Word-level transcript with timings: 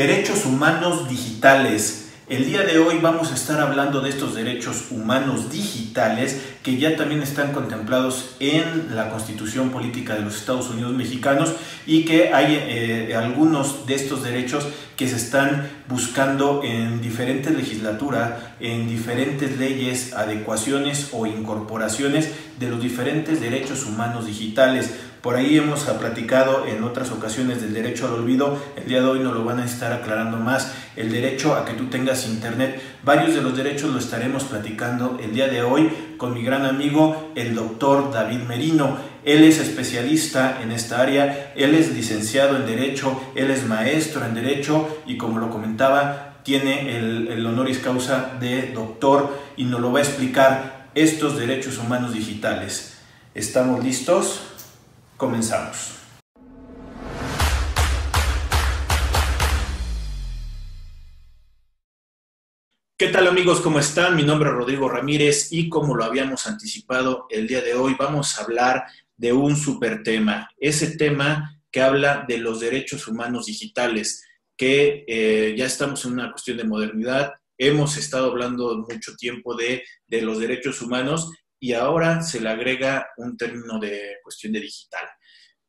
Derechos 0.00 0.46
humanos 0.46 1.10
digitales. 1.10 2.08
El 2.26 2.46
día 2.46 2.62
de 2.62 2.78
hoy 2.78 3.00
vamos 3.02 3.32
a 3.32 3.34
estar 3.34 3.60
hablando 3.60 4.00
de 4.00 4.08
estos 4.08 4.34
derechos 4.34 4.86
humanos 4.90 5.52
digitales 5.52 6.40
que 6.62 6.78
ya 6.78 6.96
también 6.96 7.22
están 7.22 7.52
contemplados 7.52 8.34
en 8.40 8.96
la 8.96 9.10
Constitución 9.10 9.68
Política 9.68 10.14
de 10.14 10.22
los 10.22 10.36
Estados 10.36 10.70
Unidos 10.70 10.94
Mexicanos 10.94 11.52
y 11.86 12.06
que 12.06 12.32
hay 12.32 12.56
eh, 12.58 13.14
algunos 13.14 13.84
de 13.84 13.96
estos 13.96 14.22
derechos 14.22 14.66
que 14.96 15.06
se 15.06 15.16
están 15.16 15.68
buscando 15.86 16.62
en 16.64 17.02
diferentes 17.02 17.54
legislaturas, 17.54 18.40
en 18.58 18.88
diferentes 18.88 19.58
leyes, 19.58 20.14
adecuaciones 20.14 21.10
o 21.12 21.26
incorporaciones 21.26 22.30
de 22.58 22.70
los 22.70 22.80
diferentes 22.80 23.38
derechos 23.38 23.84
humanos 23.84 24.24
digitales. 24.24 24.92
Por 25.22 25.36
ahí 25.36 25.58
hemos 25.58 25.80
platicado 25.80 26.66
en 26.66 26.82
otras 26.82 27.10
ocasiones 27.10 27.60
del 27.60 27.74
derecho 27.74 28.06
al 28.06 28.14
olvido, 28.14 28.58
el 28.76 28.88
día 28.88 29.02
de 29.02 29.06
hoy 29.06 29.18
nos 29.18 29.34
lo 29.34 29.44
van 29.44 29.60
a 29.60 29.66
estar 29.66 29.92
aclarando 29.92 30.38
más, 30.38 30.72
el 30.96 31.12
derecho 31.12 31.54
a 31.54 31.66
que 31.66 31.74
tú 31.74 31.88
tengas 31.88 32.26
internet, 32.26 32.80
varios 33.02 33.34
de 33.34 33.42
los 33.42 33.54
derechos 33.54 33.90
lo 33.90 33.98
estaremos 33.98 34.44
platicando 34.44 35.18
el 35.22 35.34
día 35.34 35.48
de 35.48 35.62
hoy 35.62 35.90
con 36.16 36.32
mi 36.32 36.42
gran 36.42 36.64
amigo 36.64 37.32
el 37.34 37.54
doctor 37.54 38.10
David 38.10 38.44
Merino. 38.48 38.96
Él 39.22 39.44
es 39.44 39.58
especialista 39.58 40.58
en 40.62 40.72
esta 40.72 41.02
área, 41.02 41.52
él 41.54 41.74
es 41.74 41.92
licenciado 41.92 42.56
en 42.56 42.64
Derecho, 42.64 43.20
él 43.34 43.50
es 43.50 43.66
maestro 43.66 44.24
en 44.24 44.32
Derecho 44.32 45.02
y 45.06 45.18
como 45.18 45.38
lo 45.38 45.50
comentaba, 45.50 46.38
tiene 46.44 46.96
el, 46.96 47.28
el 47.28 47.44
honoris 47.44 47.80
causa 47.80 48.38
de 48.40 48.72
doctor 48.72 49.38
y 49.58 49.64
nos 49.64 49.82
lo 49.82 49.92
va 49.92 49.98
a 49.98 50.02
explicar 50.02 50.88
estos 50.94 51.36
derechos 51.36 51.76
humanos 51.76 52.14
digitales. 52.14 52.96
¿Estamos 53.34 53.84
listos? 53.84 54.49
Comenzamos. 55.20 55.98
¿Qué 62.98 63.08
tal 63.08 63.28
amigos? 63.28 63.60
¿Cómo 63.60 63.78
están? 63.80 64.16
Mi 64.16 64.22
nombre 64.22 64.48
es 64.48 64.54
Rodrigo 64.54 64.88
Ramírez 64.88 65.52
y 65.52 65.68
como 65.68 65.94
lo 65.94 66.04
habíamos 66.04 66.46
anticipado 66.46 67.26
el 67.28 67.46
día 67.46 67.60
de 67.60 67.74
hoy 67.74 67.96
vamos 67.98 68.38
a 68.38 68.44
hablar 68.44 68.84
de 69.14 69.34
un 69.34 69.56
super 69.56 70.02
tema. 70.02 70.48
Ese 70.56 70.96
tema 70.96 71.60
que 71.70 71.82
habla 71.82 72.24
de 72.26 72.38
los 72.38 72.60
derechos 72.60 73.06
humanos 73.06 73.44
digitales, 73.44 74.24
que 74.56 75.04
eh, 75.06 75.54
ya 75.54 75.66
estamos 75.66 76.02
en 76.06 76.12
una 76.14 76.30
cuestión 76.30 76.56
de 76.56 76.64
modernidad. 76.64 77.34
Hemos 77.58 77.98
estado 77.98 78.30
hablando 78.30 78.86
mucho 78.90 79.14
tiempo 79.16 79.54
de, 79.54 79.82
de 80.06 80.22
los 80.22 80.38
derechos 80.38 80.80
humanos 80.80 81.30
y 81.60 81.74
ahora 81.74 82.22
se 82.22 82.40
le 82.40 82.48
agrega 82.48 83.06
un 83.18 83.36
término 83.36 83.78
de 83.78 84.16
cuestión 84.22 84.54
de 84.54 84.60
digital. 84.60 85.06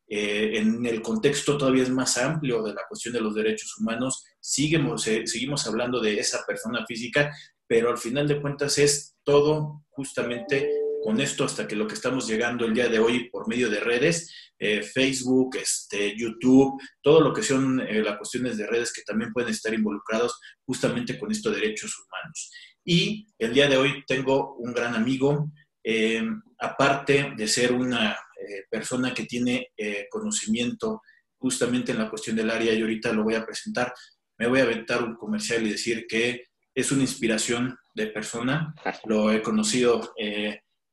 Eh, 0.07 0.57
en 0.57 0.85
el 0.85 1.01
contexto 1.01 1.57
todavía 1.57 1.83
es 1.83 1.89
más 1.89 2.17
amplio 2.17 2.63
de 2.63 2.73
la 2.73 2.81
cuestión 2.87 3.13
de 3.13 3.21
los 3.21 3.35
derechos 3.35 3.77
humanos, 3.77 4.25
seguimos, 4.39 5.05
eh, 5.07 5.25
seguimos 5.25 5.67
hablando 5.67 5.99
de 5.99 6.19
esa 6.19 6.45
persona 6.45 6.85
física, 6.85 7.33
pero 7.67 7.89
al 7.89 7.97
final 7.97 8.27
de 8.27 8.41
cuentas 8.41 8.77
es 8.77 9.15
todo 9.23 9.85
justamente 9.89 10.69
con 11.03 11.19
esto 11.19 11.45
hasta 11.45 11.67
que 11.67 11.75
lo 11.75 11.87
que 11.87 11.95
estamos 11.95 12.27
llegando 12.27 12.65
el 12.65 12.73
día 12.73 12.87
de 12.87 12.99
hoy 12.99 13.29
por 13.29 13.47
medio 13.47 13.69
de 13.69 13.79
redes, 13.79 14.33
eh, 14.59 14.83
Facebook, 14.83 15.55
este, 15.55 16.15
YouTube, 16.17 16.79
todo 17.01 17.21
lo 17.21 17.33
que 17.33 17.41
son 17.41 17.77
las 17.77 18.17
cuestiones 18.17 18.57
de 18.57 18.67
redes 18.67 18.93
que 18.93 19.01
también 19.01 19.31
pueden 19.33 19.49
estar 19.49 19.73
involucrados 19.73 20.39
justamente 20.65 21.17
con 21.17 21.31
estos 21.31 21.55
derechos 21.55 21.97
humanos. 21.97 22.51
Y 22.83 23.27
el 23.39 23.53
día 23.53 23.67
de 23.67 23.77
hoy 23.77 24.03
tengo 24.05 24.55
un 24.55 24.73
gran 24.73 24.93
amigo, 24.95 25.51
eh, 25.83 26.23
aparte 26.59 27.33
de 27.35 27.47
ser 27.47 27.71
una 27.71 28.11
eh, 28.11 28.65
persona 28.69 29.13
que 29.13 29.25
tiene 29.25 29.71
eh, 29.75 30.07
conocimiento 30.09 31.01
justamente 31.37 31.91
en 31.91 31.99
la 31.99 32.09
cuestión 32.09 32.35
del 32.35 32.51
área, 32.51 32.73
y 32.73 32.81
ahorita 32.81 33.11
lo 33.13 33.23
voy 33.23 33.35
a 33.35 33.45
presentar, 33.45 33.93
me 34.37 34.47
voy 34.47 34.59
a 34.59 34.63
aventar 34.63 35.03
un 35.03 35.15
comercial 35.15 35.65
y 35.65 35.71
decir 35.71 36.05
que 36.07 36.43
es 36.73 36.91
una 36.91 37.01
inspiración 37.01 37.77
de 37.95 38.07
persona, 38.07 38.73
lo 39.05 39.31
he 39.31 39.41
conocido 39.41 40.13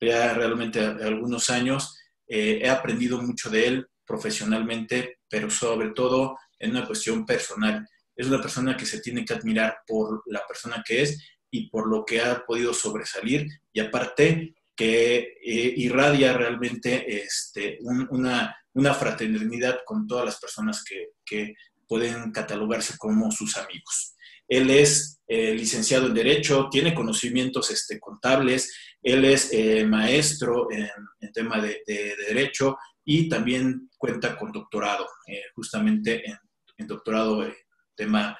ya 0.00 0.34
realmente 0.34 0.80
algunos 0.80 1.50
años, 1.50 1.96
he 2.26 2.68
aprendido 2.68 3.22
mucho 3.22 3.48
de 3.50 3.66
él 3.66 3.86
profesionalmente, 4.06 5.18
pero 5.28 5.50
sobre 5.50 5.90
todo 5.90 6.36
en 6.58 6.70
una 6.70 6.86
cuestión 6.86 7.24
personal. 7.24 7.86
Es 8.16 8.26
una 8.26 8.40
persona 8.40 8.76
que 8.76 8.86
se 8.86 9.00
tiene 9.00 9.24
que 9.24 9.34
admirar 9.34 9.78
por 9.86 10.22
la 10.26 10.42
persona 10.48 10.82
que 10.84 11.02
es 11.02 11.22
y 11.50 11.68
por 11.68 11.88
lo 11.88 12.04
que 12.04 12.20
ha 12.20 12.44
podido 12.44 12.74
sobresalir 12.74 13.46
y 13.72 13.80
aparte 13.80 14.54
que 14.78 15.38
eh, 15.44 15.74
irradia 15.76 16.34
realmente 16.34 17.24
este, 17.24 17.78
una, 17.80 18.56
una, 18.74 18.94
fraternidad 18.94 19.80
con 19.84 20.06
todas 20.06 20.24
las 20.24 20.38
personas 20.38 20.84
que, 20.84 21.08
que, 21.26 21.54
pueden 21.88 22.32
catalogarse 22.32 22.98
como 22.98 23.30
sus 23.30 23.56
amigos. 23.56 24.14
Él 24.46 24.68
es 24.68 25.22
eh, 25.26 25.54
licenciado 25.54 26.06
en 26.06 26.14
Derecho, 26.14 26.68
tiene 26.70 26.94
conocimientos 26.94 27.70
este, 27.70 27.98
contables, 27.98 28.70
él 29.02 29.24
es 29.24 29.54
eh, 29.54 29.86
maestro 29.86 30.68
en, 30.70 31.32
tema 31.32 31.62
de, 31.62 31.80
de, 31.86 32.14
Derecho 32.28 32.76
y 33.06 33.26
también 33.26 33.88
cuenta 33.96 34.36
con 34.36 34.52
doctorado, 34.52 35.06
justamente 35.54 36.28
en, 36.28 36.36
en, 36.76 36.86
doctorado 36.86 37.42
en 37.42 37.54
tema 37.96 38.38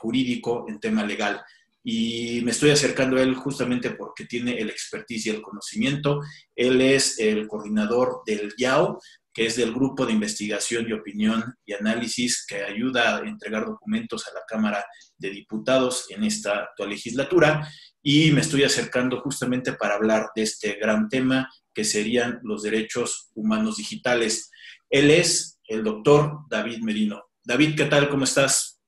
jurídico, 0.00 0.66
en 0.68 0.80
tema 0.80 1.04
legal 1.04 1.40
y 1.82 2.42
me 2.44 2.50
estoy 2.50 2.70
acercando 2.70 3.16
a 3.16 3.22
él 3.22 3.34
justamente 3.34 3.90
porque 3.90 4.26
tiene 4.26 4.58
el 4.58 4.68
expertise 4.68 5.26
y 5.26 5.30
el 5.30 5.42
conocimiento. 5.42 6.20
Él 6.54 6.80
es 6.80 7.18
el 7.18 7.46
coordinador 7.48 8.22
del 8.26 8.52
YAO, 8.56 9.00
que 9.32 9.46
es 9.46 9.56
del 9.56 9.72
Grupo 9.72 10.04
de 10.04 10.12
Investigación 10.12 10.86
y 10.88 10.92
Opinión 10.92 11.54
y 11.64 11.72
Análisis 11.72 12.44
que 12.46 12.62
ayuda 12.62 13.16
a 13.16 13.20
entregar 13.20 13.64
documentos 13.64 14.26
a 14.26 14.34
la 14.34 14.40
Cámara 14.46 14.84
de 15.16 15.30
Diputados 15.30 16.06
en 16.10 16.24
esta 16.24 16.64
actual 16.64 16.90
legislatura. 16.90 17.68
Y 18.02 18.32
me 18.32 18.40
estoy 18.40 18.64
acercando 18.64 19.20
justamente 19.20 19.72
para 19.74 19.94
hablar 19.94 20.28
de 20.34 20.42
este 20.42 20.74
gran 20.74 21.08
tema 21.08 21.48
que 21.72 21.84
serían 21.84 22.40
los 22.42 22.62
derechos 22.62 23.30
humanos 23.34 23.76
digitales. 23.76 24.50
Él 24.90 25.10
es 25.10 25.58
el 25.68 25.84
doctor 25.84 26.40
David 26.50 26.80
Merino. 26.82 27.22
David, 27.44 27.76
¿qué 27.76 27.84
tal? 27.84 28.08
¿Cómo 28.08 28.24
estás? 28.24 28.79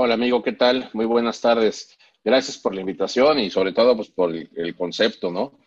Hola 0.00 0.14
amigo, 0.14 0.44
¿qué 0.44 0.52
tal? 0.52 0.90
Muy 0.92 1.06
buenas 1.06 1.40
tardes. 1.40 1.98
Gracias 2.22 2.56
por 2.56 2.72
la 2.72 2.82
invitación 2.82 3.40
y 3.40 3.50
sobre 3.50 3.72
todo 3.72 3.96
pues, 3.96 4.08
por 4.10 4.32
el, 4.32 4.76
concepto, 4.76 5.32
¿no? 5.32 5.58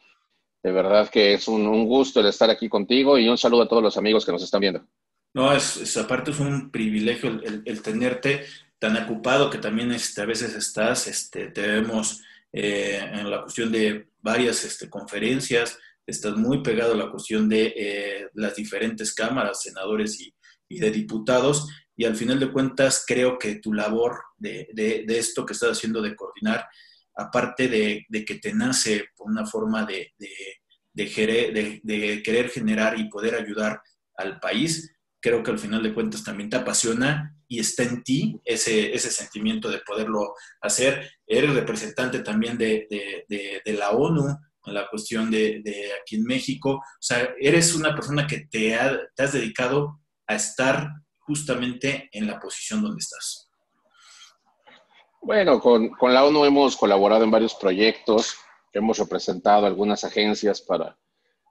De 0.64 0.72
verdad 0.72 1.10
que 1.10 1.34
es 1.34 1.50
un, 1.50 1.86
gusto 1.86 2.22
el 2.22 2.28
estar 2.28 2.50
aquí 2.50 2.70
contigo 2.70 3.18
y 3.18 3.28
un 3.28 3.38
saludo 3.38 3.64
a 3.64 3.68
todos 3.68 3.84
los 3.84 3.98
amigos 3.98 4.26
que 4.26 4.32
nos 4.32 4.42
están 4.42 4.62
viendo. 4.62 4.88
No, 5.34 5.52
es, 5.52 5.98
aparte 5.98 6.32
es 6.32 6.40
un 6.40 6.72
privilegio 6.72 7.42
el, 7.66 7.82
tenerte 7.82 8.46
tan 8.80 8.96
ocupado 9.04 9.50
que 9.50 9.58
también 9.58 9.92
este, 9.92 10.22
a 10.22 10.26
veces 10.26 10.56
estás, 10.56 11.08
este, 11.08 11.48
te 11.48 11.68
vemos 11.68 12.22
eh, 12.54 13.02
en 13.12 13.30
la 13.30 13.42
cuestión 13.42 13.70
de 13.70 14.08
varias 14.22 14.64
este, 14.64 14.90
conferencias, 14.90 15.78
estás 16.08 16.38
muy 16.38 16.64
pegado 16.64 16.94
a 16.94 16.98
la 16.98 17.12
cuestión 17.12 17.50
de 17.50 17.74
eh, 17.76 18.30
las 18.36 18.56
diferentes 18.56 19.14
cámaras, 19.14 19.62
senadores 19.62 20.22
y, 20.22 20.34
y 20.70 20.80
de 20.80 20.90
diputados, 20.90 21.68
y 22.02 22.06
al 22.06 22.16
final 22.16 22.40
de 22.40 22.52
cuentas 22.52 23.04
creo 23.08 23.38
que 23.38 23.58
tu 23.58 23.74
labor 23.74 24.24
de, 24.36 24.68
de, 24.74 25.06
esto 25.20 25.46
que 25.46 25.54
estás 25.54 25.78
haciendo 25.78 26.02
de 26.02 26.16
coordinar, 26.16 26.68
aparte 27.16 27.68
de, 27.68 28.26
que 28.26 28.40
te 28.40 28.56
nace 28.56 29.10
por 29.16 29.30
una 29.30 29.46
forma 29.46 29.86
de, 29.86 30.12
querer 31.14 32.50
generar 32.50 33.00
y 33.00 33.08
poder 33.08 33.36
ayudar 33.36 33.84
al 34.16 34.40
país, 34.40 34.96
creo 35.20 35.44
que 35.44 35.52
al 35.52 35.60
final 35.60 35.84
de 35.84 35.94
cuentas 35.94 36.24
también 36.24 36.50
te 36.50 36.56
apasiona 36.56 37.38
y 37.48 37.60
está 37.60 37.84
en 37.84 38.02
ti 38.02 38.42
ese, 38.46 38.96
ese 38.96 39.12
sentimiento 39.12 39.70
de 39.70 39.82
poderlo 39.86 40.34
hacer. 40.60 41.08
Eres 41.28 41.54
representante 41.54 42.22
también 42.22 42.58
de, 42.58 42.88
la 43.64 43.92
ONU 43.92 44.28
en 44.66 44.74
la 44.74 44.88
cuestión 44.90 45.30
de, 45.30 45.62
aquí 46.02 46.16
en 46.16 46.24
México. 46.24 46.78
O 46.78 46.84
sea, 47.00 47.30
eres 47.40 47.76
una 47.76 47.94
persona 47.94 48.26
que 48.26 48.48
te, 48.50 48.76
te 49.16 49.24
has 49.24 49.34
dedicado 49.34 50.02
a 50.26 50.34
estar 50.34 50.90
justamente 51.32 52.10
en 52.12 52.28
la 52.28 52.38
posición 52.38 52.82
donde 52.82 53.00
estás? 53.00 53.50
Bueno, 55.22 55.62
con, 55.62 55.90
con 55.92 56.14
la 56.14 56.26
ONU 56.26 56.44
hemos 56.44 56.76
colaborado 56.76 57.24
en 57.24 57.32
varios 57.32 57.56
proyectos, 57.56 58.36
hemos 58.74 58.98
representado 58.98 59.66
algunas 59.66 60.04
agencias 60.04 60.62
para 60.62 60.98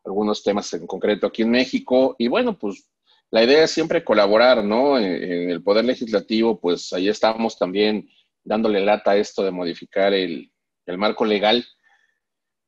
algunos 0.04 0.42
temas 0.42 0.70
en 0.74 0.86
concreto 0.86 1.26
aquí 1.26 1.42
en 1.42 1.50
México 1.50 2.14
y 2.18 2.28
bueno, 2.28 2.58
pues 2.58 2.90
la 3.30 3.42
idea 3.42 3.64
es 3.64 3.70
siempre 3.70 4.04
colaborar, 4.04 4.62
¿no? 4.62 4.98
En, 4.98 5.50
el 5.50 5.62
Poder 5.62 5.86
Legislativo, 5.86 6.60
pues 6.60 6.92
ahí 6.92 7.08
estamos 7.08 7.58
también 7.58 8.06
dándole 8.44 8.84
lata 8.84 9.12
a 9.12 9.16
esto 9.16 9.42
de 9.42 9.50
modificar 9.50 10.12
el, 10.12 10.52
el 10.84 10.98
marco 10.98 11.24
legal 11.24 11.64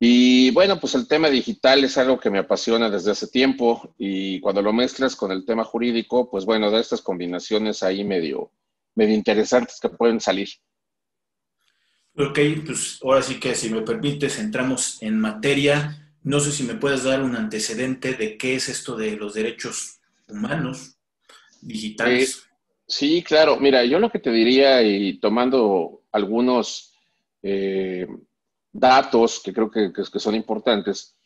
y 0.04 0.50
bueno, 0.50 0.80
pues 0.80 0.96
el 0.96 1.06
tema 1.06 1.30
digital 1.30 1.84
es 1.84 1.96
algo 1.96 2.18
que 2.18 2.28
me 2.28 2.40
apasiona 2.40 2.90
desde 2.90 3.12
hace 3.12 3.28
tiempo 3.28 3.94
y 3.96 4.40
cuando 4.40 4.60
lo 4.60 4.72
mezclas 4.72 5.14
con 5.14 5.30
el 5.30 5.44
tema 5.44 5.62
jurídico, 5.62 6.28
pues 6.28 6.44
bueno, 6.44 6.72
de 6.72 6.80
estas 6.80 7.02
combinaciones 7.02 7.84
ahí 7.84 8.02
medio, 8.02 8.50
medio 8.96 9.14
interesantes 9.14 9.78
que 9.80 9.90
pueden 9.90 10.20
salir. 10.20 10.48
Ok, 12.16 12.36
pues 12.66 12.98
ahora 13.04 13.22
sí 13.22 13.38
que 13.38 13.54
si 13.54 13.70
me 13.70 13.82
permites, 13.82 14.40
entramos 14.40 15.00
en 15.02 15.20
materia. 15.20 16.12
No 16.24 16.40
sé 16.40 16.50
si 16.50 16.64
me 16.64 16.74
puedes 16.74 17.04
dar 17.04 17.22
un 17.22 17.36
antecedente 17.36 18.14
de 18.14 18.36
qué 18.36 18.56
es 18.56 18.68
esto 18.68 18.96
de 18.96 19.12
los 19.12 19.34
derechos 19.34 20.00
humanos 20.26 20.96
digitales. 21.60 22.42
Sí, 22.88 23.22
claro. 23.22 23.56
Mira, 23.60 23.84
yo 23.84 24.00
lo 24.00 24.10
que 24.10 24.18
te 24.18 24.32
diría, 24.32 24.82
y 24.82 25.20
tomando 25.20 26.02
algunos 26.10 26.92
eh, 27.40 28.08
datos 28.72 29.40
que 29.40 29.52
creo 29.52 29.70
que, 29.70 30.18
son 30.18 30.34
importantes, 30.34 31.16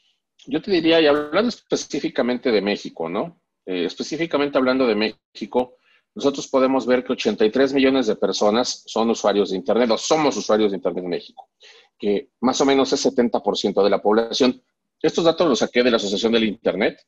yo 0.47 0.61
te 0.61 0.71
diría, 0.71 1.01
y 1.01 1.07
hablando 1.07 1.49
específicamente 1.49 2.51
de 2.51 2.61
México, 2.61 3.09
¿no? 3.09 3.41
Eh, 3.65 3.85
específicamente 3.85 4.59
hablando 4.59 4.87
de 4.87 4.95
México, 4.95 5.79
nosotros 6.15 6.49
podemos 6.49 6.87
ver 6.87 7.05
que 7.05 7.13
83 7.13 7.75
millones 7.75 8.07
de 8.07 8.17
personas 8.17 8.83
son 8.87 9.11
usuarios 9.11 9.51
de 9.51 9.57
Internet 9.57 9.91
o 9.91 9.99
somos 9.99 10.37
usuarios 10.37 10.71
de 10.71 10.77
Internet 10.77 11.05
en 11.05 11.11
México, 11.11 11.51
que 11.99 12.31
más 12.41 12.61
o 12.61 12.65
menos 12.65 12.93
es 12.93 13.05
70% 13.05 13.83
de 13.83 13.91
la 13.91 14.01
población. 14.01 14.63
Estos 15.01 15.25
datos 15.25 15.49
los 15.49 15.59
saqué 15.59 15.83
de 15.83 15.91
la 15.91 15.99
Asociación 15.99 16.33
del 16.33 16.45
Internet, 16.45 16.99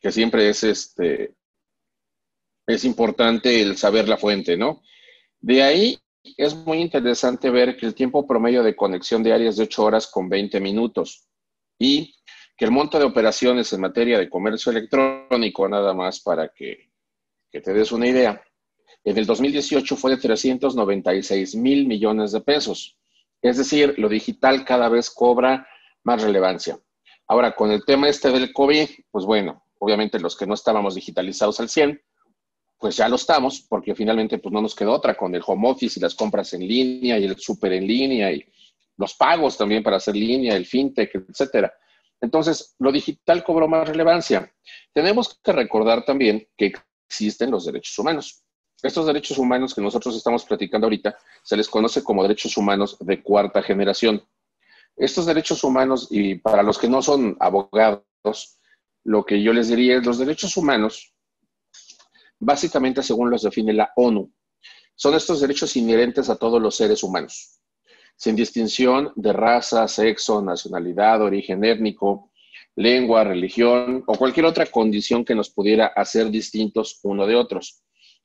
que 0.00 0.12
siempre 0.12 0.48
es 0.48 0.62
este, 0.64 1.34
es 2.66 2.84
importante 2.84 3.60
el 3.60 3.76
saber 3.76 4.08
la 4.08 4.16
fuente, 4.16 4.56
¿no? 4.56 4.82
De 5.40 5.62
ahí 5.62 5.98
es 6.22 6.54
muy 6.54 6.78
interesante 6.78 7.50
ver 7.50 7.76
que 7.76 7.86
el 7.86 7.94
tiempo 7.94 8.26
promedio 8.26 8.62
de 8.62 8.76
conexión 8.76 9.22
diaria 9.22 9.48
es 9.48 9.56
de 9.56 9.64
8 9.64 9.84
horas 9.84 10.06
con 10.06 10.28
20 10.28 10.60
minutos 10.60 11.26
y 11.78 12.14
que 12.56 12.66
el 12.66 12.70
monto 12.70 12.98
de 12.98 13.06
operaciones 13.06 13.72
en 13.72 13.80
materia 13.80 14.18
de 14.18 14.28
comercio 14.28 14.70
electrónico, 14.70 15.68
nada 15.68 15.94
más 15.94 16.20
para 16.20 16.48
que, 16.48 16.90
que 17.50 17.60
te 17.60 17.72
des 17.72 17.90
una 17.90 18.06
idea, 18.06 18.42
en 19.02 19.16
el 19.16 19.24
2018 19.24 19.96
fue 19.96 20.10
de 20.10 20.18
396 20.18 21.56
mil 21.56 21.86
millones 21.86 22.32
de 22.32 22.40
pesos. 22.42 22.98
Es 23.40 23.56
decir, 23.56 23.94
lo 23.96 24.10
digital 24.10 24.64
cada 24.66 24.90
vez 24.90 25.08
cobra 25.08 25.66
más 26.04 26.22
relevancia. 26.22 26.78
Ahora, 27.26 27.54
con 27.54 27.70
el 27.70 27.84
tema 27.84 28.08
este 28.08 28.30
del 28.30 28.52
COVID, 28.52 28.88
pues 29.10 29.24
bueno, 29.24 29.64
obviamente 29.78 30.20
los 30.20 30.36
que 30.36 30.46
no 30.46 30.52
estábamos 30.52 30.94
digitalizados 30.94 31.60
al 31.60 31.70
100, 31.70 32.02
pues 32.80 32.96
ya 32.96 33.08
lo 33.10 33.16
estamos, 33.16 33.60
porque 33.60 33.94
finalmente 33.94 34.38
pues 34.38 34.52
no 34.54 34.62
nos 34.62 34.74
quedó 34.74 34.92
otra 34.92 35.14
con 35.14 35.34
el 35.34 35.42
home 35.46 35.68
office 35.68 35.98
y 35.98 36.02
las 36.02 36.14
compras 36.14 36.54
en 36.54 36.66
línea 36.66 37.18
y 37.18 37.26
el 37.26 37.38
súper 37.38 37.74
en 37.74 37.86
línea 37.86 38.32
y 38.32 38.42
los 38.96 39.14
pagos 39.14 39.58
también 39.58 39.82
para 39.82 39.98
hacer 39.98 40.16
línea, 40.16 40.56
el 40.56 40.64
fintech, 40.64 41.14
etcétera. 41.14 41.72
Entonces, 42.22 42.74
lo 42.78 42.90
digital 42.90 43.44
cobró 43.44 43.68
más 43.68 43.86
relevancia. 43.86 44.50
Tenemos 44.94 45.38
que 45.42 45.52
recordar 45.52 46.06
también 46.06 46.48
que 46.56 46.72
existen 47.06 47.50
los 47.50 47.66
derechos 47.66 47.98
humanos. 47.98 48.42
Estos 48.82 49.06
derechos 49.06 49.36
humanos 49.36 49.74
que 49.74 49.82
nosotros 49.82 50.16
estamos 50.16 50.46
platicando 50.46 50.86
ahorita 50.86 51.18
se 51.42 51.58
les 51.58 51.68
conoce 51.68 52.02
como 52.02 52.22
derechos 52.22 52.56
humanos 52.56 52.96
de 53.00 53.22
cuarta 53.22 53.62
generación. 53.62 54.24
Estos 54.96 55.26
derechos 55.26 55.62
humanos, 55.64 56.08
y 56.10 56.36
para 56.36 56.62
los 56.62 56.78
que 56.78 56.88
no 56.88 57.02
son 57.02 57.36
abogados, 57.40 58.04
lo 59.04 59.24
que 59.24 59.42
yo 59.42 59.52
les 59.52 59.68
diría 59.68 59.98
es 59.98 60.06
los 60.06 60.18
derechos 60.18 60.56
humanos 60.56 61.14
básicamente 62.40 63.02
según 63.02 63.30
los 63.30 63.42
define 63.42 63.72
la 63.72 63.92
ONU. 63.94 64.32
Son 64.94 65.14
estos 65.14 65.40
derechos 65.40 65.76
inherentes 65.76 66.28
a 66.28 66.36
todos 66.36 66.60
los 66.60 66.74
seres 66.74 67.02
humanos, 67.02 67.60
sin 68.16 68.34
distinción 68.34 69.12
de 69.14 69.32
raza, 69.32 69.86
sexo, 69.86 70.42
nacionalidad, 70.42 71.22
origen 71.22 71.64
étnico, 71.64 72.32
lengua, 72.76 73.24
religión 73.24 74.02
o 74.06 74.14
cualquier 74.14 74.46
otra 74.46 74.66
condición 74.66 75.24
que 75.24 75.34
nos 75.34 75.50
pudiera 75.50 75.86
hacer 75.86 76.30
distintos 76.30 77.00
uno 77.02 77.26
de 77.26 77.36
otros. 77.36 77.82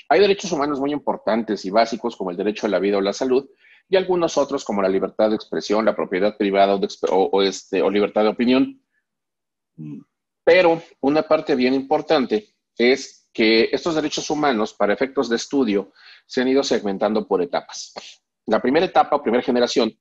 Hay 0.10 0.20
derechos 0.20 0.52
humanos 0.52 0.80
muy 0.80 0.92
importantes 0.92 1.66
y 1.66 1.70
básicos 1.70 2.16
como 2.16 2.32
el 2.32 2.38
derecho 2.38 2.68
a 2.68 2.70
la 2.70 2.80
vida 2.80 2.98
o 2.98 3.02
la 3.02 3.14
salud 3.14 3.50
y 3.90 3.96
algunos 3.96 4.38
otros 4.38 4.64
como 4.64 4.82
la 4.82 4.90
libertad 4.90 5.30
de 5.30 5.36
expresión, 5.36 5.86
la 5.86 5.96
propiedad 5.96 6.38
privada 6.38 6.80
o, 7.10 7.42
este, 7.42 7.82
o 7.82 7.90
libertad 7.90 8.24
de 8.24 8.30
opinión. 8.30 8.82
Pero 10.44 10.82
una 11.02 11.24
parte 11.24 11.56
bien 11.56 11.74
importante 11.74 12.56
es 12.78 13.25
que 13.36 13.68
estos 13.74 13.96
derechos 13.96 14.30
humanos, 14.30 14.74
para 14.74 14.94
efectos 14.94 15.28
de 15.28 15.36
estudio, 15.36 15.92
se 16.26 16.40
han 16.40 16.48
ido 16.48 16.64
segmentando 16.64 17.28
por 17.28 17.42
etapas. 17.42 17.94
La 18.46 18.62
primera 18.62 18.86
etapa 18.86 19.22
primera 19.22 19.44
generación 19.44 19.94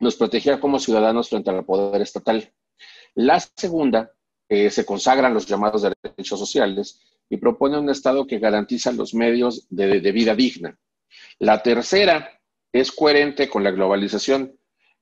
nos 0.00 0.16
protegía 0.16 0.58
como 0.58 0.80
ciudadanos 0.80 1.28
frente 1.28 1.50
al 1.50 1.64
poder 1.64 2.02
estatal. 2.02 2.52
La 3.14 3.38
segunda 3.38 4.10
eh, 4.48 4.68
se 4.68 4.84
consagran 4.84 5.32
los 5.32 5.46
llamados 5.46 5.82
derechos 5.82 6.40
sociales 6.40 7.00
y 7.30 7.36
propone 7.36 7.78
un 7.78 7.88
Estado 7.88 8.26
que 8.26 8.40
garantiza 8.40 8.90
los 8.90 9.14
medios 9.14 9.68
de, 9.70 10.00
de 10.00 10.12
vida 10.12 10.34
digna. 10.34 10.76
La 11.38 11.62
tercera 11.62 12.40
es 12.72 12.90
coherente 12.90 13.48
con 13.48 13.62
la 13.62 13.70
globalización 13.70 14.58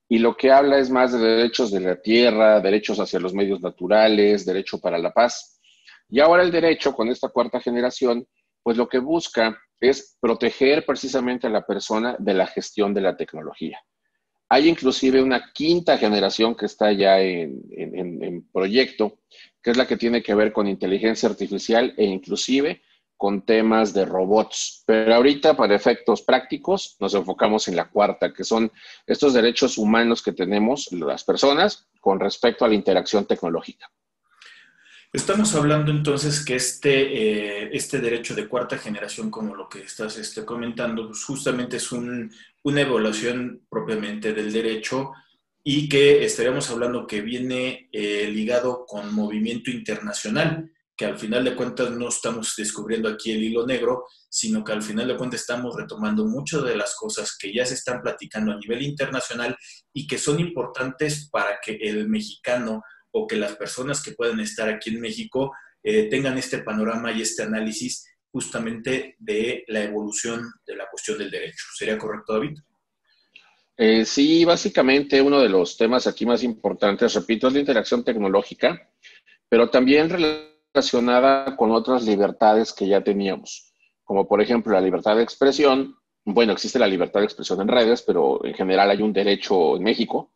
y 0.06 0.19
lo 0.19 0.37
que 0.37 0.53
habla 0.53 0.79
es 0.79 0.91
más 0.91 1.12
de 1.12 1.19
derechos 1.19 1.71
de 1.71 1.81
la 1.81 1.97
tierra, 1.97 2.61
derechos 2.61 3.00
hacia 3.00 3.21
los 3.21 3.32
medios 3.32 3.62
naturales, 3.62 4.44
derecho 4.44 4.79
para 4.79 4.99
la 4.99 5.15
paz. 5.15 5.60
Y 6.11 6.21
ahora 6.21 6.43
el 6.43 6.51
derecho, 6.51 6.95
con 6.95 7.09
esta 7.09 7.29
cuarta 7.29 7.61
generación, 7.61 8.27
pues 8.62 8.77
lo 8.77 8.89
que 8.89 8.99
busca 8.99 9.59
es 9.81 10.17
proteger 10.21 10.85
precisamente 10.85 11.47
a 11.47 11.51
la 11.51 11.65
persona 11.65 12.17
de 12.19 12.35
la 12.35 12.47
gestión 12.47 12.93
de 12.93 13.01
la 13.01 13.17
tecnología. 13.17 13.81
Hay 14.49 14.69
inclusive 14.69 15.23
una 15.23 15.53
quinta 15.53 15.97
generación 15.97 16.57
que 16.57 16.67
está 16.67 16.93
ya 16.93 17.21
en, 17.21 18.49
proyecto, 18.53 19.21
que 19.62 19.71
es 19.71 19.77
la 19.77 19.87
que 19.87 19.97
tiene 19.97 20.23
que 20.23 20.35
ver 20.35 20.53
con 20.53 20.67
inteligencia 20.67 21.29
artificial 21.29 21.95
e 21.97 22.05
inclusive 22.05 22.83
con 23.17 23.45
temas 23.45 23.95
de 23.95 24.05
robots. 24.06 24.83
Pero 24.87 25.15
ahorita, 25.15 25.56
para 25.56 25.77
efectos 25.77 26.23
prácticos, 26.23 26.97
nos 26.99 27.15
enfocamos 27.15 27.69
en 27.69 27.77
la 27.77 27.89
cuarta, 27.89 28.33
que 28.33 28.43
son 28.43 28.73
estos 29.06 29.35
derechos 29.35 29.79
humanos 29.79 30.23
que 30.23 30.33
tenemos 30.33 30.91
las 30.91 31.23
personas 31.23 31.87
con 32.01 32.19
respecto 32.19 32.65
a 32.65 32.69
la 32.69 32.75
interacción 32.75 33.27
tecnológica. 33.27 33.89
Estamos 35.12 35.57
hablando 35.57 35.91
entonces 35.91 36.45
que 36.45 36.55
este, 36.55 37.65
eh, 37.65 37.71
este 37.73 37.99
derecho 37.99 38.33
de 38.37 38.47
cuarta 38.47 38.79
generación, 38.79 39.29
como 39.29 39.57
lo 39.57 39.69
que 39.69 39.81
estás 39.81 40.17
este, 40.17 40.45
comentando, 40.45 41.09
pues 41.09 41.25
justamente 41.25 41.79
es 41.79 41.91
una 41.91 42.31
evaluación 42.81 43.67
propiamente 43.69 44.33
del 44.33 44.53
derecho 44.53 45.11
y 45.65 45.89
que 45.89 46.25
estaríamos 46.25 46.71
hablando 46.71 47.09
que 47.09 47.23
viene 47.23 47.89
eh, 47.91 48.31
ligado 48.31 48.87
con 48.87 49.12
movimiento 49.12 49.73
internacional, 49.73 50.71
que 50.97 51.07
al 51.07 51.19
final 51.19 51.43
de 51.43 51.56
cuentas 51.56 51.91
no 51.91 52.09
estamos 52.09 52.55
descubriendo 52.56 53.09
aquí 53.09 53.33
el 53.33 53.43
hilo 53.43 53.67
negro, 53.67 54.05
sino 54.29 54.63
que 54.63 54.71
al 54.71 54.83
final 54.83 55.09
de 55.09 55.17
cuentas 55.17 55.41
estamos 55.41 55.75
retomando 55.75 56.25
muchas 56.25 56.63
de 56.63 56.77
las 56.77 56.95
cosas 56.95 57.37
que 57.37 57.53
ya 57.53 57.67
se 57.67 57.75
están 57.75 58.01
platicando 58.01 58.53
a 58.53 58.59
nivel 58.59 58.83
internacional 58.83 59.56
y 59.93 60.06
que 60.06 60.19
son 60.19 60.39
importantes 60.39 61.29
para 61.33 61.59
que 61.61 61.73
el 61.81 62.09
mexicano 62.09 62.83
o 63.12 63.27
que 63.27 63.37
las 63.37 63.57
personas 63.57 64.03
que 64.03 64.12
puedan 64.12 64.41
estar 64.41 64.69
aquí 64.69 64.91
en 64.91 65.01
México 65.01 65.53
eh, 65.83 66.09
tengan 66.09 66.37
este 66.39 66.59
panorama 66.59 67.12
y 67.12 67.23
este 67.23 67.43
análisis 67.43 68.07
justamente 68.33 69.17
de 69.19 69.65
la 69.69 69.83
evolución 69.83 70.53
de 70.67 70.77
la 70.77 70.87
cuestión 70.89 71.19
del 71.19 71.31
derecho. 71.31 71.65
¿Sería 71.75 71.99
correcto, 71.99 72.35
David? 72.35 72.59
Eh, 73.77 74.05
sí, 74.05 74.44
básicamente 74.44 75.23
uno 75.23 75.41
de 75.41 75.49
los 75.49 75.77
temas 75.77 76.06
aquí 76.06 76.27
más 76.27 76.43
importantes, 76.43 77.15
repito, 77.15 77.49
es 77.49 77.55
la 77.55 77.61
interacción 77.61 78.05
tecnológica, 78.05 78.91
pero 79.49 79.70
también 79.70 80.11
relacionada 80.11 81.56
con 81.56 81.70
otras 81.70 82.05
libertades 82.05 82.73
que 82.73 82.87
ya 82.87 83.03
teníamos, 83.03 83.73
como 84.05 84.29
por 84.29 84.43
ejemplo 84.43 84.73
la 84.73 84.82
libertad 84.82 85.17
de 85.17 85.23
expresión. 85.23 85.96
Bueno, 86.27 86.53
existe 86.53 86.79
la 86.79 86.87
libertad 86.87 87.20
de 87.20 87.27
expresión 87.27 87.61
en 87.63 87.69
redes, 87.69 88.03
pero 88.03 88.44
en 88.44 88.53
general 88.53 88.91
hay 88.91 89.01
un 89.01 89.15
derecho 89.15 89.77
en 89.77 89.82
México 89.82 90.31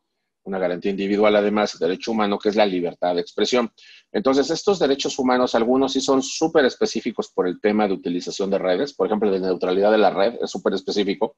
una 0.44 0.58
garantía 0.58 0.90
individual, 0.90 1.34
además, 1.36 1.78
de 1.78 1.86
derecho 1.86 2.12
humano, 2.12 2.38
que 2.38 2.50
es 2.50 2.56
la 2.56 2.66
libertad 2.66 3.14
de 3.14 3.20
expresión. 3.20 3.70
Entonces, 4.12 4.50
estos 4.50 4.78
derechos 4.78 5.18
humanos, 5.18 5.54
algunos 5.54 5.92
sí 5.92 6.00
son 6.00 6.22
súper 6.22 6.64
específicos 6.64 7.30
por 7.34 7.48
el 7.48 7.60
tema 7.60 7.88
de 7.88 7.94
utilización 7.94 8.50
de 8.50 8.58
redes, 8.58 8.94
por 8.94 9.06
ejemplo, 9.06 9.30
de 9.30 9.40
neutralidad 9.40 9.90
de 9.90 9.98
la 9.98 10.10
red 10.10 10.34
es 10.40 10.50
súper 10.50 10.74
específico, 10.74 11.36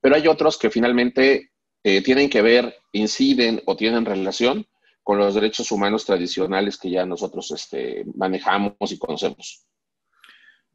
pero 0.00 0.16
hay 0.16 0.28
otros 0.28 0.58
que 0.58 0.70
finalmente 0.70 1.50
eh, 1.82 2.02
tienen 2.02 2.28
que 2.28 2.42
ver, 2.42 2.76
inciden 2.92 3.62
o 3.66 3.76
tienen 3.76 4.04
relación 4.04 4.66
con 5.02 5.18
los 5.18 5.34
derechos 5.34 5.72
humanos 5.72 6.04
tradicionales 6.04 6.76
que 6.76 6.90
ya 6.90 7.06
nosotros 7.06 7.50
este, 7.52 8.04
manejamos 8.14 8.74
y 8.92 8.98
conocemos. 8.98 9.66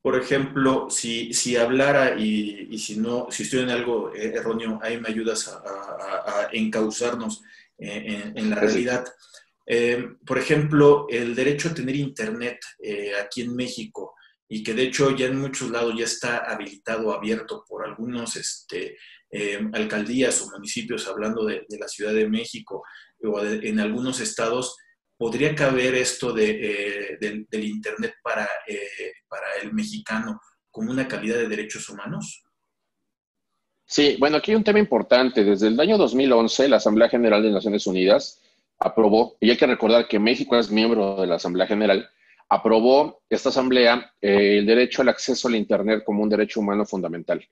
Por 0.02 0.16
ejemplo, 0.16 0.88
si, 0.90 1.34
si 1.34 1.58
hablara 1.58 2.20
y, 2.20 2.78
si 2.78 2.98
no, 3.00 3.28
si 3.32 3.44
estoy 3.44 3.62
en 3.62 3.72
algo 3.72 4.14
erróneo, 4.14 4.80
ahí 4.84 5.00
me 5.00 5.10
ayudas 5.10 5.48
a 5.48 6.48
encauzarnos 6.52 7.42
en, 7.78 8.50
la 8.50 8.56
realidad. 8.58 9.06
Eh, 9.66 10.04
por 10.26 10.38
ejemplo, 10.38 11.08
el 11.10 11.34
derecho 11.36 11.70
a 11.70 11.74
tener 11.74 11.96
internet 11.96 12.60
eh, 12.80 13.14
aquí 13.16 13.42
en 13.42 13.56
México 13.56 14.14
y 14.48 14.64
que 14.64 14.76
de 14.76 14.84
hecho 14.84 15.16
ya 15.16 15.26
en 15.26 15.40
muchos 15.40 15.72
lados 15.72 15.96
ya 15.98 16.06
está 16.06 16.38
habilitado, 16.38 17.12
abierto 17.12 17.66
por 17.68 17.84
algunos 17.84 18.36
este, 18.36 18.98
eh, 19.32 19.60
alcaldías 19.74 20.40
o 20.42 20.52
municipios, 20.52 21.08
hablando 21.08 21.46
de, 21.46 21.66
la 21.80 21.88
Ciudad 21.88 22.14
de 22.14 22.30
México 22.30 22.84
o 23.24 23.44
en 23.44 23.80
algunos 23.80 24.20
estados, 24.20 24.78
¿podría 25.18 25.56
caber 25.56 25.96
esto 25.96 26.32
de, 26.32 27.18
del, 27.20 27.64
internet 27.64 28.14
para, 28.22 28.48
para 29.28 29.56
el 29.64 29.74
mexicano 29.74 30.40
como 30.70 30.92
una 30.92 31.08
calidad 31.08 31.38
de 31.38 31.48
derechos 31.48 31.90
humanos? 31.90 32.45
Sí, 33.86 34.18
bueno, 34.20 34.38
aquí 34.38 34.52
hay 34.52 34.58
un 34.58 34.64
tema 34.64 34.80
importante. 34.80 35.44
Desde 35.44 35.68
el 35.68 35.80
año 35.80 35.98
2011, 35.98 36.70
la 36.70 36.78
Asamblea 36.78 37.10
General 37.10 37.42
de 37.44 37.52
Naciones 37.52 37.86
Unidas 37.86 38.42
aprobó, 38.80 39.38
y 39.40 39.52
hay 39.52 39.58
que 39.58 39.68
recordar 39.68 40.08
que 40.08 40.20
México 40.20 40.58
es 40.58 40.72
miembro 40.72 41.22
de 41.22 41.28
la 41.28 41.36
Asamblea 41.36 41.68
General, 41.68 42.10
aprobó 42.50 43.22
esta 43.30 43.50
asamblea 43.50 44.14
eh, 44.22 44.58
el 44.60 44.66
derecho 44.66 45.02
al 45.02 45.10
acceso 45.10 45.48
al 45.48 45.56
Internet 45.56 46.04
como 46.04 46.24
un 46.24 46.30
derecho 46.30 46.60
humano 46.60 46.86
fundamental. 46.86 47.48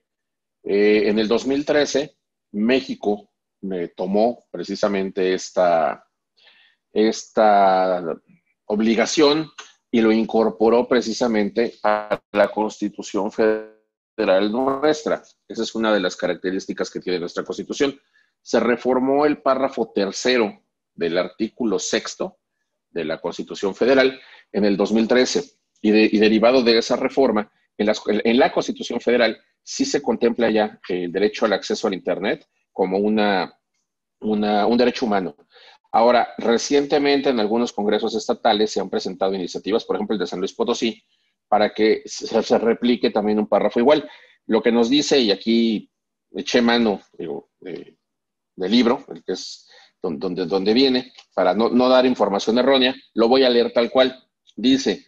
Eh, 0.62 1.04
en 1.06 1.18
el 1.18 1.28
2013, 1.28 2.16
México 2.52 3.30
me 3.62 3.88
tomó 3.88 4.46
precisamente 4.50 5.34
esta, 5.34 6.06
esta 6.92 8.02
obligación 8.66 9.50
y 9.90 10.00
lo 10.00 10.12
incorporó 10.12 10.88
precisamente 10.88 11.74
a 11.82 12.20
la 12.32 12.48
Constitución 12.48 13.30
Federal 13.30 13.74
nuestra. 14.16 15.22
Esa 15.48 15.62
es 15.62 15.74
una 15.74 15.92
de 15.92 16.00
las 16.00 16.16
características 16.16 16.90
que 16.90 17.00
tiene 17.00 17.20
nuestra 17.20 17.44
Constitución. 17.44 17.98
Se 18.42 18.60
reformó 18.60 19.26
el 19.26 19.42
párrafo 19.42 19.92
tercero 19.94 20.62
del 20.94 21.18
artículo 21.18 21.78
sexto 21.78 22.38
de 22.90 23.04
la 23.04 23.20
Constitución 23.20 23.74
Federal 23.74 24.20
en 24.52 24.64
el 24.64 24.76
2013 24.76 25.44
y, 25.82 25.90
derivado 26.18 26.62
de 26.62 26.78
esa 26.78 26.96
reforma, 26.96 27.50
en, 27.76 27.90
en, 28.06 28.38
la 28.38 28.52
Constitución 28.52 29.00
Federal 29.00 29.38
sí 29.62 29.84
se 29.84 30.00
contempla 30.00 30.50
ya 30.50 30.78
el 30.88 31.10
derecho 31.10 31.44
al 31.44 31.52
acceso 31.52 31.88
al 31.88 31.94
Internet 31.94 32.46
como 32.72 32.98
una, 32.98 33.58
un 34.20 34.76
derecho 34.78 35.06
humano. 35.06 35.36
Ahora, 35.92 36.34
recientemente 36.38 37.30
en 37.30 37.38
algunos 37.38 37.72
congresos 37.72 38.14
estatales 38.14 38.72
se 38.72 38.80
han 38.80 38.90
presentado 38.90 39.34
iniciativas, 39.34 39.84
por 39.84 39.96
ejemplo 39.96 40.14
el 40.14 40.20
de 40.20 40.26
San 40.26 40.40
Luis 40.40 40.52
Potosí, 40.52 41.02
para 41.48 41.72
que 41.72 42.02
se, 42.06 42.58
replique 42.58 43.10
también 43.10 43.38
un 43.38 43.46
párrafo 43.46 43.80
igual. 43.80 44.08
Lo 44.46 44.62
que 44.62 44.72
nos 44.72 44.90
dice, 44.90 45.20
y 45.20 45.30
aquí 45.30 45.90
eché 46.34 46.60
mano 46.60 47.00
del 47.18 48.70
libro, 48.70 49.04
el 49.08 49.22
que 49.24 49.32
es 49.32 49.68
donde, 50.02 50.46
donde 50.46 50.74
viene, 50.74 51.12
para 51.34 51.54
no, 51.54 51.88
dar 51.88 52.06
información 52.06 52.58
errónea, 52.58 52.94
lo 53.14 53.28
voy 53.28 53.44
a 53.44 53.50
leer 53.50 53.72
tal 53.72 53.90
cual. 53.90 54.22
Dice, 54.56 55.06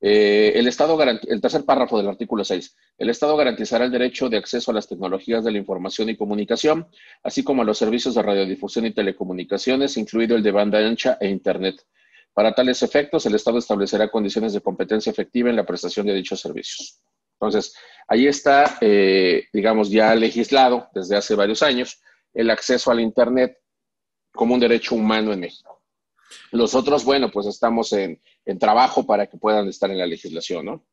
eh, 0.00 0.52
el, 0.54 0.66
Estado 0.66 1.00
el 1.02 1.40
tercer 1.40 1.64
párrafo 1.64 1.98
del 1.98 2.08
artículo 2.08 2.44
6, 2.44 2.76
el 2.98 3.10
Estado 3.10 3.36
garantizará 3.36 3.84
el 3.84 3.92
derecho 3.92 4.28
de 4.28 4.38
acceso 4.38 4.70
a 4.70 4.74
las 4.74 4.88
tecnologías 4.88 5.44
de 5.44 5.52
la 5.52 5.58
información 5.58 6.08
y 6.08 6.16
comunicación, 6.16 6.88
así 7.22 7.44
como 7.44 7.62
a 7.62 7.64
los 7.64 7.78
servicios 7.78 8.14
de 8.14 8.22
radiodifusión 8.22 8.86
y 8.86 8.92
telecomunicaciones, 8.92 9.96
incluido 9.96 10.36
el 10.36 10.42
de 10.42 10.52
banda 10.52 10.78
ancha 10.78 11.18
e 11.20 11.28
Internet. 11.28 11.84
Para 12.32 12.54
tales 12.54 12.82
efectos, 12.82 13.26
el 13.26 13.34
Estado 13.34 13.58
establecerá 13.58 14.10
condiciones 14.10 14.52
de 14.52 14.60
competencia 14.60 15.10
efectiva 15.10 15.50
en 15.50 15.56
la 15.56 15.66
prestación 15.66 16.06
de 16.06 16.14
dichos 16.14 16.40
servicios. 16.40 17.00
Entonces, 17.40 17.74
ahí 18.06 18.26
está, 18.26 18.78
eh, 18.80 19.46
digamos, 19.52 19.90
ya 19.90 20.14
legislado 20.14 20.88
desde 20.94 21.16
hace 21.16 21.34
varios 21.34 21.62
años 21.62 22.00
el 22.34 22.50
acceso 22.50 22.90
al 22.90 23.00
Internet 23.00 23.56
como 24.32 24.54
un 24.54 24.60
derecho 24.60 24.94
humano 24.94 25.32
en 25.32 25.40
México. 25.40 25.82
Los 26.52 26.74
otros, 26.74 27.04
bueno, 27.04 27.30
pues 27.30 27.46
estamos 27.46 27.92
en, 27.92 28.20
trabajo 28.58 29.06
para 29.06 29.26
que 29.26 29.38
puedan 29.38 29.68
estar 29.68 29.90
en 29.90 29.98
la 29.98 30.06
legislación, 30.06 30.66
¿no? 30.66 30.86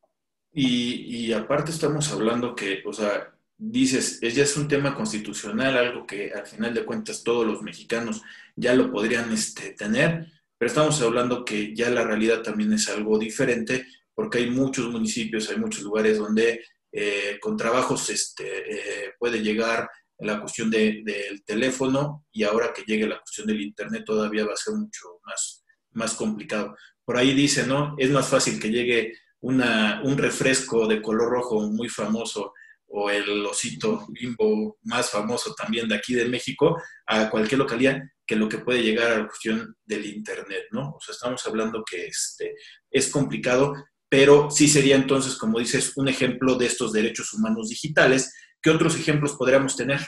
Y, 0.52 1.32
aparte 1.32 1.70
estamos 1.70 2.10
hablando 2.12 2.54
que, 2.54 2.82
o 2.86 2.92
sea, 2.92 3.34
dices, 3.56 4.18
es, 4.22 4.34
ya 4.34 4.44
es 4.44 4.56
un 4.56 4.68
tema 4.68 4.94
constitucional, 4.94 5.76
algo 5.76 6.06
que 6.06 6.32
al 6.32 6.46
final 6.46 6.72
de 6.72 6.84
cuentas 6.84 7.22
todos 7.22 7.46
los 7.46 7.62
mexicanos 7.62 8.22
ya 8.56 8.74
lo 8.74 8.90
podrían 8.90 9.32
este, 9.32 9.72
tener, 9.72 10.26
pero 10.58 10.68
estamos 10.68 11.00
hablando 11.00 11.44
que 11.44 11.74
ya 11.74 11.88
la 11.90 12.04
realidad 12.04 12.42
también 12.42 12.72
es 12.72 12.88
algo 12.88 13.18
diferente, 13.18 13.86
porque 14.14 14.38
hay 14.38 14.50
muchos 14.50 14.90
municipios, 14.90 15.48
hay 15.48 15.56
muchos 15.56 15.82
lugares 15.82 16.18
donde 16.18 16.64
eh, 16.90 17.38
con 17.40 17.56
trabajos 17.56 18.10
este, 18.10 18.44
eh, 18.44 19.12
puede 19.18 19.40
llegar 19.40 19.88
la 20.18 20.40
cuestión 20.40 20.68
del 20.70 21.44
teléfono 21.44 22.26
y 22.32 22.42
ahora 22.42 22.72
que 22.72 22.82
llegue 22.82 23.06
la 23.06 23.20
cuestión 23.20 23.46
del 23.46 23.60
Internet 23.60 24.02
todavía 24.04 24.44
va 24.44 24.54
a 24.54 24.56
ser 24.56 24.74
mucho 24.74 25.20
más, 25.24 25.64
más 25.92 26.14
complicado. 26.14 26.74
Por 27.04 27.16
ahí 27.16 27.32
dice, 27.34 27.64
¿no? 27.66 27.94
Es 27.98 28.10
más 28.10 28.26
fácil 28.26 28.58
que 28.58 28.70
llegue 28.70 29.12
una, 29.40 30.02
un 30.04 30.18
refresco 30.18 30.88
de 30.88 31.00
color 31.00 31.30
rojo 31.30 31.60
muy 31.70 31.88
famoso 31.88 32.52
o 32.88 33.10
el 33.10 33.46
osito 33.46 34.06
bimbo 34.08 34.78
más 34.82 35.10
famoso 35.10 35.54
también 35.54 35.88
de 35.88 35.94
aquí 35.94 36.14
de 36.14 36.24
México 36.24 36.82
a 37.06 37.30
cualquier 37.30 37.60
localidad 37.60 38.02
que 38.28 38.36
lo 38.36 38.48
que 38.48 38.58
puede 38.58 38.82
llegar 38.82 39.10
a 39.10 39.18
la 39.18 39.26
cuestión 39.26 39.74
del 39.84 40.06
Internet, 40.06 40.66
¿no? 40.70 40.90
O 40.90 41.00
sea, 41.00 41.14
estamos 41.14 41.44
hablando 41.46 41.82
que 41.82 42.06
este, 42.06 42.54
es 42.90 43.08
complicado, 43.08 43.74
pero 44.08 44.50
sí 44.50 44.68
sería 44.68 44.94
entonces, 44.94 45.34
como 45.36 45.58
dices, 45.58 45.94
un 45.96 46.08
ejemplo 46.08 46.54
de 46.54 46.66
estos 46.66 46.92
derechos 46.92 47.32
humanos 47.34 47.68
digitales 47.70 48.32
¿Qué 48.60 48.70
otros 48.70 48.98
ejemplos 48.98 49.34
podríamos 49.36 49.76
tener? 49.76 50.00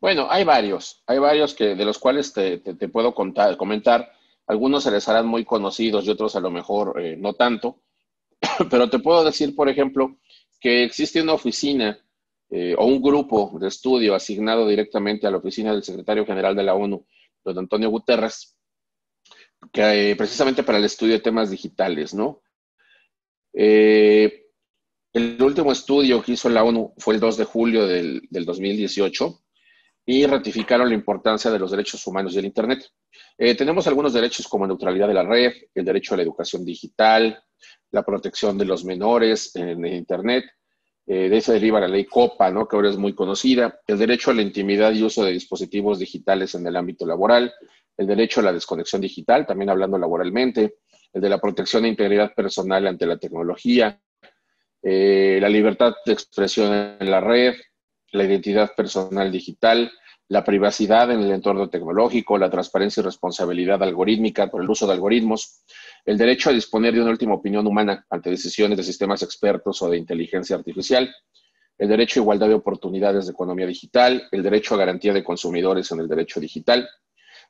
Bueno, 0.00 0.26
hay 0.30 0.44
varios, 0.44 1.02
hay 1.06 1.18
varios 1.18 1.54
que, 1.54 1.74
de 1.74 1.84
los 1.84 1.98
cuales 1.98 2.32
te, 2.32 2.58
puedo 2.88 3.14
contar, 3.14 3.56
comentar. 3.56 4.10
Algunos 4.46 4.84
se 4.84 4.90
les 4.90 5.08
harán 5.08 5.26
muy 5.26 5.44
conocidos 5.44 6.06
y 6.06 6.10
otros 6.10 6.36
a 6.36 6.40
lo 6.40 6.50
mejor 6.50 7.00
eh, 7.00 7.16
no 7.16 7.34
tanto, 7.34 7.82
pero 8.70 8.90
te 8.90 8.98
puedo 8.98 9.24
decir, 9.24 9.54
por 9.54 9.68
ejemplo, 9.68 10.18
que 10.60 10.84
existe 10.84 11.22
una 11.22 11.34
oficina 11.34 11.98
eh, 12.56 12.74
o 12.78 12.86
un 12.86 13.02
grupo 13.02 13.56
de 13.58 13.68
estudio 13.68 14.14
asignado 14.14 14.68
directamente 14.68 15.26
a 15.26 15.30
la 15.30 15.38
oficina 15.38 15.72
del 15.72 15.82
secretario 15.82 16.24
general 16.24 16.54
de 16.54 16.62
la 16.62 16.74
ONU, 16.74 17.06
don 17.44 17.58
Antonio 17.58 17.90
Guterres, 17.90 18.56
que 19.72 20.10
eh, 20.10 20.16
precisamente 20.16 20.62
para 20.62 20.78
el 20.78 20.84
estudio 20.84 21.14
de 21.14 21.20
temas 21.20 21.50
digitales, 21.50 22.14
¿no? 22.14 22.42
El 25.14 25.40
último 25.40 25.70
estudio 25.70 26.20
que 26.20 26.32
hizo 26.32 26.48
la 26.48 26.64
ONU 26.64 26.92
fue 26.98 27.14
el 27.14 27.20
2 27.20 27.36
de 27.36 27.44
julio 27.44 27.86
del, 27.86 28.28
2018 28.30 29.44
y 30.06 30.26
ratificaron 30.26 30.88
la 30.88 30.96
importancia 30.96 31.52
de 31.52 31.58
los 31.60 31.70
derechos 31.70 32.04
humanos 32.08 32.34
y 32.34 32.40
el 32.40 32.46
Internet. 32.46 32.84
Eh, 33.38 33.54
tenemos 33.54 33.86
algunos 33.86 34.12
derechos 34.12 34.48
como 34.48 34.66
neutralidad 34.66 35.06
de 35.06 35.14
la 35.14 35.22
red, 35.22 35.52
el 35.72 35.84
derecho 35.84 36.14
a 36.14 36.16
la 36.16 36.24
educación 36.24 36.64
digital, 36.64 37.40
la 37.92 38.02
protección 38.02 38.58
de 38.58 38.64
los 38.64 38.84
menores 38.84 39.54
en, 39.54 39.86
Internet. 39.86 40.46
Eh, 41.06 41.28
de 41.28 41.36
eso 41.36 41.52
deriva 41.52 41.80
la 41.80 41.88
ley 41.88 42.06
COPA, 42.06 42.50
¿no? 42.50 42.66
que 42.66 42.76
ahora 42.76 42.88
es 42.88 42.96
muy 42.96 43.14
conocida, 43.14 43.80
el 43.86 43.98
derecho 43.98 44.30
a 44.30 44.34
la 44.34 44.42
intimidad 44.42 44.92
y 44.92 45.02
uso 45.02 45.22
de 45.24 45.32
dispositivos 45.32 45.98
digitales 45.98 46.54
en 46.54 46.66
el 46.66 46.76
ámbito 46.76 47.04
laboral, 47.06 47.52
el 47.96 48.06
derecho 48.06 48.40
a 48.40 48.44
la 48.44 48.52
desconexión 48.52 49.02
digital, 49.02 49.46
también 49.46 49.70
hablando 49.70 49.98
laboralmente, 49.98 50.76
el 51.12 51.20
de 51.20 51.28
la 51.28 51.38
protección 51.38 51.84
e 51.84 51.88
integridad 51.88 52.34
personal 52.34 52.86
ante 52.86 53.06
la 53.06 53.18
tecnología, 53.18 54.00
eh, 54.82 55.38
la 55.40 55.48
libertad 55.48 55.94
de 56.04 56.12
expresión 56.12 56.96
en 56.98 57.10
la 57.10 57.20
red, 57.20 57.54
la 58.12 58.24
identidad 58.24 58.74
personal 58.74 59.30
digital, 59.30 59.92
la 60.28 60.42
privacidad 60.42 61.10
en 61.10 61.20
el 61.20 61.32
entorno 61.32 61.68
tecnológico, 61.68 62.38
la 62.38 62.50
transparencia 62.50 63.00
y 63.00 63.04
responsabilidad 63.04 63.82
algorítmica 63.82 64.46
por 64.48 64.62
el 64.62 64.70
uso 64.70 64.86
de 64.86 64.94
algoritmos, 64.94 65.62
el 66.04 66.18
derecho 66.18 66.50
a 66.50 66.52
disponer 66.52 66.94
de 66.94 67.00
una 67.00 67.10
última 67.10 67.34
opinión 67.34 67.66
humana 67.66 68.04
ante 68.10 68.30
decisiones 68.30 68.76
de 68.76 68.84
sistemas 68.84 69.22
expertos 69.22 69.80
o 69.82 69.88
de 69.88 69.96
inteligencia 69.96 70.56
artificial, 70.56 71.14
el 71.78 71.88
derecho 71.88 72.20
a 72.20 72.22
igualdad 72.22 72.48
de 72.48 72.54
oportunidades 72.54 73.26
de 73.26 73.32
economía 73.32 73.66
digital, 73.66 74.28
el 74.30 74.42
derecho 74.42 74.74
a 74.74 74.78
garantía 74.78 75.12
de 75.12 75.24
consumidores 75.24 75.90
en 75.90 76.00
el 76.00 76.08
derecho 76.08 76.40
digital, 76.40 76.88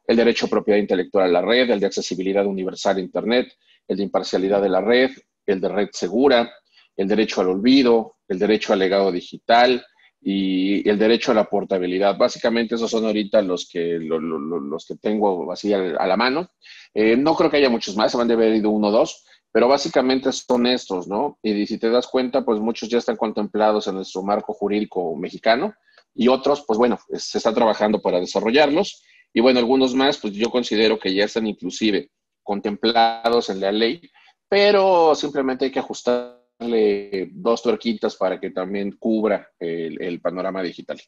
el 0.06 0.16
derecho 0.16 0.46
a 0.46 0.50
propiedad 0.50 0.78
intelectual 0.78 1.24
a 1.26 1.40
la 1.40 1.42
red, 1.42 1.70
el 1.70 1.80
de 1.80 1.86
accesibilidad 1.86 2.46
universal 2.46 2.96
a 2.96 3.00
Internet, 3.00 3.52
el 3.88 3.96
de 3.96 4.02
imparcialidad 4.02 4.62
de 4.62 4.68
la 4.68 4.80
red, 4.80 5.10
el 5.46 5.60
de 5.60 5.68
red 5.68 5.88
segura, 5.92 6.52
el 6.96 7.08
derecho 7.08 7.40
al 7.40 7.48
olvido, 7.48 8.16
el 8.28 8.38
derecho 8.38 8.72
al 8.72 8.78
legado 8.78 9.10
digital 9.10 9.84
y 10.26 10.88
el 10.88 10.98
derecho 10.98 11.32
a 11.32 11.34
la 11.34 11.44
portabilidad. 11.44 12.16
Básicamente 12.16 12.76
esos 12.76 12.90
son 12.90 13.04
ahorita 13.04 13.42
los 13.42 13.68
que, 13.68 13.98
los 14.00 14.86
que 14.86 14.96
tengo 14.96 15.52
así 15.52 15.74
a, 15.74 15.78
la 15.78 16.16
mano. 16.16 16.48
Eh, 16.94 17.14
no 17.14 17.34
creo 17.34 17.50
que 17.50 17.58
haya 17.58 17.68
muchos 17.68 17.94
más, 17.94 18.10
se 18.10 18.16
van 18.16 18.30
a 18.30 18.34
haber 18.34 18.54
ido 18.54 18.70
uno 18.70 18.88
o 18.88 18.90
dos, 18.90 19.26
pero 19.52 19.68
básicamente 19.68 20.32
son 20.32 20.66
estos, 20.66 21.08
¿no? 21.08 21.38
Y 21.42 21.66
si 21.66 21.78
te 21.78 21.90
das 21.90 22.06
cuenta, 22.06 22.42
pues 22.42 22.58
muchos 22.58 22.88
ya 22.88 22.98
están 22.98 23.16
contemplados 23.16 23.86
en 23.86 23.96
nuestro 23.96 24.22
marco 24.22 24.54
jurídico 24.54 25.14
mexicano 25.14 25.74
y 26.14 26.28
otros, 26.28 26.64
pues 26.66 26.78
bueno, 26.78 26.98
se 27.12 27.36
está 27.36 27.52
trabajando 27.52 28.00
para 28.00 28.18
desarrollarlos. 28.18 29.02
Y 29.34 29.40
bueno, 29.40 29.58
algunos 29.58 29.94
más, 29.94 30.16
pues 30.16 30.32
yo 30.32 30.48
considero 30.50 30.98
que 30.98 31.12
ya 31.12 31.24
están 31.24 31.46
inclusive 31.46 32.10
contemplados 32.42 33.50
en 33.50 33.60
la 33.60 33.72
ley, 33.72 34.00
pero 34.48 35.14
simplemente 35.14 35.66
hay 35.66 35.70
que 35.70 35.80
ajustar 35.80 36.43
dos 37.32 37.62
tuerquitas 37.62 38.16
para 38.16 38.40
que 38.40 38.50
también 38.50 38.92
cubra 38.92 39.50
el, 39.58 40.20
panorama 40.20 40.62
digital. 40.62 41.00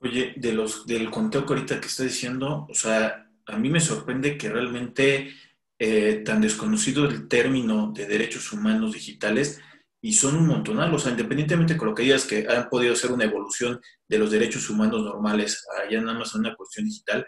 Oye, 0.00 0.34
de 0.36 0.52
los, 0.52 0.86
del 0.86 1.10
conteo 1.10 1.44
que 1.44 1.54
ahorita 1.54 1.80
que 1.80 1.88
está 1.88 2.04
diciendo, 2.04 2.66
o 2.68 2.74
sea, 2.74 3.28
a 3.46 3.58
mí 3.58 3.68
me 3.68 3.80
sorprende 3.80 4.38
que 4.38 4.48
realmente 4.48 5.34
eh, 5.78 6.22
tan 6.24 6.40
desconocido 6.40 7.06
el 7.06 7.28
término 7.28 7.92
de 7.92 8.06
derechos 8.06 8.52
humanos 8.52 8.92
digitales 8.92 9.60
y 10.00 10.12
son 10.12 10.36
un 10.36 10.46
montonal, 10.46 10.94
o 10.94 10.98
sea, 10.98 11.10
independientemente 11.10 11.76
con 11.76 11.88
lo 11.88 11.94
que 11.94 12.04
digas 12.04 12.24
que 12.24 12.46
han 12.48 12.68
podido 12.68 12.94
ser 12.94 13.12
una 13.12 13.24
evolución 13.24 13.80
de 14.06 14.18
los 14.18 14.30
derechos 14.30 14.70
humanos 14.70 15.02
normales, 15.02 15.66
allá 15.84 16.00
nada 16.00 16.18
más 16.18 16.34
una 16.34 16.54
cuestión 16.54 16.86
digital, 16.86 17.26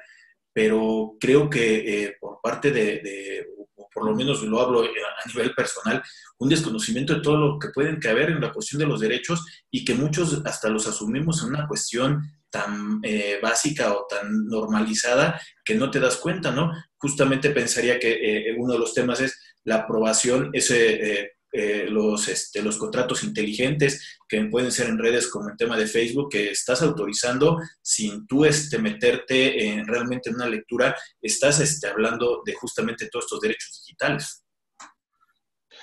pero 0.52 1.16
creo 1.20 1.48
que 1.48 2.04
eh, 2.04 2.16
por 2.20 2.40
parte 2.40 2.70
de, 2.70 3.46
por 3.92 4.04
lo 4.04 4.14
menos 4.14 4.42
lo 4.42 4.60
hablo 4.60 4.82
a 4.82 5.28
nivel 5.28 5.54
personal, 5.54 6.02
un 6.38 6.48
desconocimiento 6.48 7.14
de 7.14 7.20
todo 7.20 7.36
lo 7.36 7.58
que 7.58 7.68
pueden 7.68 7.98
caber 7.98 8.30
en 8.30 8.40
la 8.40 8.52
cuestión 8.52 8.80
de 8.80 8.86
los 8.86 9.00
derechos 9.00 9.44
y 9.70 9.84
que 9.84 9.94
muchos 9.94 10.42
hasta 10.44 10.68
los 10.68 10.86
asumimos 10.86 11.42
en 11.42 11.50
una 11.50 11.66
cuestión 11.66 12.22
tan 12.50 13.00
eh, 13.02 13.38
básica 13.42 13.94
o 13.94 14.06
tan 14.08 14.46
normalizada 14.46 15.40
que 15.64 15.74
no 15.74 15.90
te 15.90 16.00
das 16.00 16.16
cuenta, 16.16 16.50
¿no? 16.50 16.72
Justamente 16.98 17.50
pensaría 17.50 17.98
que 17.98 18.10
eh, 18.12 18.56
uno 18.58 18.72
de 18.74 18.78
los 18.80 18.92
temas 18.92 19.20
es 19.20 19.38
la 19.64 19.76
aprobación, 19.76 20.50
ese, 20.52 21.20
eh, 21.20 21.32
los, 21.52 22.28
este, 22.28 22.62
los 22.62 22.76
contratos 22.78 23.24
inteligentes 23.24 24.18
que 24.28 24.44
pueden 24.44 24.70
ser 24.70 24.88
en 24.88 24.98
redes 24.98 25.28
como 25.28 25.48
el 25.48 25.56
tema 25.56 25.76
de 25.76 25.86
Facebook, 25.86 26.30
que 26.30 26.50
estás 26.50 26.82
autorizando 26.82 27.58
sin 27.82 28.26
tú 28.26 28.44
este, 28.44 28.78
meterte 28.78 29.66
en, 29.66 29.86
realmente 29.86 30.30
en 30.30 30.36
una 30.36 30.48
lectura, 30.48 30.94
estás 31.20 31.60
este, 31.60 31.88
hablando 31.88 32.42
de 32.44 32.54
justamente 32.54 33.08
todos 33.08 33.24
estos 33.24 33.40
derechos 33.40 33.82
digitales. 33.84 34.44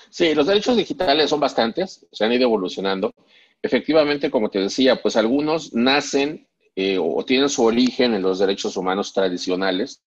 Sí, 0.10 0.34
los 0.34 0.48
derechos 0.48 0.78
digitales 0.78 1.30
son 1.30 1.40
bastantes, 1.40 2.06
se 2.12 2.24
han 2.24 2.32
ido 2.32 2.44
evolucionando. 2.44 3.14
Efectivamente, 3.62 4.32
como 4.32 4.50
te 4.50 4.60
decía, 4.60 5.02
pues 5.02 5.16
algunos 5.16 5.74
nacen 5.74 6.48
eh, 6.76 6.98
o 7.02 7.26
tienen 7.26 7.50
su 7.50 7.64
origen 7.64 8.14
en 8.14 8.22
los 8.22 8.40
derechos 8.40 8.78
humanos 8.78 9.12
tradicionales, 9.14 10.04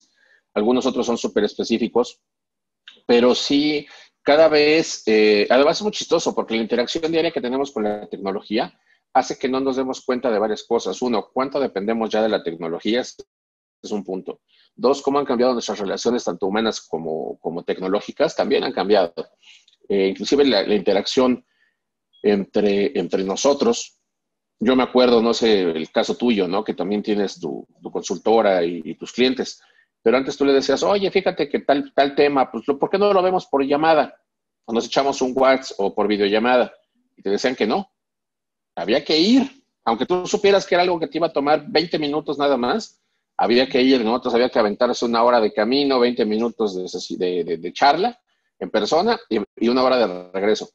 algunos 0.55 0.87
otros 0.87 1.07
son 1.07 1.19
súper 1.19 1.45
específicos, 1.45 2.21
pero 3.07 3.35
sí, 3.35 3.87
cada 4.23 4.49
vez, 4.49 5.03
eh, 5.07 5.47
además 5.51 5.79
es 5.79 5.83
muy 5.83 5.93
chistoso 5.93 6.35
porque 6.35 6.55
la 6.55 6.63
interacción 6.63 7.11
diaria 7.11 7.31
que 7.31 7.41
tenemos 7.41 7.71
con 7.73 7.85
la 7.85 8.09
tecnología 8.09 8.79
hace 9.13 9.39
que 9.39 9.49
no 9.49 9.61
nos 9.61 9.77
demos 9.77 10.05
cuenta 10.05 10.31
de 10.31 10.39
varias 10.39 10.65
cosas. 10.65 11.01
Uno, 11.03 11.31
cuánto 11.33 11.59
dependemos 11.59 12.11
ya 12.11 12.23
de 12.23 12.29
la 12.29 12.43
tecnología, 12.43 13.01
es 13.01 13.17
un 13.91 14.05
punto. 14.05 14.41
Dos, 14.75 15.03
cómo 15.03 15.19
han 15.19 15.25
cambiado 15.25 15.53
nuestras 15.53 15.79
relaciones, 15.79 16.25
tanto 16.25 16.47
humanas 16.47 16.81
como, 16.81 17.39
como 17.41 17.65
tecnológicas, 17.65 18.37
también 18.37 18.65
han 18.65 18.73
cambiado. 18.73 19.13
Eh, 19.89 20.09
inclusive 20.09 20.45
la, 20.45 20.63
interacción 20.75 21.45
entre, 22.23 22.99
entre 22.99 23.25
nosotros. 23.25 23.99
Yo 24.59 24.77
me 24.77 24.83
acuerdo, 24.83 25.23
no 25.23 25.35
sé, 25.35 25.63
el 25.63 25.91
caso 25.91 26.17
tuyo, 26.17 26.47
¿no? 26.47 26.63
Que 26.63 26.75
también 26.75 27.03
tienes 27.03 27.41
tu, 27.41 27.67
consultora 27.91 28.65
y, 28.65 28.95
tus 28.95 29.13
clientes. 29.13 29.61
Pero 30.03 30.17
antes 30.17 30.37
tú 30.37 30.45
le 30.45 30.53
decías, 30.53 30.83
oye, 30.83 31.11
fíjate 31.11 31.49
que 31.49 31.61
tal, 31.61 31.93
tal 31.95 32.15
tema, 32.15 32.51
pues, 32.51 32.65
¿por 32.65 32.89
qué 32.89 32.99
no 32.99 33.13
lo 33.13 33.23
vemos 33.23 33.47
por 33.47 33.63
llamada? 33.65 34.15
O 34.65 34.73
nos 34.73 34.87
echamos 34.87 35.21
un 35.21 35.33
WhatsApp 35.35 35.79
o 35.79 35.95
por 35.95 36.09
videollamada. 36.09 36.73
Y 37.17 37.23
te 37.23 37.31
decían 37.31 37.55
que 37.55 37.67
no. 37.67 37.91
Había 38.77 39.05
que 39.05 39.19
ir. 39.19 39.65
Aunque 39.85 40.07
tú 40.07 40.27
supieras 40.27 40.67
que 40.67 40.75
era 40.75 40.83
algo 40.83 40.99
que 40.99 41.09
te 41.09 41.19
iba 41.19 41.27
a 41.27 41.33
tomar 41.33 41.65
20 41.69 41.99
minutos 41.99 42.39
nada 42.39 42.57
más, 42.57 43.01
había 43.37 43.69
que 43.69 43.81
ir, 43.81 44.05
¿no? 44.05 44.17
Entonces 44.17 44.35
había 44.35 44.51
que 44.51 44.59
aventarse 44.59 45.05
una 45.05 45.23
hora 45.23 45.41
de 45.41 45.53
camino, 45.53 45.99
20 45.99 46.25
minutos 46.27 47.17
de, 47.19 47.45
de, 47.45 47.57
de 47.57 47.73
charla 47.73 48.19
en 48.59 48.71
persona 48.71 49.19
y, 49.29 49.69
una 49.69 49.83
hora 49.83 50.07
de 50.07 50.31
regreso. 50.31 50.69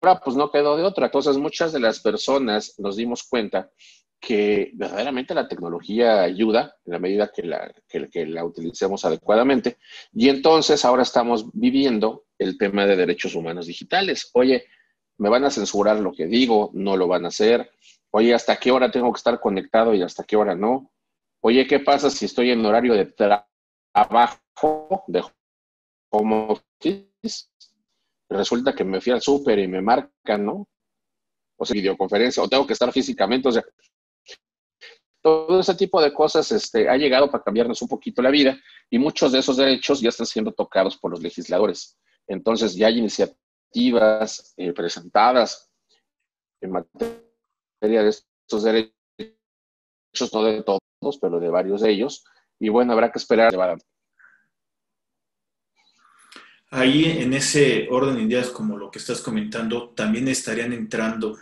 Ahora, 0.00 0.20
pues 0.20 0.36
no 0.36 0.50
quedó 0.50 0.76
de 0.76 0.84
otra. 0.84 1.06
Entonces, 1.06 1.36
muchas 1.36 1.72
de 1.72 1.80
las 1.80 2.00
personas 2.00 2.74
nos 2.78 2.96
dimos 2.96 3.24
cuenta 3.24 3.70
que 4.20 4.72
verdaderamente 4.74 5.34
la 5.34 5.46
tecnología 5.46 6.22
ayuda 6.22 6.76
en 6.84 6.92
la 6.92 6.98
medida 6.98 7.30
que 7.34 7.42
la, 7.42 7.72
que, 7.88 8.26
la 8.26 8.44
utilicemos 8.44 9.04
adecuadamente. 9.04 9.78
Y 10.12 10.28
entonces 10.28 10.84
ahora 10.84 11.02
estamos 11.02 11.50
viviendo 11.52 12.26
el 12.38 12.58
tema 12.58 12.86
de 12.86 12.96
derechos 12.96 13.34
humanos 13.34 13.66
digitales. 13.66 14.30
Oye, 14.34 14.66
me 15.18 15.28
van 15.28 15.44
a 15.44 15.50
censurar 15.50 16.00
lo 16.00 16.12
que 16.12 16.26
digo, 16.26 16.70
no 16.74 16.96
lo 16.96 17.06
van 17.06 17.24
a 17.24 17.28
hacer. 17.28 17.70
Oye, 18.10 18.34
¿hasta 18.34 18.56
qué 18.56 18.70
hora 18.70 18.90
tengo 18.90 19.12
que 19.12 19.18
estar 19.18 19.38
conectado 19.40 19.94
y 19.94 20.02
hasta 20.02 20.24
qué 20.24 20.36
hora 20.36 20.54
no? 20.54 20.92
Oye, 21.40 21.66
¿qué 21.66 21.78
pasa 21.80 22.10
si 22.10 22.24
estoy 22.24 22.50
en 22.50 22.64
horario 22.64 22.94
de 22.94 23.06
trabajo, 23.06 25.04
de 25.06 25.22
home 26.10 26.58
resulta 28.28 28.74
que 28.74 28.84
me 28.84 29.00
fui 29.00 29.12
al 29.12 29.22
súper 29.22 29.58
y 29.58 29.68
me 29.68 29.80
marcan, 29.80 30.44
¿no? 30.44 30.68
O 31.56 31.64
sea, 31.64 31.74
videoconferencia, 31.74 32.42
o 32.42 32.48
tengo 32.48 32.66
que 32.66 32.72
estar 32.72 32.92
físicamente, 32.92 33.48
o 33.48 33.52
sea, 33.52 33.64
todo 35.22 35.60
ese 35.60 35.74
tipo 35.74 36.00
de 36.00 36.12
cosas 36.12 36.50
este, 36.52 36.88
ha 36.88 36.96
llegado 36.96 37.30
para 37.30 37.44
cambiarnos 37.44 37.82
un 37.82 37.88
poquito 37.88 38.22
la 38.22 38.30
vida 38.30 38.58
y 38.90 38.98
muchos 38.98 39.32
de 39.32 39.40
esos 39.40 39.56
derechos 39.56 40.00
ya 40.00 40.10
están 40.10 40.26
siendo 40.26 40.52
tocados 40.52 40.96
por 40.96 41.10
los 41.10 41.22
legisladores. 41.22 41.98
Entonces 42.26 42.74
ya 42.74 42.86
hay 42.88 42.98
iniciativas 42.98 44.54
eh, 44.56 44.72
presentadas 44.72 45.70
en 46.60 46.70
materia 46.72 48.02
de 48.02 48.08
estos 48.08 48.62
derechos, 48.62 48.92
no 50.32 50.44
de 50.44 50.62
todos, 50.62 51.18
pero 51.20 51.40
de 51.40 51.48
varios 51.48 51.80
de 51.80 51.90
ellos, 51.90 52.24
y 52.58 52.68
bueno, 52.68 52.92
habrá 52.92 53.12
que 53.12 53.18
esperar. 53.18 53.52
Ahí 56.70 57.04
en 57.04 57.32
ese 57.32 57.88
orden 57.90 58.16
de 58.16 58.22
ideas, 58.22 58.50
como 58.50 58.76
lo 58.76 58.90
que 58.90 58.98
estás 58.98 59.20
comentando, 59.20 59.90
también 59.90 60.28
estarían 60.28 60.72
entrando 60.72 61.38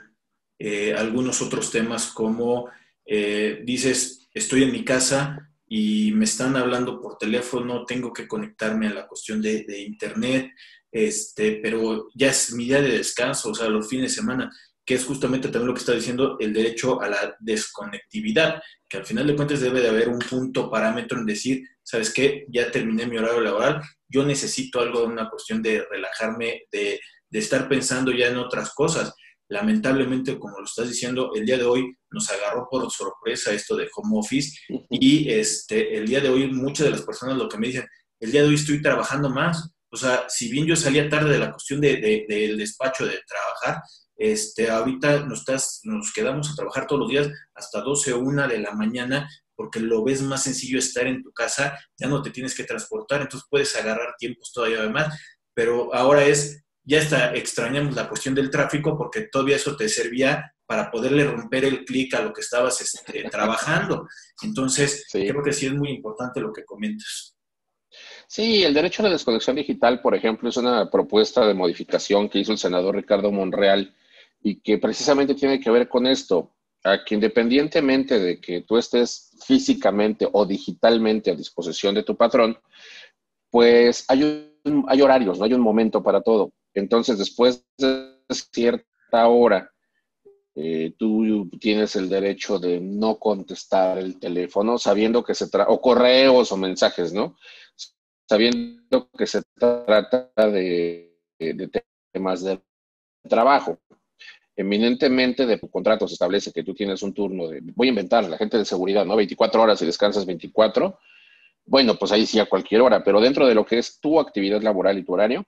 eh, 0.58 0.94
algunos 0.94 1.42
otros 1.42 1.70
temas 1.70 2.06
como 2.08 2.68
eh, 3.06 3.62
dices, 3.64 4.28
estoy 4.34 4.64
en 4.64 4.72
mi 4.72 4.84
casa 4.84 5.50
y 5.68 6.12
me 6.12 6.24
están 6.24 6.56
hablando 6.56 7.00
por 7.00 7.18
teléfono, 7.18 7.84
tengo 7.84 8.12
que 8.12 8.28
conectarme 8.28 8.88
a 8.88 8.94
la 8.94 9.06
cuestión 9.06 9.40
de, 9.40 9.64
de 9.64 9.80
internet, 9.82 10.52
este, 10.92 11.60
pero 11.62 12.08
ya 12.14 12.30
es 12.30 12.52
mi 12.52 12.64
día 12.64 12.80
de 12.80 12.98
descanso, 12.98 13.50
o 13.50 13.54
sea, 13.54 13.68
los 13.68 13.88
fines 13.88 14.10
de 14.10 14.20
semana, 14.22 14.50
que 14.84 14.94
es 14.94 15.04
justamente 15.04 15.48
también 15.48 15.68
lo 15.68 15.74
que 15.74 15.80
está 15.80 15.92
diciendo 15.92 16.36
el 16.38 16.52
derecho 16.52 17.02
a 17.02 17.08
la 17.08 17.36
desconectividad, 17.40 18.62
que 18.88 18.98
al 18.98 19.04
final 19.04 19.26
de 19.26 19.34
cuentas 19.34 19.60
debe 19.60 19.80
de 19.80 19.88
haber 19.88 20.08
un 20.08 20.20
punto 20.20 20.70
parámetro 20.70 21.18
en 21.18 21.26
decir, 21.26 21.62
¿sabes 21.82 22.12
qué? 22.12 22.46
Ya 22.48 22.70
terminé 22.70 23.04
mi 23.06 23.18
horario 23.18 23.40
laboral, 23.40 23.82
yo 24.08 24.24
necesito 24.24 24.80
algo, 24.80 25.04
una 25.04 25.28
cuestión 25.28 25.60
de 25.60 25.84
relajarme, 25.90 26.62
de, 26.70 27.00
estar 27.32 27.68
pensando 27.68 28.12
ya 28.12 28.28
en 28.28 28.38
otras 28.38 28.72
cosas. 28.72 29.12
Lamentablemente, 29.48 30.38
como 30.38 30.58
lo 30.58 30.64
estás 30.64 30.88
diciendo, 30.88 31.30
el 31.34 31.46
día 31.46 31.56
de 31.56 31.64
hoy 31.64 31.96
nos 32.10 32.28
agarró 32.30 32.66
por 32.70 32.90
sorpresa 32.90 33.52
esto 33.52 33.76
de 33.76 33.88
home 33.94 34.18
office 34.18 34.58
y 34.90 35.30
este, 35.30 35.96
el 35.96 36.06
día 36.06 36.20
de 36.20 36.28
hoy 36.28 36.50
muchas 36.52 36.86
de 36.86 36.90
las 36.90 37.02
personas 37.02 37.36
lo 37.36 37.48
que 37.48 37.58
me 37.58 37.68
dicen, 37.68 37.86
el 38.20 38.32
día 38.32 38.42
de 38.42 38.48
hoy 38.48 38.54
estoy 38.54 38.82
trabajando 38.82 39.30
más. 39.30 39.70
O 39.90 39.96
sea, 39.96 40.24
si 40.28 40.50
bien 40.50 40.66
yo 40.66 40.74
salía 40.74 41.08
tarde 41.08 41.32
de 41.32 41.38
la 41.38 41.52
cuestión 41.52 41.80
del 41.80 42.00
de, 42.00 42.54
despacho 42.56 43.06
de 43.06 43.20
trabajar, 43.26 43.82
este, 44.16 44.68
ahorita 44.68 45.26
nos, 45.26 45.40
estás, 45.40 45.80
nos 45.84 46.12
quedamos 46.12 46.50
a 46.50 46.54
trabajar 46.54 46.86
todos 46.86 47.00
los 47.00 47.10
días 47.10 47.28
hasta 47.54 47.80
12 47.82 48.14
o 48.14 48.18
1 48.18 48.48
de 48.48 48.58
la 48.58 48.72
mañana 48.72 49.28
porque 49.56 49.80
lo 49.80 50.04
ves 50.04 50.22
más 50.22 50.44
sencillo 50.44 50.78
estar 50.78 51.06
en 51.06 51.22
tu 51.22 51.32
casa, 51.32 51.78
ya 51.98 52.06
no 52.06 52.22
te 52.22 52.30
tienes 52.30 52.54
que 52.54 52.64
transportar, 52.64 53.22
entonces 53.22 53.48
puedes 53.50 53.74
agarrar 53.74 54.14
tiempos 54.18 54.52
todavía 54.52 54.88
más, 54.90 55.18
pero 55.54 55.92
ahora 55.94 56.24
es, 56.24 56.62
ya 56.86 56.98
está, 56.98 57.34
extrañamos 57.34 57.94
la 57.94 58.08
cuestión 58.08 58.34
del 58.34 58.50
tráfico 58.50 58.96
porque 58.96 59.22
todavía 59.22 59.56
eso 59.56 59.76
te 59.76 59.88
servía 59.88 60.54
para 60.64 60.90
poderle 60.90 61.24
romper 61.24 61.64
el 61.64 61.84
clic 61.84 62.14
a 62.14 62.22
lo 62.22 62.32
que 62.32 62.40
estabas 62.40 62.80
este, 62.80 63.24
trabajando. 63.30 64.06
Entonces, 64.42 65.06
creo 65.10 65.42
que 65.42 65.52
sí 65.52 65.66
es 65.66 65.74
muy 65.74 65.90
importante 65.90 66.40
lo 66.40 66.52
que 66.52 66.64
comentas. 66.64 67.34
Sí, 68.28 68.64
el 68.64 68.74
derecho 68.74 69.02
a 69.02 69.06
la 69.06 69.12
desconexión 69.12 69.56
digital, 69.56 70.00
por 70.00 70.14
ejemplo, 70.14 70.48
es 70.48 70.56
una 70.56 70.90
propuesta 70.90 71.46
de 71.46 71.54
modificación 71.54 72.28
que 72.28 72.40
hizo 72.40 72.52
el 72.52 72.58
senador 72.58 72.96
Ricardo 72.96 73.30
Monreal 73.30 73.94
y 74.42 74.60
que 74.60 74.78
precisamente 74.78 75.34
tiene 75.34 75.60
que 75.60 75.70
ver 75.70 75.88
con 75.88 76.06
esto 76.06 76.56
a 76.84 77.04
que 77.04 77.14
independientemente 77.14 78.18
de 78.18 78.40
que 78.40 78.62
tú 78.62 78.76
estés 78.76 79.32
físicamente 79.44 80.28
o 80.30 80.46
digitalmente 80.46 81.30
a 81.30 81.34
disposición 81.34 81.94
de 81.94 82.04
tu 82.04 82.16
patrón, 82.16 82.58
pues 83.50 84.04
hay, 84.08 84.52
hay 84.88 85.02
horarios, 85.02 85.38
no 85.38 85.44
hay 85.44 85.54
un 85.54 85.60
momento 85.60 86.02
para 86.02 86.20
todo. 86.20 86.52
Entonces, 86.76 87.18
después 87.18 87.64
de 87.78 88.14
cierta 88.30 89.28
hora, 89.28 89.72
eh, 90.54 90.94
tú 90.98 91.50
tienes 91.60 91.96
el 91.96 92.08
derecho 92.08 92.58
de 92.58 92.80
no 92.80 93.18
contestar 93.18 93.98
el 93.98 94.18
teléfono, 94.20 94.78
sabiendo 94.78 95.24
que 95.24 95.34
se 95.34 95.48
trata, 95.48 95.70
o 95.70 95.80
correos 95.80 96.52
o 96.52 96.56
mensajes, 96.56 97.12
¿no? 97.12 97.36
Sabiendo 98.28 99.10
que 99.10 99.26
se 99.26 99.42
trata 99.58 100.30
de, 100.36 101.18
de 101.38 101.84
temas 102.12 102.42
de 102.42 102.60
trabajo 103.28 103.78
eminentemente 104.56 105.44
de 105.44 105.58
tu 105.58 105.68
contrato 105.68 106.08
se 106.08 106.14
establece 106.14 106.50
que 106.50 106.64
tú 106.64 106.74
tienes 106.74 107.02
un 107.02 107.12
turno 107.12 107.48
de, 107.48 107.60
voy 107.74 107.88
a 107.88 107.90
inventar, 107.90 108.28
la 108.28 108.38
gente 108.38 108.56
de 108.56 108.64
seguridad, 108.64 109.04
¿no? 109.04 109.14
24 109.14 109.62
horas 109.62 109.82
y 109.82 109.86
descansas 109.86 110.24
24, 110.24 110.98
bueno, 111.66 111.96
pues 111.96 112.12
ahí 112.12 112.24
sí 112.26 112.38
a 112.38 112.46
cualquier 112.46 112.80
hora, 112.80 113.02
pero 113.02 113.20
dentro 113.20 113.46
de 113.46 113.54
lo 113.54 113.66
que 113.66 113.78
es 113.78 114.00
tu 114.00 114.20
actividad 114.20 114.62
laboral 114.62 114.98
y 114.98 115.04
tu 115.04 115.12
horario, 115.12 115.44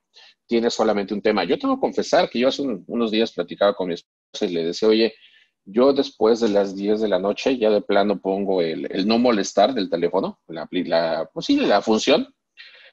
tienes 0.46 0.74
solamente 0.74 1.14
un 1.14 1.22
tema. 1.22 1.44
Yo 1.44 1.58
tengo 1.58 1.76
que 1.76 1.80
confesar 1.80 2.28
que 2.28 2.40
yo 2.40 2.48
hace 2.48 2.62
unos 2.62 3.10
días 3.10 3.32
platicaba 3.32 3.74
con 3.74 3.88
mi 3.88 3.94
esposa 3.94 4.46
y 4.46 4.48
le 4.48 4.64
decía, 4.64 4.88
oye, 4.88 5.14
yo 5.64 5.92
después 5.92 6.40
de 6.40 6.48
las 6.48 6.74
10 6.74 7.00
de 7.00 7.08
la 7.08 7.18
noche 7.18 7.56
ya 7.58 7.70
de 7.70 7.82
plano 7.82 8.20
pongo 8.20 8.62
el, 8.62 9.06
no 9.06 9.18
molestar 9.18 9.74
del 9.74 9.90
teléfono, 9.90 10.40
la, 10.48 10.66
la, 10.70 11.30
pues 11.32 11.46
sí, 11.46 11.56
la 11.56 11.82
función, 11.82 12.34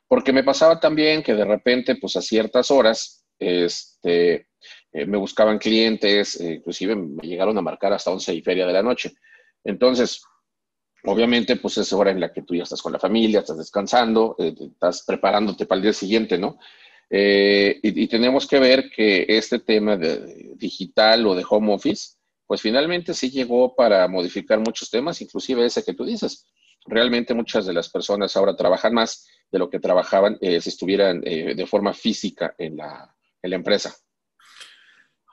porque 0.08 0.34
me 0.34 0.44
pasaba 0.44 0.80
también 0.80 1.24
que 1.24 1.34
de 1.34 1.46
repente, 1.46 1.96
pues 1.96 2.16
a 2.18 2.22
ciertas 2.22 2.70
horas, 2.70 3.26
este, 3.40 4.48
eh, 4.92 5.06
me 5.08 5.18
buscaban 5.18 5.58
clientes, 5.58 6.40
eh, 6.40 6.56
inclusive 6.56 6.96
me 6.96 7.24
llegaron 7.24 7.58
a 7.58 7.62
marcar 7.62 7.94
hasta 7.94 8.12
11 8.12 8.34
y 8.34 8.42
feria 8.42 8.68
de 8.68 8.74
la 8.74 8.84
noche. 8.84 9.14
Entonces, 9.64 10.22
obviamente, 11.06 11.56
pues 11.58 11.78
es 11.78 11.92
hora 11.94 12.12
en 12.12 12.20
la 12.20 12.32
que 12.32 12.42
tú 12.42 12.56
ya 12.56 12.64
estás 12.64 12.82
con 12.82 12.94
la 12.94 13.00
familia, 13.00 13.40
estás 13.40 13.58
descansando, 13.58 14.36
eh, 14.40 14.54
estás 14.60 15.04
preparándote 15.04 15.66
para 15.66 15.78
el 15.78 15.84
día 15.84 15.94
siguiente, 15.94 16.38
¿no? 16.38 16.58
Y, 17.10 18.08
tenemos 18.08 18.48
que 18.48 18.60
ver 18.60 18.90
que 18.90 19.26
este 19.28 19.60
tema 19.60 19.96
de, 19.96 20.54
digital 20.56 21.28
o 21.28 21.36
de 21.36 21.46
home 21.48 21.74
office 21.74 22.16
pues 22.48 22.62
finalmente 22.62 23.14
sí 23.14 23.30
llegó 23.30 23.76
para 23.76 24.08
modificar 24.08 24.60
muchos 24.60 24.90
temas, 24.90 25.22
inclusive 25.22 25.66
ese 25.66 25.84
que 25.84 25.94
tú 25.94 26.06
dices. 26.06 26.46
Realmente 26.86 27.34
muchas 27.34 27.66
de 27.66 27.74
las 27.74 27.90
personas 27.90 28.36
ahora 28.38 28.56
trabajan 28.56 28.94
más 28.94 29.28
de 29.52 29.60
lo 29.60 29.70
que 29.70 29.80
trabajaban 29.80 30.38
eh, 30.42 30.62
si 30.62 30.70
estuvieran 30.70 31.22
eh, 31.26 31.56
de 31.56 31.66
forma 31.66 31.94
física 31.94 32.54
en 32.58 32.78
la 32.78 33.16
empresa. 33.42 33.96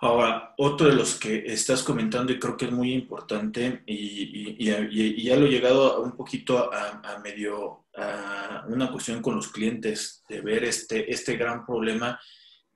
Ahora, 0.03 0.53
otro 0.59 0.89
de 0.89 0.97
los 0.97 1.15
que 1.15 1.45
estás 1.47 1.85
comentando 1.85 2.33
y 2.33 2.39
creo 2.41 2.57
que 2.57 2.65
es 2.65 2.73
muy 2.73 2.93
importante 2.93 3.85
y, 3.87 4.65
ya 4.65 5.37
lo 5.37 5.47
he 5.47 5.49
llegado 5.49 6.03
un 6.03 6.17
poquito 6.17 6.73
a, 6.75 7.21
medio 7.23 7.87
a 7.95 8.65
una 8.67 8.91
cuestión 8.91 9.23
con 9.23 9.37
los 9.37 9.47
clientes 9.53 10.25
de 10.29 10.41
ver 10.41 10.65
este, 10.65 11.09
este 11.09 11.37
gran 11.37 11.65
problema 11.65 12.21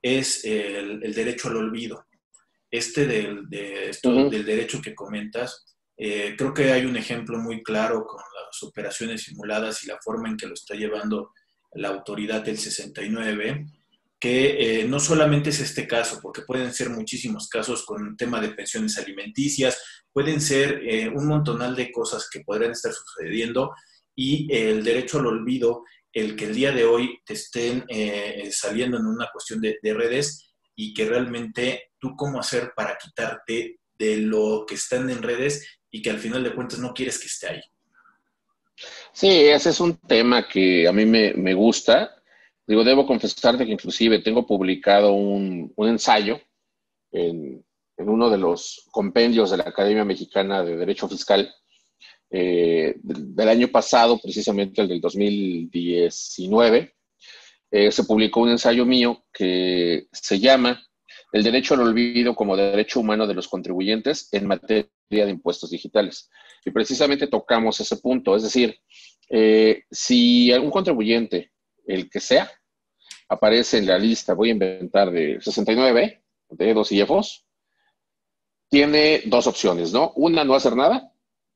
es 0.01 0.45
el, 0.45 1.01
derecho 1.13 1.49
al 1.49 1.57
olvido. 1.57 2.07
Este 2.71 3.09
del, 3.09 3.51
de 3.51 3.91
del 4.31 4.45
derecho 4.45 4.81
que 4.81 4.95
comentas, 4.95 5.77
eh, 5.97 6.37
creo 6.39 6.55
que 6.55 6.71
hay 6.71 6.87
un 6.87 6.97
ejemplo 6.97 7.39
muy 7.39 7.61
claro 7.65 8.07
con 8.07 8.21
las 8.21 8.63
operaciones 8.63 9.25
simuladas 9.25 9.83
y 9.83 9.89
la 9.89 9.99
forma 10.01 10.29
en 10.29 10.37
que 10.37 10.47
lo 10.47 10.55
está 10.55 10.77
llevando 10.77 11.33
la 11.73 11.89
autoridad 11.89 12.43
del 12.43 12.57
69 12.57 13.67
que 14.19 14.81
eh, 14.81 14.85
no 14.85 14.99
solamente 14.99 15.51
es 15.51 15.61
este 15.61 15.87
caso, 15.87 16.21
porque 16.23 16.43
pueden 16.43 16.73
ser 16.73 16.91
muchísimos 16.91 17.49
casos 17.49 17.85
con 17.85 18.07
el 18.07 18.17
tema 18.17 18.41
de 18.41 18.51
pensiones 18.51 18.97
alimenticias, 18.99 19.79
pueden 20.13 20.41
ser 20.41 20.81
eh, 20.89 21.09
un 21.09 21.27
montonal 21.27 21.77
de 21.77 21.93
cosas 21.93 22.29
que 22.31 22.41
podrían 22.41 22.73
estar 22.73 22.93
sucediendo 22.93 23.75
y 24.15 24.53
el 24.55 24.83
derecho 24.83 25.19
al 25.19 25.27
olvido, 25.27 25.85
el 26.13 26.35
que 26.35 26.47
el 26.47 26.55
día 26.55 26.73
de 26.73 26.87
hoy 26.87 27.19
te 27.27 27.35
estén 27.35 27.85
eh, 27.89 28.49
saliendo 28.51 28.97
en 28.97 29.07
una 29.07 29.29
cuestión 29.31 29.61
de, 29.61 29.79
redes 29.83 30.55
y 30.75 30.95
que 30.95 31.05
realmente 31.05 31.91
tú 31.99 32.17
cómo 32.17 32.41
hacer 32.41 32.73
para 32.75 32.97
quitarte 32.97 33.81
de 33.99 34.17
lo 34.17 34.65
que 34.67 34.77
están 34.77 35.11
en 35.11 35.23
redes 35.23 35.81
y 35.91 36.01
que 36.01 36.11
al 36.11 36.19
final 36.19 36.43
de 36.43 36.55
cuentas 36.55 36.79
no 36.79 36.95
quieres 36.95 37.19
que 37.19 37.27
esté 37.27 37.49
ahí. 37.49 37.61
Sí, 39.13 39.29
ese 39.29 39.71
es 39.71 39.81
un 39.81 39.99
tema 39.99 40.49
que 40.49 40.89
a 40.89 40.93
mí 40.93 41.05
me, 41.05 41.35
me 41.35 41.53
gusta 41.53 42.16
Digo, 42.67 42.83
debo 42.83 43.07
confesarte 43.07 43.65
que 43.65 43.73
inclusive 43.73 44.19
tengo 44.19 44.45
publicado 44.45 45.13
un, 45.13 45.73
ensayo 45.79 46.41
en, 47.13 47.65
uno 47.99 48.29
de 48.29 48.39
los 48.39 48.89
compendios 48.91 49.51
de 49.51 49.59
la 49.59 49.65
Academia 49.65 50.05
Mexicana 50.05 50.65
de 50.65 50.77
Derecho 50.77 51.09
Fiscal 51.09 51.49
eh, 52.31 52.95
del, 53.03 53.49
año 53.49 53.69
pasado, 53.69 54.19
precisamente 54.19 54.83
el 54.83 54.89
del 54.89 55.01
2019. 55.01 56.93
Eh, 57.71 57.93
se 57.93 58.05
publicó 58.05 58.41
un 58.41 58.51
ensayo 58.51 58.85
mío 58.85 59.25
que 59.33 60.07
se 60.13 60.39
llama 60.39 60.85
El 61.33 61.45
derecho 61.45 61.75
al 61.75 61.81
olvido 61.81 62.35
como 62.35 62.57
derecho 62.57 63.01
humano 63.01 63.27
de 63.27 63.35
los 63.35 63.49
contribuyentes 63.49 64.29
en 64.33 64.47
materia 64.47 64.89
de 65.09 65.31
impuestos 65.31 65.71
digitales. 65.71 66.29
Y 66.65 66.73
precisamente 66.73 67.29
tocamos 67.29 67.79
ese 67.79 67.97
punto, 67.99 68.35
es 68.35 68.43
decir, 68.43 68.77
eh, 69.31 69.85
si 69.91 70.51
algún 70.53 70.71
contribuyente 70.71 71.53
el 71.87 72.11
que 72.11 72.21
sea, 72.21 72.51
aparece 73.29 73.79
en 73.79 73.87
la 73.87 73.99
lista, 73.99 74.35
voy 74.35 74.51
a 74.51 74.53
inventar, 74.53 75.11
de 75.11 75.41
69, 75.41 76.23
de 76.51 76.75
dos 76.75 76.93
IFOs, 76.93 77.47
tiene 78.69 79.23
dos 79.27 79.47
opciones, 79.47 79.93
¿no? 79.93 80.13
Una, 80.17 80.45
no 80.45 80.55
hacer 80.55 80.77
nada, 80.77 81.13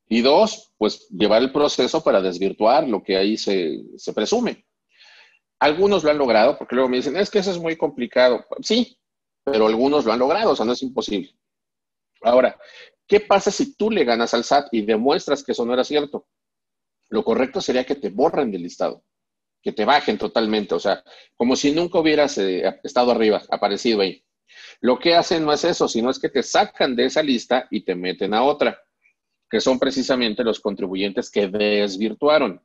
y 0.07 0.21
dos, 0.21 0.73
pues 0.77 1.07
llevar 1.09 1.41
el 1.41 1.51
proceso 1.51 2.03
para 2.03 2.21
desvirtuar 2.21 2.87
lo 2.87 3.03
que 3.03 3.17
ahí 3.17 3.37
se, 3.37 3.81
se 3.97 4.13
presume. 4.13 4.65
Algunos 5.59 6.03
lo 6.03 6.11
han 6.11 6.17
logrado, 6.17 6.57
porque 6.57 6.75
luego 6.75 6.89
me 6.89 6.97
dicen, 6.97 7.15
es 7.15 7.29
que 7.29 7.39
eso 7.39 7.51
es 7.51 7.59
muy 7.59 7.77
complicado. 7.77 8.45
Sí, 8.61 8.97
pero 9.43 9.67
algunos 9.67 10.05
lo 10.05 10.11
han 10.11 10.19
logrado, 10.19 10.51
o 10.51 10.55
sea, 10.55 10.65
no 10.65 10.73
es 10.73 10.81
imposible. 10.81 11.35
Ahora, 12.21 12.59
¿qué 13.07 13.19
pasa 13.19 13.51
si 13.51 13.75
tú 13.75 13.89
le 13.89 14.03
ganas 14.03 14.33
al 14.33 14.43
SAT 14.43 14.73
y 14.73 14.81
demuestras 14.81 15.43
que 15.43 15.51
eso 15.53 15.65
no 15.65 15.73
era 15.73 15.83
cierto? 15.83 16.27
Lo 17.09 17.23
correcto 17.23 17.61
sería 17.61 17.85
que 17.85 17.95
te 17.95 18.09
borren 18.09 18.51
del 18.51 18.63
listado 18.63 19.03
que 19.61 19.71
te 19.71 19.85
bajen 19.85 20.17
totalmente, 20.17 20.73
o 20.75 20.79
sea, 20.79 21.03
como 21.35 21.55
si 21.55 21.71
nunca 21.71 21.99
hubieras 21.99 22.37
eh, 22.37 22.79
estado 22.83 23.11
arriba, 23.11 23.41
aparecido 23.49 24.01
ahí. 24.01 24.23
Lo 24.81 24.97
que 24.97 25.15
hacen 25.15 25.45
no 25.45 25.53
es 25.53 25.63
eso, 25.63 25.87
sino 25.87 26.09
es 26.09 26.19
que 26.19 26.29
te 26.29 26.43
sacan 26.43 26.95
de 26.95 27.05
esa 27.05 27.21
lista 27.21 27.67
y 27.69 27.81
te 27.81 27.95
meten 27.95 28.33
a 28.33 28.43
otra, 28.43 28.79
que 29.49 29.61
son 29.61 29.77
precisamente 29.79 30.43
los 30.43 30.59
contribuyentes 30.59 31.29
que 31.29 31.47
desvirtuaron. 31.47 32.61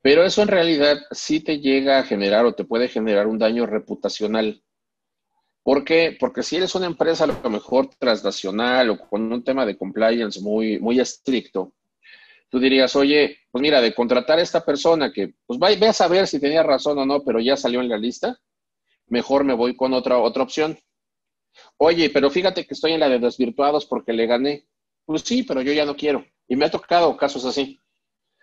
Pero 0.00 0.22
eso 0.22 0.42
en 0.42 0.48
realidad 0.48 0.98
sí 1.10 1.40
te 1.40 1.58
llega 1.58 1.98
a 1.98 2.04
generar 2.04 2.44
o 2.44 2.54
te 2.54 2.64
puede 2.64 2.88
generar 2.88 3.26
un 3.26 3.38
daño 3.38 3.66
reputacional. 3.66 4.62
¿Por 5.62 5.82
qué? 5.82 6.14
Porque 6.20 6.42
si 6.42 6.56
eres 6.56 6.74
una 6.74 6.86
empresa 6.86 7.24
a 7.24 7.28
lo 7.28 7.50
mejor 7.50 7.88
transnacional 7.98 8.90
o 8.90 8.98
con 8.98 9.32
un 9.32 9.42
tema 9.42 9.64
de 9.64 9.78
compliance 9.78 10.40
muy, 10.40 10.78
muy 10.78 11.00
estricto, 11.00 11.72
tú 12.54 12.60
dirías, 12.60 12.94
oye, 12.94 13.38
pues 13.50 13.60
mira, 13.60 13.80
de 13.80 13.92
contratar 13.92 14.38
a 14.38 14.42
esta 14.42 14.64
persona 14.64 15.12
que, 15.12 15.34
pues 15.44 15.58
ve 15.58 15.88
a 15.88 15.92
saber 15.92 16.28
si 16.28 16.38
tenía 16.38 16.62
razón 16.62 16.96
o 17.00 17.04
no, 17.04 17.24
pero 17.24 17.40
ya 17.40 17.56
salió 17.56 17.80
en 17.80 17.88
la 17.88 17.98
lista, 17.98 18.38
mejor 19.08 19.42
me 19.42 19.54
voy 19.54 19.74
con 19.74 19.92
otra, 19.92 20.18
otra 20.18 20.44
opción. 20.44 20.78
Oye, 21.78 22.10
pero 22.10 22.30
fíjate 22.30 22.64
que 22.64 22.74
estoy 22.74 22.92
en 22.92 23.00
la 23.00 23.08
de 23.08 23.18
desvirtuados 23.18 23.86
porque 23.86 24.12
le 24.12 24.26
gané. 24.26 24.68
Pues 25.04 25.22
sí, 25.22 25.42
pero 25.42 25.62
yo 25.62 25.72
ya 25.72 25.84
no 25.84 25.96
quiero. 25.96 26.24
Y 26.46 26.54
me 26.54 26.66
ha 26.66 26.70
tocado 26.70 27.16
casos 27.16 27.44
así. 27.44 27.80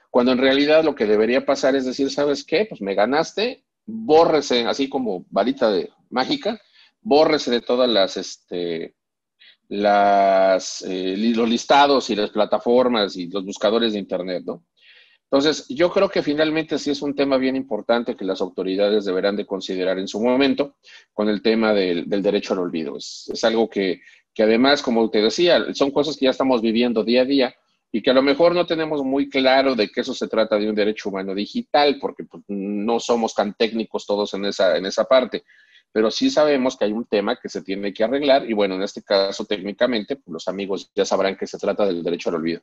Cuando 0.10 0.34
en 0.34 0.39
realidad 0.39 0.84
lo 0.84 0.93
que 0.93 1.06
debería 1.06 1.45
pasar 1.45 1.78
es 1.78 1.86
decir, 1.86 2.12
¿sabes 2.12 2.43
qué? 2.43 2.65
Pues 2.65 2.82
me 2.82 2.95
ganaste, 2.95 3.63
bórrese, 3.86 4.65
así 4.65 4.89
como 4.89 5.26
varita 5.30 5.71
de 5.71 5.89
mágica, 6.10 6.60
bórrese 7.00 7.50
de 7.50 7.62
todas 7.62 7.89
las, 7.89 8.17
este, 8.17 8.93
las, 9.72 10.84
eh, 10.86 11.16
los 11.18 11.50
listados 11.50 12.10
y 12.10 12.16
las 12.16 12.30
plataformas 12.30 13.16
y 13.16 13.28
los 13.28 13.46
buscadores 13.46 13.94
de 13.94 14.00
Internet, 14.00 14.44
¿no? 14.46 14.66
Entonces, 15.24 15.66
yo 15.70 15.90
creo 15.90 16.10
que 16.10 16.22
finalmente 16.22 16.78
sí 16.78 16.92
es 16.92 17.02
un 17.02 17.16
tema 17.16 17.38
bien 17.38 17.56
importante 17.56 18.18
que 18.18 18.26
las 18.26 18.42
autoridades 18.42 19.06
deberán 19.06 19.38
de 19.38 19.46
considerar 19.46 19.98
en 19.98 20.10
su 20.10 20.20
momento 20.20 20.76
con 21.14 21.30
el 21.30 21.42
tema 21.42 21.74
del, 21.74 22.10
derecho 22.10 22.52
al 22.52 22.60
olvido. 22.60 22.98
Es, 22.98 23.44
algo 23.46 23.70
que, 23.70 24.02
que, 24.34 24.44
además, 24.44 24.82
como 24.82 25.10
te 25.10 25.22
decía, 25.22 25.74
son 25.74 25.92
cosas 25.92 26.18
que 26.18 26.26
ya 26.26 26.32
estamos 26.32 26.62
viviendo 26.62 27.06
día 27.06 27.22
a 27.22 27.26
día 27.26 27.56
y 27.94 28.02
que 28.02 28.12
a 28.12 28.14
lo 28.14 28.22
mejor 28.22 28.54
no 28.54 28.66
tenemos 28.66 29.06
muy 29.06 29.30
claro 29.30 29.74
de 29.74 29.88
que 29.88 30.02
eso 30.02 30.14
se 30.14 30.28
trata 30.28 30.58
de 30.58 30.68
un 30.68 30.76
derecho 30.76 31.08
humano 31.08 31.34
digital, 31.34 31.98
porque 32.02 32.26
pues, 32.26 32.44
no 32.50 33.00
somos 33.00 33.34
tan 33.34 33.54
técnicos 33.54 34.06
todos 34.06 34.34
en 34.34 34.44
esa, 34.44 34.76
en 34.76 34.86
esa 34.86 35.06
parte 35.06 35.46
pero 35.92 36.10
sí 36.10 36.30
sabemos 36.30 36.78
que 36.78 36.86
hay 36.86 36.92
un 36.92 37.06
tema 37.06 37.38
que 37.42 37.50
se 37.50 37.62
tiene 37.62 37.94
que 37.94 38.04
arreglar 38.04 38.50
y 38.50 38.54
bueno, 38.54 38.76
en 38.76 38.84
este 38.84 39.02
caso 39.02 39.46
técnicamente 39.46 40.16
pues, 40.16 40.34
los 40.34 40.48
amigos 40.48 40.92
ya 40.96 41.06
sabrán 41.06 41.36
que 41.36 41.48
se 41.48 41.58
trata 41.58 41.86
del 41.86 42.04
derecho 42.04 42.30
al 42.30 42.36
olvido. 42.36 42.62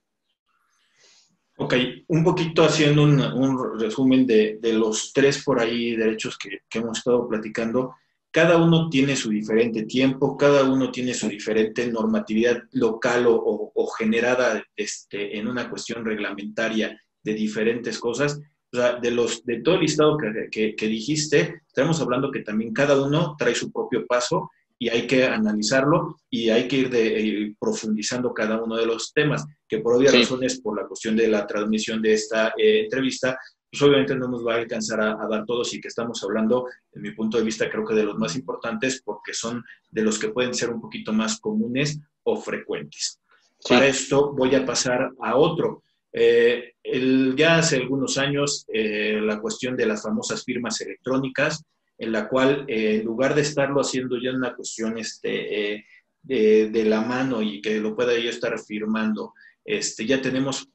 Ok, 1.61 1.75
un 2.07 2.23
poquito 2.23 2.64
haciendo 2.64 3.03
un, 3.03 3.81
resumen 3.81 4.27
de, 4.27 4.61
los 4.73 5.12
tres 5.12 5.43
por 5.43 5.59
ahí 5.59 5.97
derechos 5.97 6.38
que, 6.38 6.61
hemos 6.79 6.99
estado 6.99 7.29
platicando. 7.29 7.97
Cada 8.31 8.59
uno 8.59 8.88
tiene 8.88 9.17
su 9.17 9.31
diferente 9.31 9.83
tiempo, 9.83 10.37
cada 10.37 10.62
uno 10.64 10.93
tiene 10.93 11.14
su 11.14 11.29
diferente 11.29 11.88
normatividad 11.88 12.62
local 12.73 13.27
o, 13.27 13.73
o 13.75 13.87
generada 13.88 14.62
este, 14.77 15.37
en 15.37 15.49
una 15.49 15.69
cuestión 15.69 16.05
reglamentaria 16.05 16.97
de 17.25 17.35
diferentes 17.35 17.99
cosas 17.99 18.41
o 18.72 18.76
sea, 18.76 18.96
de, 18.96 19.11
los, 19.11 19.44
de 19.44 19.61
todo 19.61 19.76
el 19.76 19.83
listado 19.83 20.16
que, 20.50 20.74
que, 20.76 20.87
dijiste, 20.87 21.62
estamos 21.66 22.00
hablando 22.00 22.31
que 22.31 22.40
también 22.40 22.72
cada 22.72 23.00
uno 23.00 23.35
trae 23.38 23.54
su 23.54 23.72
propio 23.72 24.07
paso 24.07 24.50
y 24.78 24.88
hay 24.88 25.07
que 25.07 25.24
analizarlo 25.24 26.18
y 26.31 26.50
hay 26.50 26.68
que 26.68 26.76
ir 26.76 26.90
de, 26.90 27.20
eh, 27.20 27.57
profundizando 27.59 28.33
cada 28.33 28.62
uno 28.62 28.76
de 28.76 28.87
los 28.87 29.12
temas, 29.12 29.44
que 29.66 29.78
por 29.78 29.94
obvias 29.94 30.14
razones, 30.14 30.61
por 30.61 30.81
la 30.81 30.87
cuestión 30.87 31.16
de 31.16 31.28
la 31.28 31.46
transmisión 31.46 32.00
de 32.02 32.12
esta 32.12 32.48
eh, 32.57 32.83
entrevista, 32.85 33.38
pues 33.70 33.83
obviamente 33.83 34.14
no 34.14 34.28
nos 34.28 34.46
va 34.46 34.54
a 34.54 34.59
alcanzar 34.59 35.00
a, 35.00 35.26
dar 35.28 35.44
todos 35.44 35.74
y 35.74 35.81
que 35.81 35.88
estamos 35.88 36.22
hablando, 36.22 36.66
en 36.92 37.02
mi 37.02 37.11
punto 37.12 37.38
de 37.38 37.44
vista, 37.44 37.70
creo 37.70 37.85
que 37.85 37.94
de 37.94 38.04
los 38.04 38.16
más 38.16 38.37
importantes 38.37 39.02
porque 39.04 39.35
son 39.35 39.62
de 39.90 40.02
los 40.02 40.18
que 40.18 40.31
pueden 40.31 40.54
ser 40.54 40.70
un 40.70 40.81
poquito 40.81 41.12
más 41.12 41.38
comunes 41.40 41.98
o 42.22 42.37
frecuentes. 42.37 43.20
Para 43.68 43.87
esto 43.87 44.33
voy 44.33 44.54
a 44.54 44.64
pasar 44.64 45.11
a 45.20 45.37
otro. 45.37 45.83
Eh, 46.20 46.72
el, 46.83 47.37
ya 47.37 47.59
hace 47.59 47.76
algunos 47.76 48.18
años, 48.18 48.66
eh, 48.72 49.20
la 49.22 49.40
cuestión 49.40 49.76
de 49.76 49.87
las 49.87 50.02
famosas 50.02 50.42
firmas 50.42 50.81
electrónicas, 50.81 51.64
en 51.96 52.11
la 52.11 52.28
cual, 52.28 52.64
eh, 52.66 52.96
en 52.96 53.04
lugar 53.04 53.37
de 53.37 53.42
estarlo 53.42 53.81
haciendo 53.81 54.20
ya 54.20 54.33
una 54.33 54.57
cuestión 54.57 54.98
este, 54.98 55.85
de, 56.20 56.85
la 56.85 57.02
mano 57.02 57.40
y 57.40 57.61
que 57.61 57.78
lo 57.78 57.94
pueda 57.94 58.18
yo 58.18 58.31
estar 58.31 58.59
firmando, 58.59 59.33
este, 59.64 60.07
ya 60.07 60.20
tenemos 60.20 60.68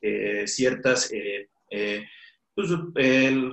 ciertas 0.45 1.11
pues, 2.55 2.69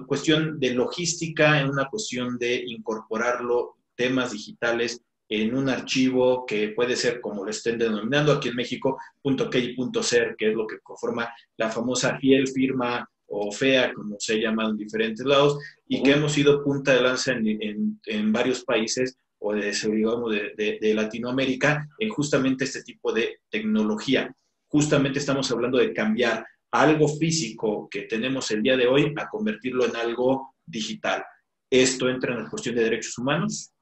cuestión 0.06 0.60
de 0.60 0.74
logística, 0.74 1.60
en 1.60 1.70
una 1.70 1.88
cuestión 1.88 2.38
de 2.38 2.62
incorporarlo, 2.66 3.78
temas 3.96 4.30
digitales 4.30 5.02
en 5.30 5.54
un 5.54 5.68
archivo 5.68 6.44
que 6.44 6.70
puede 6.70 6.96
ser 6.96 7.20
como 7.20 7.44
lo 7.44 7.50
estén 7.50 7.78
denominando 7.78 8.32
aquí 8.32 8.48
en 8.48 8.56
México, 8.56 8.98
.key 9.22 9.76
.ser, 10.02 10.34
que 10.36 10.50
es 10.50 10.54
lo 10.54 10.66
que 10.66 10.80
conforma 10.80 11.32
la 11.56 11.70
famosa 11.70 12.18
fiel 12.18 12.48
firma 12.48 13.08
o 13.28 13.52
fea, 13.52 13.94
como 13.94 14.16
se 14.18 14.40
llama 14.40 14.66
en 14.66 14.76
diferentes 14.76 15.24
lados, 15.24 15.56
y 15.86 16.02
que 16.02 16.10
hemos 16.10 16.32
sido 16.32 16.64
punta 16.64 16.94
de 16.94 17.02
lanza 17.02 17.32
en, 17.32 18.32
varios 18.32 18.64
países 18.64 19.16
o 19.38 19.54
de, 19.54 19.70
digamos, 19.70 20.32
de, 20.32 20.94
Latinoamérica 20.94 21.88
en 22.00 22.08
justamente 22.08 22.64
este 22.64 22.82
tipo 22.82 23.12
de 23.12 23.38
tecnología. 23.48 24.34
Justamente 24.66 25.20
estamos 25.20 25.48
hablando 25.52 25.78
de 25.78 25.94
cambiar 25.94 26.44
algo 26.72 27.06
físico 27.06 27.88
que 27.88 28.02
tenemos 28.02 28.50
el 28.50 28.62
día 28.62 28.76
de 28.76 28.88
hoy 28.88 29.14
a 29.16 29.28
convertirlo 29.28 29.86
en 29.86 29.94
algo 29.94 30.56
digital. 30.66 31.22
¿Esto 31.70 32.08
entra 32.08 32.34
en 32.34 32.42
la 32.42 32.50
cuestión 32.50 32.74
de 32.74 32.82
derechos 32.82 33.16
humanos? 33.16 33.72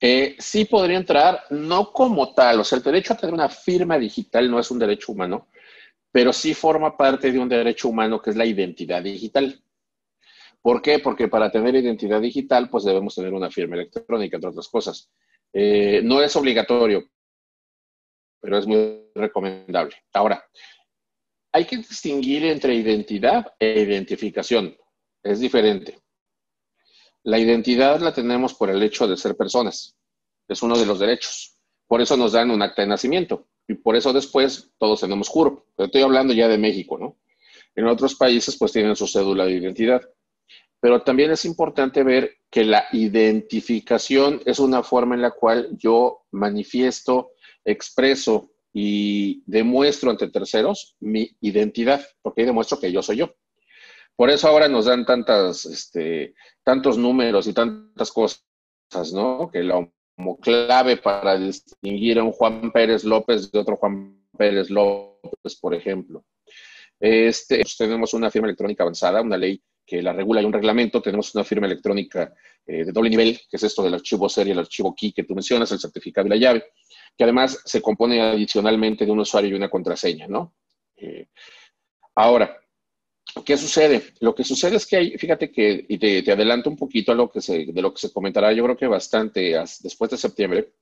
Eh, 0.00 0.36
sí 0.38 0.66
podría 0.66 0.98
entrar, 0.98 1.44
no 1.50 1.92
como 1.92 2.34
tal, 2.34 2.60
o 2.60 2.64
sea, 2.64 2.76
el 2.78 2.84
derecho 2.84 3.14
a 3.14 3.16
tener 3.16 3.34
una 3.34 3.48
firma 3.48 3.98
digital 3.98 4.50
no 4.50 4.58
es 4.58 4.70
un 4.70 4.78
derecho 4.78 5.12
humano, 5.12 5.48
pero 6.12 6.32
sí 6.32 6.52
forma 6.52 6.96
parte 6.96 7.32
de 7.32 7.38
un 7.38 7.48
derecho 7.48 7.88
humano 7.88 8.20
que 8.20 8.30
es 8.30 8.36
la 8.36 8.44
identidad 8.44 9.02
digital. 9.02 9.62
¿Por 10.60 10.82
qué? 10.82 10.98
Porque 10.98 11.28
para 11.28 11.50
tener 11.50 11.74
identidad 11.76 12.20
digital, 12.20 12.68
pues 12.68 12.84
debemos 12.84 13.14
tener 13.14 13.32
una 13.32 13.50
firma 13.50 13.76
electrónica, 13.76 14.36
entre 14.36 14.50
otras 14.50 14.68
cosas. 14.68 15.10
Eh, 15.52 16.00
no 16.02 16.20
es 16.20 16.34
obligatorio, 16.36 17.08
pero 18.40 18.58
es 18.58 18.66
muy 18.66 19.10
recomendable. 19.14 19.96
Ahora, 20.12 20.44
hay 21.52 21.64
que 21.64 21.78
distinguir 21.78 22.44
entre 22.44 22.74
identidad 22.74 23.46
e 23.58 23.80
identificación. 23.80 24.76
Es 25.22 25.40
diferente. 25.40 25.98
La 27.26 27.40
identidad 27.40 28.00
la 28.00 28.14
tenemos 28.14 28.54
por 28.54 28.70
el 28.70 28.80
hecho 28.84 29.08
de 29.08 29.16
ser 29.16 29.36
personas. 29.36 29.96
Es 30.46 30.62
uno 30.62 30.78
de 30.78 30.86
los 30.86 31.00
derechos. 31.00 31.58
Por 31.88 32.00
eso 32.00 32.16
nos 32.16 32.30
dan 32.30 32.52
un 32.52 32.62
acta 32.62 32.82
de 32.82 32.88
nacimiento. 32.88 33.48
Y 33.66 33.74
por 33.74 33.96
eso 33.96 34.12
después 34.12 34.70
todos 34.78 35.00
tenemos 35.00 35.28
CURP. 35.28 35.60
estoy 35.76 36.02
hablando 36.02 36.32
ya 36.32 36.46
de 36.46 36.56
México, 36.56 36.96
¿no? 36.98 37.16
En 37.74 37.88
otros 37.88 38.14
países 38.14 38.56
pues 38.56 38.70
tienen 38.70 38.94
su 38.94 39.08
cédula 39.08 39.44
de 39.44 39.54
identidad. 39.56 40.02
Pero 40.78 41.02
también 41.02 41.32
es 41.32 41.44
importante 41.44 42.04
ver 42.04 42.36
que 42.48 42.62
la 42.62 42.86
identificación 42.92 44.40
es 44.44 44.60
una 44.60 44.84
forma 44.84 45.16
en 45.16 45.22
la 45.22 45.32
cual 45.32 45.70
yo 45.76 46.26
manifiesto, 46.30 47.32
expreso 47.64 48.52
y 48.72 49.42
demuestro 49.46 50.12
ante 50.12 50.28
terceros 50.28 50.94
mi 51.00 51.36
identidad, 51.40 52.06
porque 52.22 52.46
demuestro 52.46 52.78
que 52.78 52.92
yo 52.92 53.02
soy 53.02 53.16
yo. 53.16 53.34
Por 54.16 54.30
eso 54.30 54.48
ahora 54.48 54.68
nos 54.68 54.86
dan 54.86 55.04
tantas, 55.04 55.66
este, 55.66 56.34
tantos 56.64 56.96
números 56.96 57.46
y 57.46 57.52
tantas 57.52 58.10
cosas, 58.10 58.42
¿no? 59.12 59.50
Que 59.52 59.62
la 59.62 59.86
clave 60.40 60.96
para 60.96 61.36
distinguir 61.36 62.18
a 62.18 62.24
un 62.24 62.32
Juan 62.32 62.72
Pérez 62.72 63.04
López 63.04 63.52
de 63.52 63.58
otro 63.58 63.76
Juan 63.76 64.26
Pérez 64.36 64.70
López, 64.70 65.56
por 65.60 65.74
ejemplo. 65.74 66.24
Este, 66.98 67.62
tenemos 67.76 68.14
una 68.14 68.30
firma 68.30 68.48
electrónica 68.48 68.82
avanzada, 68.82 69.20
una 69.20 69.36
ley 69.36 69.62
que 69.84 70.02
la 70.02 70.12
regula 70.12 70.40
y 70.40 70.46
un 70.46 70.52
reglamento. 70.52 71.02
Tenemos 71.02 71.34
una 71.34 71.44
firma 71.44 71.66
electrónica 71.66 72.32
eh, 72.66 72.84
de 72.84 72.92
doble 72.92 73.10
nivel, 73.10 73.38
que 73.48 73.56
es 73.56 73.62
esto 73.62 73.82
del 73.82 73.94
archivo 73.94 74.28
serie, 74.28 74.54
el 74.54 74.58
archivo 74.58 74.94
key 74.94 75.12
que 75.12 75.24
tú 75.24 75.34
mencionas, 75.34 75.70
el 75.72 75.78
certificado 75.78 76.26
y 76.26 76.30
la 76.30 76.36
llave, 76.36 76.64
que 77.16 77.24
además 77.24 77.60
se 77.64 77.82
compone 77.82 78.20
adicionalmente 78.20 79.04
de 79.04 79.12
un 79.12 79.20
usuario 79.20 79.50
y 79.50 79.54
una 79.54 79.68
contraseña, 79.68 80.26
¿no? 80.26 80.54
Eh, 80.96 81.28
ahora, 82.14 82.58
¿Qué 83.44 83.56
sucede? 83.56 84.02
Lo 84.20 84.34
que 84.34 84.44
sucede 84.44 84.76
es 84.76 84.86
que 84.86 84.96
hay, 84.96 85.18
fíjate 85.18 85.50
que, 85.50 85.84
y 85.88 85.98
te, 85.98 86.32
adelanto 86.32 86.70
un 86.70 86.76
poquito 86.76 87.12
a 87.12 87.14
lo 87.14 87.30
que 87.30 87.40
se, 87.40 87.66
de 87.66 87.82
lo 87.82 87.92
que 87.92 88.00
se 88.00 88.12
comentará, 88.12 88.52
yo 88.52 88.64
creo 88.64 88.76
que 88.76 88.86
bastante 88.86 89.56
después 89.82 90.10
de 90.10 90.16
septiembre, 90.16 90.72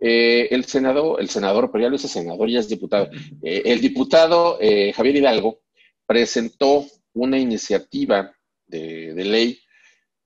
eh, 0.00 0.48
el 0.50 0.64
senador, 0.64 1.20
el 1.20 1.28
senador, 1.28 1.70
pero 1.70 1.82
ya 1.82 1.88
lo 1.88 1.96
dice 1.96 2.08
senador, 2.08 2.48
ya 2.48 2.60
es 2.60 2.68
diputado, 2.68 3.10
eh, 3.42 3.62
el 3.66 3.80
diputado 3.80 4.56
eh, 4.60 4.92
Javier 4.94 5.16
Hidalgo 5.16 5.60
presentó 6.06 6.86
una 7.12 7.38
iniciativa 7.38 8.34
de, 8.66 9.12
ley 9.14 9.60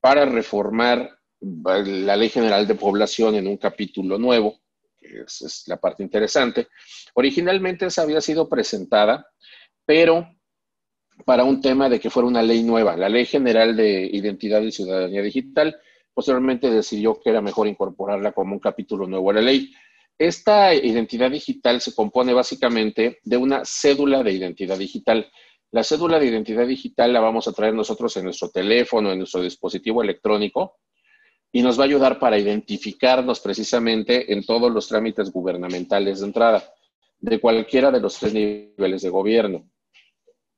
para 0.00 0.26
reformar 0.26 1.18
la 1.40 2.16
Ley 2.16 2.28
General 2.28 2.66
de 2.66 2.74
Población 2.74 3.34
en 3.34 3.48
un 3.48 3.56
capítulo 3.56 4.18
nuevo, 4.18 4.60
que 4.98 5.22
es 5.22 5.64
la 5.66 5.78
parte 5.78 6.02
interesante. 6.02 6.68
Originalmente 7.14 7.86
esa 7.86 8.02
había 8.02 8.20
sido 8.20 8.48
presentada, 8.48 9.26
pero 9.84 10.28
para 11.24 11.44
un 11.44 11.60
tema 11.60 11.88
de 11.88 12.00
que 12.00 12.10
fuera 12.10 12.28
una 12.28 12.42
ley 12.42 12.62
nueva, 12.62 12.96
la 12.96 13.08
Ley 13.08 13.26
General 13.26 13.76
de 13.76 14.08
Identidad 14.12 14.60
y 14.62 14.72
Ciudadanía 14.72 15.22
Digital. 15.22 15.76
Posteriormente 16.12 16.70
decidió 16.70 17.20
que 17.20 17.30
era 17.30 17.40
mejor 17.40 17.66
incorporarla 17.66 18.32
como 18.32 18.54
un 18.54 18.60
capítulo 18.60 19.06
nuevo 19.06 19.30
a 19.30 19.34
la 19.34 19.40
ley. 19.40 19.72
Esta 20.18 20.74
identidad 20.74 21.30
digital 21.30 21.80
se 21.80 21.94
compone 21.94 22.32
básicamente 22.32 23.18
de 23.24 23.36
una 23.36 23.62
cédula 23.64 24.22
de 24.22 24.32
identidad 24.32 24.78
digital. 24.78 25.28
La 25.72 25.82
cédula 25.82 26.20
de 26.20 26.26
identidad 26.26 26.66
digital 26.68 27.12
la 27.12 27.20
vamos 27.20 27.48
a 27.48 27.52
traer 27.52 27.74
nosotros 27.74 28.16
en 28.16 28.24
nuestro 28.24 28.48
teléfono, 28.50 29.10
en 29.10 29.18
nuestro 29.18 29.42
dispositivo 29.42 30.02
electrónico, 30.02 30.76
y 31.50 31.62
nos 31.62 31.78
va 31.78 31.82
a 31.82 31.86
ayudar 31.86 32.20
para 32.20 32.38
identificarnos 32.38 33.40
precisamente 33.40 34.32
en 34.32 34.44
todos 34.44 34.72
los 34.72 34.86
trámites 34.86 35.32
gubernamentales 35.32 36.20
de 36.20 36.26
entrada, 36.26 36.64
de 37.18 37.40
cualquiera 37.40 37.90
de 37.90 38.00
los 38.00 38.18
tres 38.18 38.34
niveles 38.34 39.02
de 39.02 39.08
gobierno. 39.08 39.68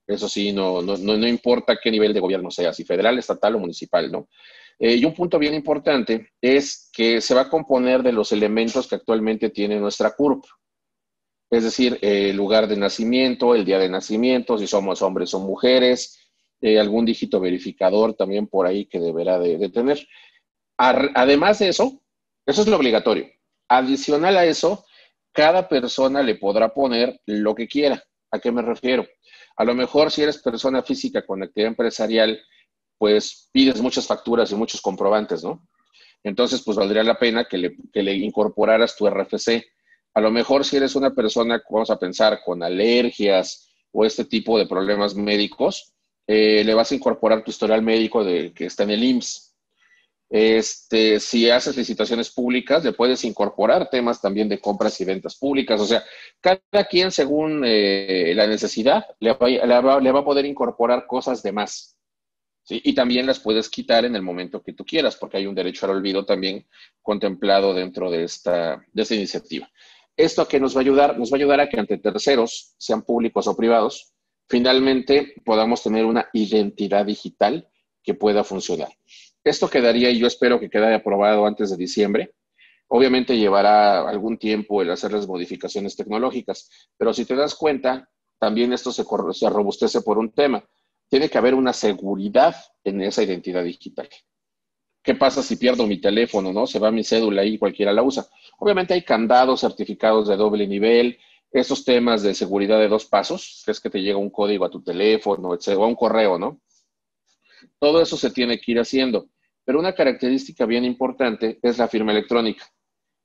Eso 0.06 0.28
sí, 0.28 0.52
no, 0.52 0.82
no, 0.82 0.96
no, 0.96 1.26
importa 1.26 1.78
qué 1.82 1.90
nivel 1.90 2.14
de 2.14 2.20
gobierno 2.20 2.50
sea, 2.50 2.72
si 2.72 2.84
federal, 2.84 3.18
estatal 3.18 3.56
o 3.56 3.58
municipal, 3.58 4.10
¿no? 4.10 4.28
Eh, 4.78 4.96
y 4.96 5.04
un 5.04 5.14
punto 5.14 5.38
bien 5.38 5.54
importante 5.54 6.32
es 6.40 6.90
que 6.92 7.20
se 7.20 7.34
va 7.34 7.42
a 7.42 7.48
componer 7.48 8.02
de 8.02 8.12
los 8.12 8.30
elementos 8.30 8.86
que 8.86 8.96
actualmente 8.96 9.50
tiene 9.50 9.80
nuestra 9.80 10.14
CURP. 10.14 10.44
Es 11.50 11.64
decir, 11.64 11.98
el 12.02 12.36
lugar 12.36 12.68
de 12.68 12.76
nacimiento, 12.76 13.54
el 13.54 13.64
día 13.64 13.78
de 13.78 13.88
nacimiento, 13.88 14.58
si 14.58 14.66
somos 14.66 15.00
hombres 15.02 15.32
o 15.34 15.40
mujeres, 15.40 16.18
eh, 16.60 16.78
algún 16.78 17.04
dígito 17.04 17.40
verificador 17.40 18.14
también 18.14 18.46
por 18.46 18.66
ahí 18.66 18.86
que 18.86 18.98
deberá 18.98 19.38
de, 19.38 19.68
tener. 19.70 20.06
además 20.76 21.58
de 21.58 21.68
eso, 21.68 22.02
eso 22.46 22.62
es 22.62 22.68
lo 22.68 22.76
obligatorio. 22.76 23.26
Adicional 23.68 24.36
a 24.36 24.44
eso, 24.44 24.84
cada 25.32 25.68
persona 25.68 26.22
le 26.22 26.36
podrá 26.36 26.72
poner 26.72 27.20
lo 27.26 27.54
que 27.54 27.68
quiera. 27.68 28.02
¿A 28.36 28.40
qué 28.40 28.52
me 28.52 28.62
refiero? 28.62 29.06
A 29.56 29.64
lo 29.64 29.74
mejor 29.74 30.10
si 30.10 30.22
eres 30.22 30.38
persona 30.38 30.82
física 30.82 31.24
con 31.24 31.42
actividad 31.42 31.70
empresarial, 31.70 32.40
pues 32.98 33.48
pides 33.52 33.80
muchas 33.80 34.06
facturas 34.06 34.50
y 34.52 34.54
muchos 34.54 34.80
comprobantes, 34.80 35.42
¿no? 35.42 35.66
Entonces, 36.22 36.62
pues 36.64 36.76
valdría 36.76 37.02
la 37.02 37.18
pena 37.18 37.46
que 37.46 37.56
le, 37.58 38.14
incorporaras 38.14 38.96
tu 38.96 39.08
RFC. 39.08 39.64
A 40.14 40.20
lo 40.20 40.30
mejor 40.30 40.64
si 40.64 40.76
eres 40.76 40.96
una 40.96 41.14
persona, 41.14 41.62
vamos 41.70 41.90
a 41.90 41.98
pensar, 41.98 42.40
con 42.44 42.62
alergias 42.62 43.68
o 43.92 44.04
este 44.04 44.24
tipo 44.24 44.58
de 44.58 44.66
problemas 44.66 45.14
médicos, 45.14 45.94
eh, 46.26 46.64
le 46.64 46.74
vas 46.74 46.90
a 46.90 46.94
incorporar 46.96 47.44
tu 47.44 47.50
historial 47.50 47.82
médico 47.82 48.24
de, 48.24 48.52
que 48.52 48.66
está 48.66 48.82
en 48.82 48.90
el 48.90 49.04
IMSS. 49.04 49.45
Este, 50.28 51.20
si 51.20 51.48
haces 51.50 51.76
licitaciones 51.76 52.30
públicas, 52.30 52.84
le 52.84 52.92
puedes 52.92 53.24
incorporar 53.24 53.88
temas 53.90 54.20
también 54.20 54.48
de 54.48 54.58
compras 54.58 55.00
y 55.00 55.04
ventas 55.04 55.36
públicas. 55.36 55.80
O 55.80 55.86
sea, 55.86 56.02
cada 56.40 56.84
quien 56.88 57.12
según 57.12 57.62
eh, 57.64 58.32
la 58.34 58.46
necesidad 58.46 59.04
le 59.20 59.32
va, 59.32 60.18
a 60.18 60.24
poder 60.24 60.46
incorporar 60.46 61.06
cosas 61.06 61.42
de 61.42 61.52
más. 61.52 61.96
Y 62.68 62.94
también 62.94 63.26
las 63.26 63.38
puedes 63.38 63.68
quitar 63.70 64.04
en 64.04 64.16
el 64.16 64.22
momento 64.22 64.60
que 64.60 64.72
tú 64.72 64.84
quieras, 64.84 65.14
porque 65.14 65.36
hay 65.36 65.46
un 65.46 65.54
derecho 65.54 65.86
al 65.86 65.92
olvido 65.92 66.24
también 66.26 66.66
contemplado 67.00 67.72
dentro 67.72 68.10
de 68.10 68.24
esta, 68.24 68.84
de 68.92 69.02
esta 69.02 69.14
iniciativa. 69.14 69.70
¿Esto 70.16 70.42
a 70.42 70.48
qué 70.48 70.58
nos 70.58 70.74
va 70.74 70.80
a 70.80 70.82
ayudar? 70.82 71.16
Nos 71.16 71.30
va 71.30 71.36
a 71.36 71.38
ayudar 71.38 71.60
a 71.60 71.68
que 71.68 71.78
ante 71.78 71.98
terceros, 71.98 72.74
sean 72.76 73.02
públicos 73.02 73.46
o 73.46 73.56
privados, 73.56 74.12
finalmente 74.48 75.34
podamos 75.44 75.82
tener 75.84 76.04
una 76.04 76.28
identidad 76.32 77.06
digital 77.06 77.68
que 78.02 78.14
pueda 78.14 78.42
funcionar. 78.42 78.88
Esto 79.46 79.70
quedaría, 79.70 80.10
y 80.10 80.18
yo 80.18 80.26
espero 80.26 80.58
que 80.58 80.68
quede 80.68 80.92
aprobado 80.92 81.46
antes 81.46 81.70
de 81.70 81.76
diciembre. 81.76 82.34
Obviamente 82.88 83.38
llevará 83.38 84.00
algún 84.00 84.38
tiempo 84.38 84.82
el 84.82 84.90
hacer 84.90 85.12
las 85.12 85.28
modificaciones 85.28 85.94
tecnológicas, 85.94 86.68
pero 86.96 87.14
si 87.14 87.24
te 87.24 87.36
das 87.36 87.54
cuenta, 87.54 88.10
también 88.40 88.72
esto 88.72 88.90
se, 88.90 89.04
robustece 89.48 90.00
por 90.00 90.18
un 90.18 90.32
tema. 90.32 90.68
Tiene 91.08 91.30
que 91.30 91.38
haber 91.38 91.54
una 91.54 91.72
seguridad 91.72 92.56
en 92.82 93.02
esa 93.02 93.22
identidad 93.22 93.62
digital. 93.62 94.08
¿Qué 95.00 95.14
pasa 95.14 95.44
si 95.44 95.54
pierdo 95.54 95.86
mi 95.86 96.00
teléfono, 96.00 96.52
no? 96.52 96.66
Se 96.66 96.80
va 96.80 96.90
mi 96.90 97.04
cédula 97.04 97.44
y 97.44 97.56
cualquiera 97.56 97.92
la 97.92 98.02
usa. 98.02 98.26
Obviamente 98.58 98.94
hay 98.94 99.02
candados, 99.02 99.60
certificados 99.60 100.26
de 100.26 100.34
doble 100.36 100.66
nivel, 100.66 101.20
esos 101.52 101.84
temas 101.84 102.24
de 102.24 102.34
seguridad 102.34 102.80
de 102.80 102.88
dos 102.88 103.04
pasos, 103.04 103.62
que 103.64 103.70
es 103.70 103.78
que 103.78 103.90
te 103.90 104.02
llega 104.02 104.18
un 104.18 104.30
código 104.30 104.64
a 104.64 104.70
tu 104.70 104.82
teléfono, 104.82 105.50
o 105.50 105.84
a 105.84 105.86
un 105.86 105.94
correo, 105.94 106.36
¿no? 106.36 106.60
Todo 107.78 108.02
eso 108.02 108.16
se 108.16 108.32
tiene 108.32 108.58
que 108.58 108.72
ir 108.72 108.80
haciendo. 108.80 109.28
Pero 109.66 109.80
una 109.80 109.94
característica 109.94 110.64
bien 110.64 110.84
importante 110.84 111.58
es 111.60 111.76
la 111.76 111.88
firma 111.88 112.12
electrónica. 112.12 112.64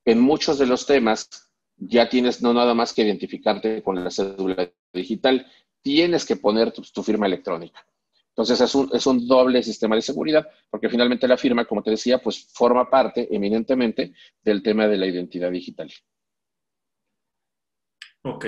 En 0.04 0.20
muchos 0.20 0.58
de 0.58 0.66
los 0.66 0.88
temas 0.88 1.30
ya 1.78 2.10
tienes 2.10 2.42
no 2.42 2.52
nada 2.54 2.74
más 2.74 2.94
que 2.94 3.04
identificarte 3.04 3.84
con 3.84 4.04
la 4.04 4.10
cédula 4.10 4.72
digital, 4.92 5.46
tienes 5.82 6.26
que 6.26 6.36
poner 6.36 6.72
tu, 6.72 7.04
firma 7.04 7.28
electrónica. 7.28 7.86
Entonces 8.30 8.60
es 8.60 8.74
un, 8.74 8.90
es 8.92 9.06
un, 9.06 9.28
doble 9.28 9.62
sistema 9.62 9.96
de 9.96 10.02
seguridad, 10.02 10.48
porque 10.70 10.90
finalmente 10.90 11.28
la 11.28 11.38
firma, 11.38 11.66
como 11.66 11.84
te 11.84 11.92
decía, 11.92 12.18
pues 12.18 12.48
forma 12.54 12.90
parte 12.90 13.28
eminentemente 13.34 14.14
del 14.42 14.64
tema 14.64 14.88
de 14.88 14.98
la 14.98 15.06
identidad 15.06 15.52
digital. 15.52 15.92
Ok, 18.24 18.46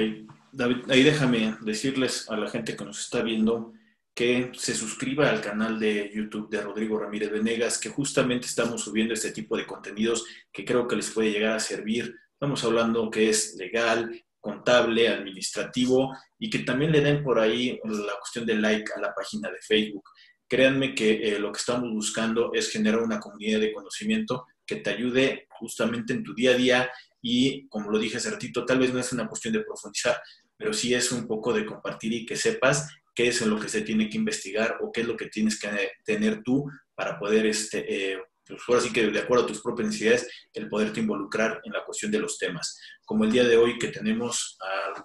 David, 0.51 0.89
ahí 0.89 1.03
déjame 1.03 1.56
decirles 1.62 2.29
a 2.29 2.38
la 2.38 2.49
gente 2.49 2.75
que 2.75 2.86
nos 2.86 2.99
está 2.99 3.21
viendo 3.21 3.73
que 4.15 4.52
se 4.56 4.76
suscriba 4.76 5.30
al 5.30 5.41
canal 5.41 5.80
de 5.80 6.12
YouTube 6.13 6.49
de 6.49 6.62
Rodrigo 6.62 6.99
Ramírez 6.99 7.32
Venegas, 7.32 7.80
que 7.80 7.89
justamente 7.89 8.45
estamos 8.45 8.82
subiendo 8.82 9.13
este 9.13 9.32
tipo 9.32 9.58
de 9.58 9.65
contenidos 9.65 10.26
que 10.52 10.63
creo 10.63 10.88
que 10.88 10.95
les 10.95 11.10
puede 11.10 11.32
llegar 11.32 11.54
a 11.54 11.60
servir. 11.60 12.15
Estamos 12.34 12.63
hablando 12.63 13.10
que 13.10 13.30
es 13.30 13.56
legal, 13.56 14.23
contable, 14.39 15.08
administrativo 15.08 16.15
y 16.38 16.49
que 16.49 16.60
también 16.60 16.91
le 16.91 17.02
den 17.02 17.23
por 17.23 17.39
ahí 17.39 17.80
la 17.84 18.13
cuestión 18.19 18.45
de 18.45 18.56
like 18.56 18.91
a 18.95 18.99
la 18.99 19.13
página 19.15 19.49
de 19.49 19.58
Facebook. 19.62 20.04
Créanme 20.47 20.93
que 20.93 21.30
eh, 21.30 21.39
lo 21.39 21.52
que 21.52 21.60
estamos 21.60 21.89
buscando 21.91 22.52
es 22.54 22.69
generar 22.69 23.02
una 23.02 23.19
comunidad 23.19 23.62
de 23.62 23.73
conocimiento 23.73 24.45
que 24.65 24.76
te 24.76 24.91
ayude 24.91 25.47
justamente 25.49 26.13
en 26.13 26.23
tu 26.23 26.36
día 26.36 26.52
a 26.52 26.56
día 26.56 26.91
y, 27.21 27.67
como 27.69 27.89
lo 27.89 27.97
dije 27.97 28.17
hace 28.17 28.30
ratito, 28.30 28.65
tal 28.65 28.80
vez 28.80 28.93
no 28.93 28.99
es 28.99 29.12
una 29.13 29.28
cuestión 29.28 29.54
de 29.54 29.62
profundizar, 29.62 30.21
pero 30.56 30.73
sí 30.73 30.93
es 30.93 31.12
un 31.12 31.26
poco 31.26 31.54
de 31.54 31.65
compartir 31.65 32.13
y 32.13 32.26
que 32.26 32.36
sepas 32.36 32.89
qué 33.13 33.28
es 33.28 33.41
en 33.41 33.49
lo 33.49 33.60
que 33.60 33.69
se 33.69 33.82
tiene 33.82 34.10
que 34.10 34.17
investigar 34.17 34.78
o 34.82 34.91
qué 34.91 35.02
es 35.02 35.08
lo 35.08 35.15
que 35.15 35.28
tienes 35.28 35.60
que 35.60 35.69
tener 36.04 36.41
tú 36.43 36.65
para 36.95 37.17
poder, 37.19 37.45
este, 37.45 38.13
eh, 38.13 38.17
pues 38.45 38.62
ahora 38.67 38.82
sí 38.82 38.91
que 38.91 39.08
de 39.08 39.19
acuerdo 39.19 39.45
a 39.45 39.47
tus 39.47 39.62
propias 39.62 39.88
necesidades, 39.88 40.30
el 40.54 40.69
poderte 40.69 40.99
involucrar 40.99 41.62
en 41.63 41.73
la 41.73 41.86
cuestión 41.86 42.12
de 42.12 42.19
los 42.19 42.38
temas. 42.38 42.80
Como 43.06 43.23
el 43.23 43.32
día 43.32 43.43
de 43.43 43.58
hoy 43.58 43.78
que 43.78 43.88
tenemos 43.88 44.58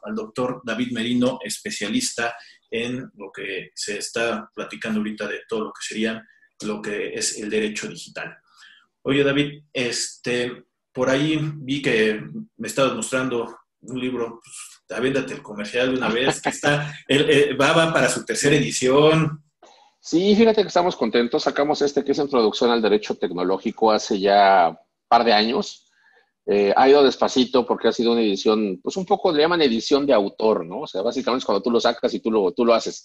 al 0.02 0.14
doctor 0.14 0.60
David 0.64 0.92
Merino, 0.92 1.38
especialista 1.44 2.34
en 2.70 3.10
lo 3.14 3.30
que 3.32 3.70
se 3.74 3.98
está 3.98 4.50
platicando 4.54 5.00
ahorita 5.00 5.26
de 5.26 5.42
todo 5.48 5.64
lo 5.64 5.72
que 5.72 5.82
sería 5.82 6.22
lo 6.62 6.82
que 6.82 7.14
es 7.14 7.38
el 7.38 7.50
derecho 7.50 7.88
digital. 7.88 8.36
Oye, 9.02 9.22
David, 9.22 9.62
este, 9.72 10.64
por 10.92 11.08
ahí 11.08 11.38
vi 11.40 11.80
que 11.80 12.20
me 12.56 12.66
estabas 12.66 12.94
mostrando 12.94 13.58
un 13.80 14.00
libro, 14.00 14.40
pues, 14.42 14.77
avéndate 14.90 15.34
el 15.34 15.42
comercial 15.42 15.92
de 15.92 15.98
una 15.98 16.08
vez, 16.08 16.40
que 16.40 16.48
está, 16.48 16.94
el, 17.06 17.60
va, 17.60 17.72
va 17.72 17.92
para 17.92 18.08
su 18.08 18.24
tercera 18.24 18.56
edición. 18.56 19.42
Sí, 20.00 20.34
fíjate 20.36 20.62
que 20.62 20.68
estamos 20.68 20.96
contentos. 20.96 21.42
Sacamos 21.42 21.82
este 21.82 22.04
que 22.04 22.12
es 22.12 22.18
Introducción 22.18 22.70
al 22.70 22.80
Derecho 22.80 23.16
Tecnológico 23.16 23.92
hace 23.92 24.18
ya 24.18 24.78
par 25.08 25.24
de 25.24 25.32
años. 25.32 25.84
Eh, 26.46 26.72
ha 26.74 26.88
ido 26.88 27.04
despacito 27.04 27.66
porque 27.66 27.88
ha 27.88 27.92
sido 27.92 28.12
una 28.12 28.22
edición, 28.22 28.80
pues 28.82 28.96
un 28.96 29.04
poco 29.04 29.30
le 29.32 29.42
llaman 29.42 29.60
edición 29.60 30.06
de 30.06 30.14
autor, 30.14 30.64
¿no? 30.64 30.80
O 30.80 30.86
sea, 30.86 31.02
básicamente 31.02 31.40
es 31.40 31.44
cuando 31.44 31.62
tú 31.62 31.70
lo 31.70 31.78
sacas 31.78 32.14
y 32.14 32.20
tú 32.20 32.30
lo, 32.30 32.52
tú 32.52 32.64
lo 32.64 32.72
haces. 32.72 33.04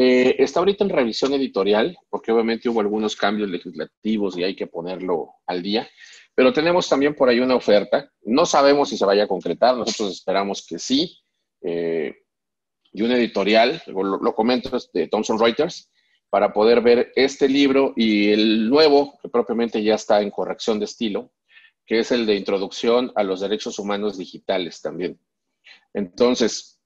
Eh, 0.00 0.34
está 0.38 0.58
ahorita 0.58 0.82
en 0.82 0.90
revisión 0.90 1.32
editorial, 1.34 1.96
porque 2.10 2.32
obviamente 2.32 2.68
hubo 2.68 2.80
algunos 2.80 3.14
cambios 3.14 3.48
legislativos 3.48 4.36
y 4.36 4.42
hay 4.42 4.56
que 4.56 4.66
ponerlo 4.66 5.34
al 5.46 5.62
día. 5.62 5.88
Pero 6.38 6.52
tenemos 6.52 6.88
también 6.88 7.16
por 7.16 7.28
ahí 7.28 7.40
una 7.40 7.56
oferta. 7.56 8.12
No 8.22 8.46
sabemos 8.46 8.90
si 8.90 8.96
se 8.96 9.04
vaya 9.04 9.24
a 9.24 9.26
concretar, 9.26 9.76
nosotros 9.76 10.12
esperamos 10.12 10.64
que 10.64 10.78
sí. 10.78 11.18
Eh, 11.60 12.14
y 12.92 13.02
una 13.02 13.16
editorial, 13.16 13.82
lo, 13.88 14.34
comento, 14.36 14.76
es 14.76 14.88
de 14.92 15.08
Thomson 15.08 15.40
Reuters, 15.40 15.90
para 16.30 16.52
poder 16.52 16.80
ver 16.80 17.10
este 17.16 17.48
libro 17.48 17.92
y 17.96 18.30
el 18.30 18.70
nuevo, 18.70 19.18
que 19.20 19.28
propiamente 19.28 19.82
ya 19.82 19.96
está 19.96 20.22
en 20.22 20.30
corrección 20.30 20.78
de 20.78 20.84
estilo, 20.84 21.32
que 21.84 21.98
es 21.98 22.12
el 22.12 22.24
de 22.24 22.36
Introducción 22.36 23.10
a 23.16 23.24
los 23.24 23.40
Derechos 23.40 23.80
Humanos 23.80 24.16
Digitales 24.16 24.80
también. 24.80 25.18
Entonces, 25.92 26.80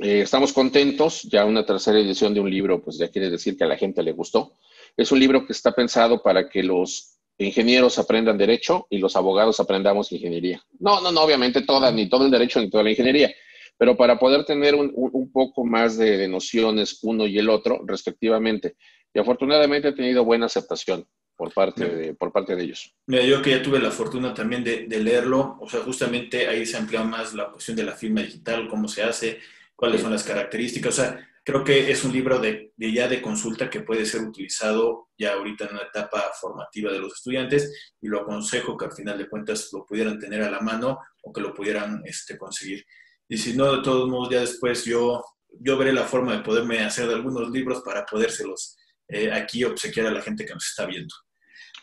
eh, 0.00 0.22
estamos 0.22 0.52
contentos, 0.52 1.22
ya 1.22 1.44
una 1.44 1.64
tercera 1.64 2.00
edición 2.00 2.34
de 2.34 2.40
un 2.40 2.50
libro, 2.50 2.82
pues 2.82 2.98
ya 2.98 3.08
quiere 3.08 3.30
decir 3.30 3.56
que 3.56 3.62
a 3.62 3.68
la 3.68 3.78
gente 3.78 4.02
le 4.02 4.10
gustó. 4.10 4.54
Es 4.96 5.12
un 5.12 5.20
libro 5.20 5.46
que 5.46 5.52
está 5.52 5.70
pensado 5.70 6.24
para 6.24 6.48
que 6.48 6.64
los 6.64 7.15
ingenieros 7.38 7.98
aprendan 7.98 8.38
derecho 8.38 8.86
y 8.90 8.98
los 8.98 9.16
abogados 9.16 9.60
aprendamos 9.60 10.12
ingeniería. 10.12 10.62
No, 10.78 11.00
no, 11.00 11.12
no, 11.12 11.22
obviamente 11.22 11.62
toda, 11.62 11.90
ni 11.92 12.08
todo 12.08 12.24
el 12.24 12.30
derecho 12.30 12.60
ni 12.60 12.70
toda 12.70 12.84
la 12.84 12.90
ingeniería, 12.90 13.34
pero 13.76 13.96
para 13.96 14.18
poder 14.18 14.44
tener 14.44 14.74
un, 14.74 14.90
un 14.94 15.30
poco 15.30 15.64
más 15.64 15.98
de, 15.98 16.16
de, 16.16 16.28
nociones 16.28 17.00
uno 17.02 17.26
y 17.26 17.38
el 17.38 17.50
otro, 17.50 17.80
respectivamente. 17.84 18.76
Y 19.12 19.18
afortunadamente 19.18 19.88
ha 19.88 19.94
tenido 19.94 20.24
buena 20.24 20.46
aceptación 20.46 21.06
por 21.36 21.52
parte, 21.52 21.84
de, 21.84 22.14
por 22.14 22.32
parte 22.32 22.56
de 22.56 22.64
ellos. 22.64 22.94
Mira, 23.06 23.22
yo 23.22 23.42
que 23.42 23.50
ya 23.50 23.62
tuve 23.62 23.78
la 23.78 23.90
fortuna 23.90 24.32
también 24.32 24.64
de, 24.64 24.86
de, 24.86 25.00
leerlo, 25.00 25.58
o 25.60 25.68
sea, 25.68 25.80
justamente 25.80 26.48
ahí 26.48 26.64
se 26.64 26.78
amplía 26.78 27.04
más 27.04 27.34
la 27.34 27.50
cuestión 27.50 27.76
de 27.76 27.84
la 27.84 27.92
firma 27.92 28.22
digital, 28.22 28.68
cómo 28.68 28.88
se 28.88 29.02
hace, 29.02 29.40
cuáles 29.74 30.00
son 30.00 30.12
las 30.12 30.24
características, 30.24 30.98
o 30.98 31.02
sea, 31.02 31.28
creo 31.46 31.62
que 31.62 31.92
es 31.92 32.04
un 32.04 32.12
libro 32.12 32.40
de, 32.40 32.72
de, 32.76 32.92
ya 32.92 33.06
de 33.06 33.22
consulta 33.22 33.70
que 33.70 33.82
puede 33.82 34.04
ser 34.04 34.22
utilizado 34.22 35.10
ya 35.16 35.34
ahorita 35.34 35.66
en 35.66 35.74
una 35.74 35.84
etapa 35.84 36.32
formativa 36.40 36.92
de 36.92 36.98
los 36.98 37.14
estudiantes 37.14 37.72
y 38.00 38.08
lo 38.08 38.22
aconsejo 38.22 38.76
que 38.76 38.86
al 38.86 38.92
final 38.92 39.16
de 39.16 39.28
cuentas 39.28 39.68
lo 39.72 39.86
pudieran 39.86 40.18
tener 40.18 40.42
a 40.42 40.50
la 40.50 40.58
mano 40.58 40.98
o 41.22 41.32
que 41.32 41.40
lo 41.40 41.54
pudieran 41.54 42.02
este, 42.04 42.36
conseguir. 42.36 42.84
Y 43.28 43.38
si 43.38 43.56
no, 43.56 43.76
de 43.76 43.82
todos 43.82 44.08
modos, 44.08 44.30
ya 44.30 44.40
después 44.40 44.84
yo, 44.84 45.22
yo 45.60 45.78
veré 45.78 45.92
la 45.92 46.02
forma 46.02 46.36
de 46.36 46.42
poderme 46.42 46.80
hacer 46.80 47.06
de 47.06 47.14
algunos 47.14 47.48
libros 47.50 47.80
para 47.84 48.04
podérselos 48.04 48.76
eh, 49.06 49.30
aquí 49.30 49.62
obsequiar 49.62 50.06
a 50.06 50.10
la 50.10 50.22
gente 50.22 50.44
que 50.44 50.52
nos 50.52 50.66
está 50.66 50.84
viendo. 50.84 51.14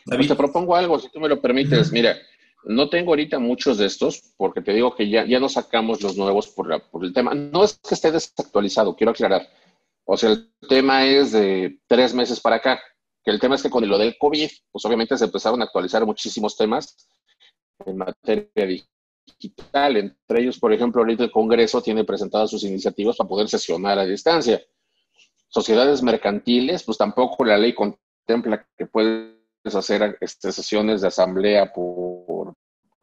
David. 0.04 0.28
te 0.28 0.36
propongo 0.36 0.76
algo, 0.76 0.98
si 0.98 1.10
tú 1.10 1.20
me 1.20 1.28
lo 1.30 1.40
permites. 1.40 1.90
Mira, 1.90 2.18
no 2.66 2.88
tengo 2.88 3.12
ahorita 3.12 3.38
muchos 3.38 3.78
de 3.78 3.86
estos, 3.86 4.34
porque 4.36 4.60
te 4.60 4.72
digo 4.72 4.94
que 4.94 5.08
ya, 5.08 5.24
ya 5.26 5.38
no 5.38 5.48
sacamos 5.48 6.02
los 6.02 6.16
nuevos 6.16 6.48
por, 6.48 6.68
la, 6.68 6.78
por 6.78 7.04
el 7.04 7.12
tema. 7.12 7.34
No 7.34 7.64
es 7.64 7.78
que 7.78 7.94
esté 7.94 8.10
desactualizado, 8.10 8.96
quiero 8.96 9.12
aclarar. 9.12 9.48
O 10.04 10.16
sea, 10.16 10.30
el 10.30 10.52
tema 10.68 11.06
es 11.06 11.32
de 11.32 11.78
tres 11.86 12.14
meses 12.14 12.40
para 12.40 12.56
acá. 12.56 12.80
Que 13.22 13.30
el 13.30 13.40
tema 13.40 13.54
es 13.54 13.62
que 13.62 13.70
con 13.70 13.88
lo 13.88 13.96
del 13.96 14.16
COVID, 14.18 14.50
pues 14.70 14.84
obviamente 14.84 15.16
se 15.16 15.24
empezaron 15.24 15.60
a 15.62 15.64
actualizar 15.64 16.04
muchísimos 16.04 16.56
temas 16.56 17.08
en 17.86 17.96
materia 17.96 18.84
digital. 19.36 19.96
Entre 19.96 20.40
ellos, 20.40 20.58
por 20.58 20.72
ejemplo, 20.72 21.00
ahorita 21.00 21.24
el 21.24 21.30
Congreso 21.30 21.82
tiene 21.82 22.04
presentadas 22.04 22.50
sus 22.50 22.64
iniciativas 22.64 23.16
para 23.16 23.28
poder 23.28 23.48
sesionar 23.48 23.98
a 23.98 24.04
distancia. 24.04 24.62
Sociedades 25.48 26.02
mercantiles, 26.02 26.82
pues 26.82 26.98
tampoco 26.98 27.44
la 27.44 27.56
ley 27.56 27.74
contempla 27.74 28.66
que 28.76 28.86
puedes 28.86 29.34
hacer 29.64 30.18
este, 30.20 30.52
sesiones 30.52 31.00
de 31.00 31.08
asamblea 31.08 31.72
por, 31.72 32.23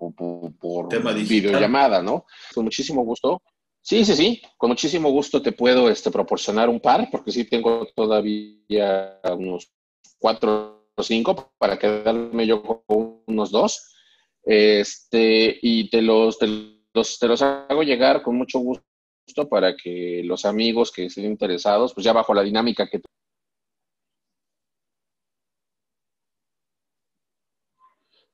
por, 0.09 0.57
por 0.57 0.89
videollamada, 1.27 2.01
¿no? 2.01 2.25
Con 2.53 2.63
muchísimo 2.63 3.03
gusto. 3.03 3.41
Sí, 3.83 4.05
sí, 4.05 4.15
sí, 4.15 4.41
con 4.57 4.69
muchísimo 4.69 5.09
gusto 5.09 5.41
te 5.41 5.51
puedo 5.51 5.89
este, 5.89 6.11
proporcionar 6.11 6.69
un 6.69 6.79
par, 6.79 7.09
porque 7.11 7.31
sí 7.31 7.45
tengo 7.45 7.87
todavía 7.95 9.19
unos 9.37 9.71
cuatro 10.19 10.89
o 10.95 11.03
cinco 11.03 11.53
para 11.57 11.77
quedarme 11.77 12.45
yo 12.45 12.61
con 12.61 13.21
unos 13.27 13.51
dos. 13.51 13.95
Este, 14.43 15.57
y 15.61 15.89
te 15.89 16.01
los, 16.01 16.37
te 16.37 16.47
los, 16.93 17.19
te 17.19 17.27
los 17.27 17.41
hago 17.41 17.83
llegar 17.83 18.21
con 18.21 18.35
mucho 18.35 18.59
gusto 18.59 18.83
para 19.49 19.75
que 19.75 20.21
los 20.25 20.45
amigos 20.45 20.91
que 20.91 21.05
estén 21.05 21.25
interesados, 21.25 21.93
pues 21.93 22.03
ya 22.03 22.13
bajo 22.13 22.33
la 22.33 22.43
dinámica 22.43 22.89
que 22.89 23.01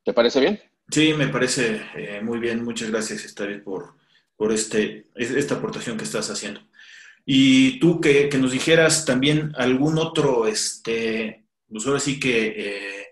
¿Te 0.04 0.14
parece 0.14 0.40
bien? 0.40 0.58
Sí, 0.90 1.14
me 1.14 1.28
parece 1.28 1.82
eh, 1.96 2.22
muy 2.22 2.40
bien. 2.40 2.64
Muchas 2.64 2.90
gracias, 2.90 3.26
Estaris, 3.26 3.62
por, 3.62 3.96
por 4.36 4.52
este, 4.52 5.08
esta 5.16 5.56
aportación 5.56 5.98
que 5.98 6.06
estás 6.06 6.30
haciendo. 6.30 6.62
Y 7.26 7.80
tú 7.80 8.00
que, 8.00 8.30
que 8.30 8.38
nos 8.38 8.52
dijeras 8.52 9.04
también 9.04 9.52
algún 9.58 9.98
otro, 9.98 10.48
este, 10.48 11.46
pues 11.70 11.86
ahora 11.86 12.00
sí 12.00 12.20
que 12.20 12.48
eh, 12.48 13.06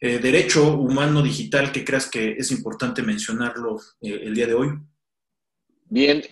eh, 0.00 0.18
derecho 0.18 0.74
humano 0.74 1.20
digital 1.20 1.72
que 1.72 1.84
creas 1.84 2.08
que 2.08 2.32
es 2.38 2.52
importante 2.52 3.02
mencionarlo 3.02 3.80
el 4.00 4.34
día 4.34 4.46
de 4.46 4.54
hoy. 4.54 4.68
Bien, 5.90 6.22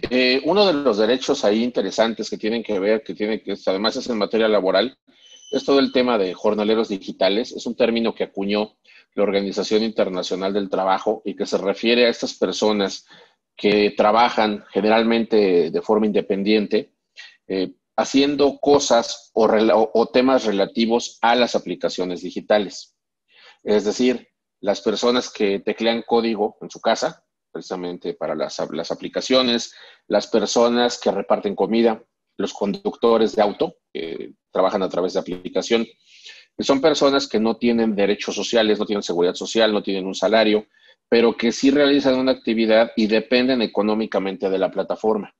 uno 0.45 0.67
de 0.67 0.75
los 0.75 0.99
derechos 0.99 1.45
ahí 1.45 1.65
interesantes 1.65 2.31
que 2.31 2.37
tienen 2.37 2.63
que 2.63 2.79
ver, 2.79 3.03
que 3.03 3.15
tiene 3.15 3.43
que 3.43 3.57
además 3.67 3.97
es 3.97 4.07
en 4.09 4.19
materia 4.19 4.49
laboral, 4.49 4.97
es 5.51 5.65
todo 5.65 5.79
el 5.81 5.93
tema 5.93 6.19
de 6.19 6.35
jornaleros 6.35 6.89
digitales. 6.89 7.53
Es 7.53 7.67
un 7.67 7.75
término 7.75 8.15
que 8.15 8.25
acuñó 8.25 8.77
la 9.17 9.23
Organización 9.23 9.83
Internacional 9.83 10.53
del 10.53 10.69
Trabajo 10.69 11.23
y 11.25 11.35
que 11.35 11.47
se 11.47 11.57
refiere 11.57 12.07
a 12.07 12.11
estas 12.11 12.35
personas 12.35 13.07
que 13.57 13.95
trabajan 13.97 14.65
generalmente 14.71 15.71
de 15.71 15.83
forma 15.83 16.05
independiente, 16.05 16.93
eh, 17.49 17.73
haciendo 17.97 18.59
cosas 18.59 19.31
o, 19.33 20.07
temas 20.13 20.45
relativos 20.45 21.19
a 21.23 21.35
las 21.35 21.55
aplicaciones 21.55 22.21
digitales. 22.21 22.95
Es 23.65 23.87
decir, 23.87 24.29
las 24.61 24.83
personas 24.83 25.31
que 25.33 25.61
teclean 25.61 26.03
código 26.07 26.59
en 26.61 26.69
su 26.69 26.81
casa, 26.83 27.25
precisamente 27.51 28.13
para 28.13 28.35
las, 28.35 28.61
aplicaciones, 28.91 29.75
las 30.09 30.27
personas 30.27 31.01
que 31.01 31.11
reparten 31.11 31.57
comida, 31.57 32.05
los 32.37 32.53
conductores 32.53 33.35
de 33.35 33.41
auto 33.41 33.77
que 33.95 34.35
trabajan 34.51 34.83
a 34.83 34.91
través 34.91 35.15
de 35.15 35.21
aplicación, 35.21 35.87
son 36.59 36.81
personas 36.81 37.29
que 37.29 37.41
no 37.41 37.57
tienen 37.57 37.95
derechos 37.95 38.35
sociales, 38.35 38.79
no 38.79 38.87
tienen 38.87 39.03
seguridad 39.03 39.35
social, 39.35 39.73
no 39.73 39.83
tienen 39.83 40.07
un 40.07 40.15
salario, 40.15 40.67
pero 41.09 41.37
que 41.37 41.53
sí 41.53 41.71
realizan 41.71 42.19
una 42.19 42.33
actividad 42.33 42.93
y 42.97 43.07
dependen 43.07 43.63
económicamente 43.63 44.49
de 44.49 44.59
la 44.59 44.71
plataforma. 44.71 45.35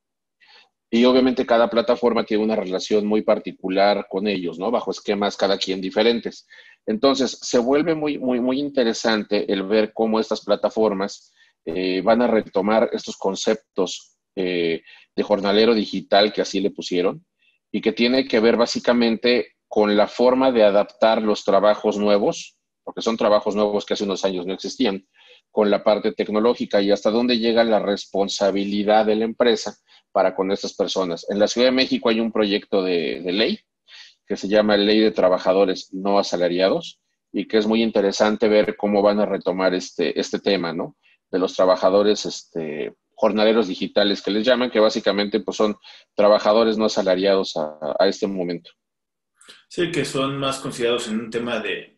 Y 0.91 1.05
obviamente 1.05 1.45
cada 1.45 1.69
plataforma 1.69 2.25
tiene 2.25 2.45
una 2.45 2.55
relación 2.55 3.07
muy 3.07 3.23
particular 3.23 4.07
con 4.09 4.29
ellos, 4.29 4.59
¿no? 4.59 4.71
Bajo 4.71 4.93
esquemas 4.93 5.37
cada 5.37 5.59
quien 5.59 5.81
diferentes. 5.81 6.47
Entonces, 6.87 7.39
se 7.43 7.59
vuelve 7.59 7.95
muy, 7.97 8.19
muy, 8.19 8.41
muy 8.41 8.61
interesante 8.61 9.53
el 9.53 9.65
ver 9.65 9.93
cómo 9.93 10.21
estas 10.21 10.45
plataformas 10.45 11.33
eh, 11.65 12.01
van 12.03 12.23
a 12.23 12.29
retomar 12.29 12.91
estos 12.93 13.17
conceptos 13.17 14.17
eh, 14.37 14.83
de 15.17 15.23
jornalero 15.25 15.75
digital 15.75 16.33
que 16.33 16.43
así 16.43 16.61
le 16.61 16.71
pusieron 16.71 17.27
y 17.73 17.81
que 17.81 17.93
tiene 17.93 18.29
que 18.29 18.39
ver 18.39 18.57
básicamente 18.57 19.56
con 19.69 19.97
la 19.97 20.07
forma 20.07 20.53
de 20.53 20.65
adaptar 20.65 21.23
los 21.23 21.45
trabajos 21.45 21.99
nuevos, 21.99 22.57
porque 22.85 23.03
son 23.03 23.17
trabajos 23.17 23.57
nuevos 23.57 23.85
que 23.85 23.95
hace 23.95 24.05
unos 24.05 24.25
años 24.25 24.47
no 24.47 24.55
existían, 24.55 25.07
con 25.51 25.71
la 25.71 25.83
parte 25.83 26.13
tecnológica 26.13 26.83
y 26.83 26.91
hasta 26.91 27.11
dónde 27.11 27.39
llega 27.39 27.65
la 27.65 27.79
responsabilidad 27.79 29.07
de 29.07 29.17
la 29.17 29.25
empresa 29.25 29.77
para 30.13 30.35
con 30.35 30.53
estas 30.53 30.75
personas. 30.75 31.27
En 31.31 31.39
la 31.39 31.49
Ciudad 31.49 31.69
de 31.69 31.73
México 31.73 32.09
hay 32.09 32.21
un 32.21 32.33
proyecto 32.33 32.83
de, 32.83 33.21
ley 33.25 33.61
que 34.27 34.37
se 34.37 34.49
llama 34.49 34.77
Ley 34.77 35.01
de 35.01 35.13
Trabajadores 35.13 35.93
No 35.93 36.19
Asalariados 36.19 37.01
y 37.33 37.47
que 37.47 37.59
es 37.59 37.67
muy 37.67 37.83
interesante 37.83 38.49
ver 38.49 38.77
cómo 38.77 39.03
van 39.03 39.21
a 39.21 39.27
retomar 39.27 39.75
este, 39.75 40.19
este 40.19 40.39
tema, 40.39 40.73
¿no? 40.73 40.97
De 41.31 41.39
los 41.39 41.55
trabajadores 41.55 42.25
este, 42.27 42.95
jornaleros 43.17 43.67
digitales 43.67 44.23
que 44.23 44.31
les 44.31 44.45
llaman, 44.45 44.71
que 44.71 44.79
básicamente 44.79 45.41
pues, 45.41 45.57
son 45.57 45.77
trabajadores 46.15 46.79
no 46.79 46.85
asalariados 46.85 47.57
a, 47.57 48.07
este 48.07 48.27
momento. 48.27 48.71
Sí, 49.69 49.91
que 49.91 50.05
son 50.05 50.39
más 50.39 50.59
considerados 50.59 51.09
en 51.09 51.21
un 51.21 51.31
tema 51.31 51.61
de, 51.61 51.95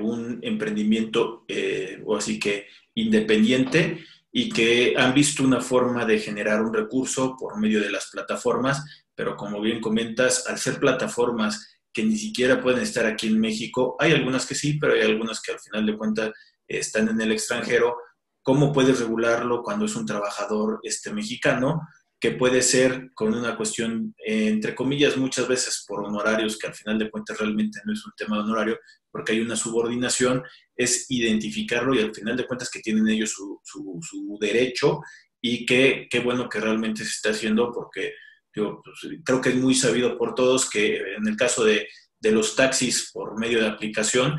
un 0.00 0.38
emprendimiento 0.42 1.44
eh, 1.48 2.00
o 2.04 2.16
así 2.16 2.38
que 2.38 2.66
independiente 2.94 4.04
y 4.30 4.50
que 4.50 4.94
han 4.96 5.14
visto 5.14 5.42
una 5.42 5.60
forma 5.60 6.04
de 6.04 6.20
generar 6.20 6.62
un 6.62 6.72
recurso 6.72 7.36
por 7.38 7.58
medio 7.58 7.80
de 7.80 7.90
las 7.90 8.10
plataformas, 8.10 8.84
pero 9.14 9.36
como 9.36 9.60
bien 9.60 9.80
comentas, 9.80 10.46
al 10.46 10.58
ser 10.58 10.78
plataformas 10.78 11.78
que 11.92 12.04
ni 12.04 12.16
siquiera 12.16 12.60
pueden 12.60 12.82
estar 12.82 13.06
aquí 13.06 13.26
en 13.26 13.40
México, 13.40 13.96
hay 13.98 14.12
algunas 14.12 14.46
que 14.46 14.54
sí, 14.54 14.78
pero 14.78 14.94
hay 14.94 15.00
algunas 15.00 15.40
que 15.40 15.52
al 15.52 15.58
final 15.58 15.86
de 15.86 15.96
cuentas 15.96 16.30
están 16.68 17.08
en 17.08 17.20
el 17.20 17.32
extranjero. 17.32 17.96
¿Cómo 18.42 18.72
puedes 18.72 19.00
regularlo 19.00 19.62
cuando 19.62 19.86
es 19.86 19.96
un 19.96 20.06
trabajador 20.06 20.80
este, 20.82 21.12
mexicano? 21.12 21.80
Que 22.20 22.32
puede 22.32 22.60
ser 22.60 23.10
con 23.14 23.34
una 23.34 23.56
cuestión, 23.56 24.14
eh, 24.24 24.48
entre 24.48 24.74
comillas, 24.74 25.16
muchas 25.16 25.48
veces 25.48 25.84
por 25.88 26.04
honorarios, 26.04 26.58
que 26.58 26.66
al 26.66 26.74
final 26.74 26.98
de 26.98 27.10
cuentas 27.10 27.38
realmente 27.38 27.80
no 27.84 27.94
es 27.94 28.04
un 28.04 28.12
tema 28.16 28.36
de 28.36 28.42
honorario, 28.42 28.78
porque 29.10 29.32
hay 29.32 29.40
una 29.40 29.56
subordinación, 29.56 30.42
es 30.76 31.06
identificarlo 31.08 31.94
y 31.94 32.00
al 32.00 32.14
final 32.14 32.36
de 32.36 32.46
cuentas 32.46 32.70
que 32.70 32.80
tienen 32.80 33.08
ellos 33.08 33.30
su, 33.30 33.58
su, 33.64 34.38
derecho 34.38 35.00
y 35.40 35.64
qué 35.64 36.08
bueno 36.22 36.48
que 36.48 36.60
realmente 36.60 37.04
se 37.04 37.10
está 37.10 37.30
haciendo, 37.30 37.72
porque 37.72 38.12
yo 38.54 38.82
pues, 38.84 39.12
creo 39.24 39.40
que 39.40 39.48
es 39.50 39.56
muy 39.56 39.74
sabido 39.74 40.18
por 40.18 40.34
todos 40.34 40.68
que 40.68 40.96
en 40.96 41.26
el 41.26 41.36
caso 41.36 41.64
de, 41.64 41.88
de 42.20 42.32
los 42.32 42.54
taxis 42.54 43.10
por 43.12 43.38
medio 43.38 43.60
de 43.60 43.68
aplicación, 43.68 44.36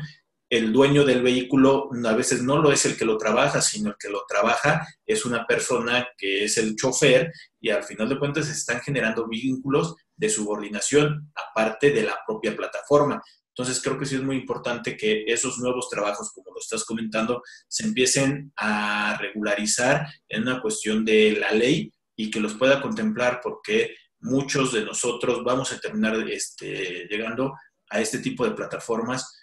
el 0.52 0.70
dueño 0.70 1.06
del 1.06 1.22
vehículo 1.22 1.88
a 2.04 2.12
veces 2.12 2.42
no 2.42 2.58
lo 2.58 2.70
es 2.72 2.84
el 2.84 2.94
que 2.94 3.06
lo 3.06 3.16
trabaja, 3.16 3.62
sino 3.62 3.88
el 3.88 3.96
que 3.98 4.10
lo 4.10 4.26
trabaja 4.28 4.86
es 5.06 5.24
una 5.24 5.46
persona 5.46 6.06
que 6.18 6.44
es 6.44 6.58
el 6.58 6.76
chofer 6.76 7.32
y 7.58 7.70
al 7.70 7.82
final 7.84 8.10
de 8.10 8.18
cuentas 8.18 8.44
se 8.44 8.52
están 8.52 8.82
generando 8.82 9.26
vínculos 9.26 9.94
de 10.14 10.28
subordinación 10.28 11.32
aparte 11.34 11.90
de 11.90 12.02
la 12.02 12.18
propia 12.26 12.54
plataforma. 12.54 13.22
Entonces 13.48 13.80
creo 13.82 13.98
que 13.98 14.04
sí 14.04 14.16
es 14.16 14.22
muy 14.22 14.36
importante 14.36 14.94
que 14.94 15.24
esos 15.26 15.58
nuevos 15.58 15.88
trabajos, 15.88 16.30
como 16.34 16.50
lo 16.50 16.60
estás 16.60 16.84
comentando, 16.84 17.42
se 17.66 17.84
empiecen 17.86 18.52
a 18.56 19.16
regularizar 19.18 20.06
en 20.28 20.42
una 20.42 20.60
cuestión 20.60 21.02
de 21.02 21.32
la 21.32 21.52
ley 21.52 21.90
y 22.14 22.30
que 22.30 22.40
los 22.40 22.52
pueda 22.52 22.82
contemplar 22.82 23.40
porque 23.42 23.94
muchos 24.20 24.74
de 24.74 24.84
nosotros 24.84 25.42
vamos 25.44 25.72
a 25.72 25.80
terminar 25.80 26.14
este, 26.28 27.06
llegando 27.08 27.54
a 27.88 28.02
este 28.02 28.18
tipo 28.18 28.44
de 28.44 28.50
plataformas 28.50 29.38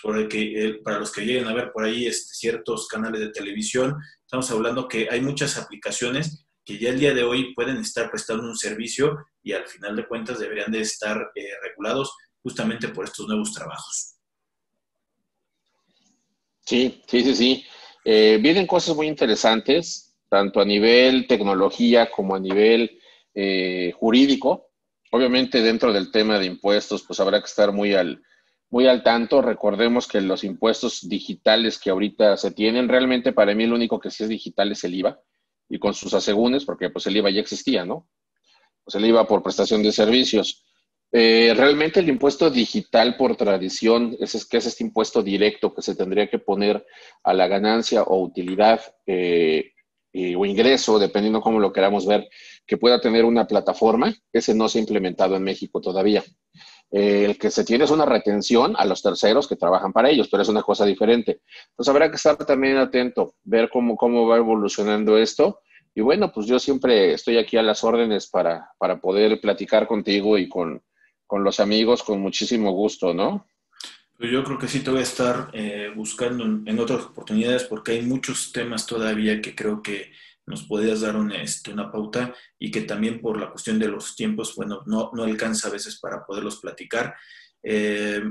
sobre 0.00 0.28
que 0.28 0.66
eh, 0.66 0.74
para 0.82 0.98
los 0.98 1.12
que 1.12 1.24
lleguen 1.24 1.46
a 1.46 1.54
ver 1.54 1.70
por 1.72 1.84
ahí 1.84 2.06
este, 2.06 2.34
ciertos 2.34 2.88
canales 2.88 3.20
de 3.20 3.30
televisión, 3.30 3.96
estamos 4.20 4.50
hablando 4.50 4.88
que 4.88 5.08
hay 5.10 5.20
muchas 5.20 5.56
aplicaciones 5.56 6.44
que 6.64 6.78
ya 6.78 6.90
el 6.90 6.98
día 6.98 7.14
de 7.14 7.22
hoy 7.22 7.54
pueden 7.54 7.76
estar 7.76 8.10
prestando 8.10 8.42
un 8.42 8.56
servicio 8.56 9.16
y 9.42 9.52
al 9.52 9.66
final 9.68 9.94
de 9.94 10.06
cuentas 10.06 10.40
deberían 10.40 10.72
de 10.72 10.80
estar 10.80 11.30
eh, 11.36 11.48
regulados 11.62 12.12
justamente 12.42 12.88
por 12.88 13.04
estos 13.04 13.28
nuevos 13.28 13.52
trabajos. 13.52 14.16
Sí, 16.64 17.00
sí, 17.06 17.22
sí, 17.22 17.34
sí. 17.34 17.64
Eh, 18.04 18.38
vienen 18.42 18.66
cosas 18.66 18.96
muy 18.96 19.06
interesantes, 19.06 20.16
tanto 20.28 20.60
a 20.60 20.64
nivel 20.64 21.28
tecnología 21.28 22.10
como 22.10 22.34
a 22.34 22.40
nivel 22.40 23.00
jurídico. 23.94 24.70
Obviamente 25.12 25.60
dentro 25.60 25.92
del 25.92 26.10
tema 26.10 26.38
de 26.38 26.46
impuestos, 26.46 27.04
pues 27.06 27.20
habrá 27.20 27.38
que 27.38 27.46
estar 27.46 27.70
muy 27.70 27.92
al, 27.92 28.22
muy 28.70 28.86
al 28.86 29.02
tanto. 29.02 29.42
Recordemos 29.42 30.06
que 30.08 30.20
los 30.20 30.44
impuestos 30.44 31.08
digitales 31.08 31.78
que 31.78 31.90
ahorita 31.90 32.36
se 32.36 32.50
tienen, 32.50 32.88
realmente 32.88 33.32
para 33.32 33.54
mí 33.54 33.66
lo 33.66 33.74
único 33.74 34.00
que 34.00 34.10
sí 34.10 34.24
es 34.24 34.28
digital 34.28 34.72
es 34.72 34.84
el 34.84 34.94
IVA 34.94 35.20
y 35.68 35.78
con 35.78 35.94
sus 35.94 36.14
asegúnes, 36.14 36.64
porque 36.64 36.90
pues 36.90 37.06
el 37.06 37.16
IVA 37.16 37.30
ya 37.30 37.40
existía, 37.40 37.84
¿no? 37.84 38.08
Pues 38.84 38.94
el 38.94 39.04
IVA 39.04 39.26
por 39.26 39.42
prestación 39.42 39.82
de 39.82 39.92
servicios. 39.92 40.64
Eh, 41.12 41.54
realmente 41.56 42.00
el 42.00 42.08
impuesto 42.08 42.50
digital 42.50 43.16
por 43.16 43.36
tradición 43.36 44.16
es, 44.20 44.44
que 44.44 44.58
es 44.58 44.66
este 44.66 44.84
impuesto 44.84 45.22
directo 45.22 45.72
que 45.72 45.82
se 45.82 45.94
tendría 45.94 46.28
que 46.28 46.38
poner 46.38 46.84
a 47.22 47.32
la 47.32 47.46
ganancia 47.46 48.02
o 48.02 48.20
utilidad 48.20 48.80
eh, 49.06 49.72
o 50.36 50.46
ingreso, 50.46 50.98
dependiendo 50.98 51.40
cómo 51.40 51.60
lo 51.60 51.72
queramos 51.72 52.06
ver, 52.06 52.28
que 52.66 52.78
pueda 52.78 53.00
tener 53.00 53.24
una 53.24 53.46
plataforma. 53.46 54.14
Ese 54.32 54.54
no 54.54 54.68
se 54.68 54.78
ha 54.78 54.80
implementado 54.80 55.36
en 55.36 55.42
México 55.42 55.80
todavía. 55.80 56.24
Eh, 56.90 57.24
el 57.24 57.38
que 57.38 57.50
se 57.50 57.64
tiene 57.64 57.84
es 57.84 57.90
una 57.90 58.06
retención 58.06 58.74
a 58.76 58.84
los 58.84 59.02
terceros 59.02 59.48
que 59.48 59.56
trabajan 59.56 59.92
para 59.92 60.08
ellos, 60.08 60.28
pero 60.30 60.42
es 60.42 60.48
una 60.48 60.62
cosa 60.62 60.84
diferente. 60.84 61.40
Entonces 61.70 61.90
habrá 61.90 62.10
que 62.10 62.16
estar 62.16 62.36
también 62.36 62.76
atento, 62.76 63.34
ver 63.44 63.68
cómo, 63.72 63.96
cómo 63.96 64.26
va 64.26 64.36
evolucionando 64.36 65.18
esto. 65.18 65.60
Y 65.94 66.02
bueno, 66.02 66.30
pues 66.32 66.46
yo 66.46 66.58
siempre 66.58 67.14
estoy 67.14 67.38
aquí 67.38 67.56
a 67.56 67.62
las 67.62 67.82
órdenes 67.82 68.28
para, 68.28 68.70
para 68.78 69.00
poder 69.00 69.40
platicar 69.40 69.86
contigo 69.86 70.38
y 70.38 70.48
con, 70.48 70.82
con, 71.26 71.42
los 71.42 71.58
amigos 71.58 72.02
con 72.02 72.20
muchísimo 72.20 72.70
gusto, 72.72 73.14
¿no? 73.14 73.46
Pues 74.18 74.30
yo 74.30 74.44
creo 74.44 74.58
que 74.58 74.68
sí 74.68 74.80
te 74.80 74.90
voy 74.90 75.00
a 75.00 75.02
estar 75.02 75.50
eh, 75.52 75.90
buscando 75.94 76.44
en 76.44 76.78
otras 76.78 77.04
oportunidades 77.04 77.64
porque 77.64 77.92
hay 77.92 78.02
muchos 78.02 78.52
temas 78.52 78.86
todavía 78.86 79.40
que 79.40 79.54
creo 79.54 79.82
que 79.82 80.12
nos 80.46 80.64
podías 80.64 81.00
dar 81.00 81.16
una, 81.16 81.42
este, 81.42 81.72
una 81.72 81.90
pauta 81.90 82.34
y 82.58 82.70
que 82.70 82.82
también 82.82 83.20
por 83.20 83.38
la 83.38 83.50
cuestión 83.50 83.78
de 83.78 83.88
los 83.88 84.14
tiempos, 84.14 84.54
bueno, 84.54 84.82
no, 84.86 85.10
no 85.12 85.24
alcanza 85.24 85.68
a 85.68 85.72
veces 85.72 85.98
para 85.98 86.24
poderlos 86.24 86.60
platicar. 86.60 87.14
Eh, 87.62 88.22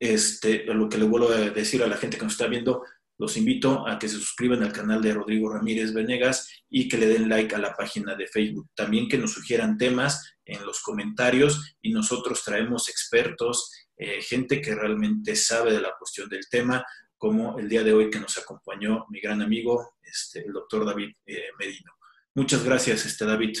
este, 0.00 0.64
lo 0.64 0.88
que 0.88 0.98
le 0.98 1.04
vuelvo 1.04 1.28
a 1.28 1.36
decir 1.50 1.82
a 1.82 1.88
la 1.88 1.96
gente 1.96 2.16
que 2.16 2.24
nos 2.24 2.32
está 2.32 2.46
viendo, 2.46 2.84
los 3.18 3.36
invito 3.36 3.86
a 3.86 3.98
que 3.98 4.08
se 4.08 4.16
suscriban 4.16 4.62
al 4.62 4.72
canal 4.72 5.02
de 5.02 5.12
Rodrigo 5.12 5.52
Ramírez 5.52 5.92
Venegas 5.92 6.48
y 6.70 6.88
que 6.88 6.96
le 6.98 7.08
den 7.08 7.28
like 7.28 7.54
a 7.54 7.58
la 7.58 7.74
página 7.74 8.14
de 8.14 8.28
Facebook. 8.28 8.68
También 8.74 9.08
que 9.08 9.18
nos 9.18 9.32
sugieran 9.32 9.76
temas 9.76 10.36
en 10.44 10.64
los 10.64 10.80
comentarios 10.80 11.76
y 11.82 11.92
nosotros 11.92 12.42
traemos 12.44 12.88
expertos, 12.88 13.72
eh, 13.96 14.22
gente 14.22 14.60
que 14.60 14.74
realmente 14.74 15.34
sabe 15.34 15.72
de 15.72 15.80
la 15.80 15.92
cuestión 15.98 16.28
del 16.28 16.48
tema, 16.48 16.84
como 17.18 17.58
el 17.58 17.68
día 17.68 17.82
de 17.82 17.92
hoy 17.92 18.10
que 18.10 18.20
nos 18.20 18.38
acompañó 18.38 19.04
mi 19.10 19.20
gran 19.20 19.42
amigo, 19.42 19.94
este, 20.02 20.46
el 20.46 20.52
doctor 20.52 20.86
David 20.86 21.10
eh, 21.26 21.48
Medino. 21.58 21.92
Muchas 22.34 22.64
gracias, 22.64 23.04
este 23.04 23.26
David. 23.26 23.58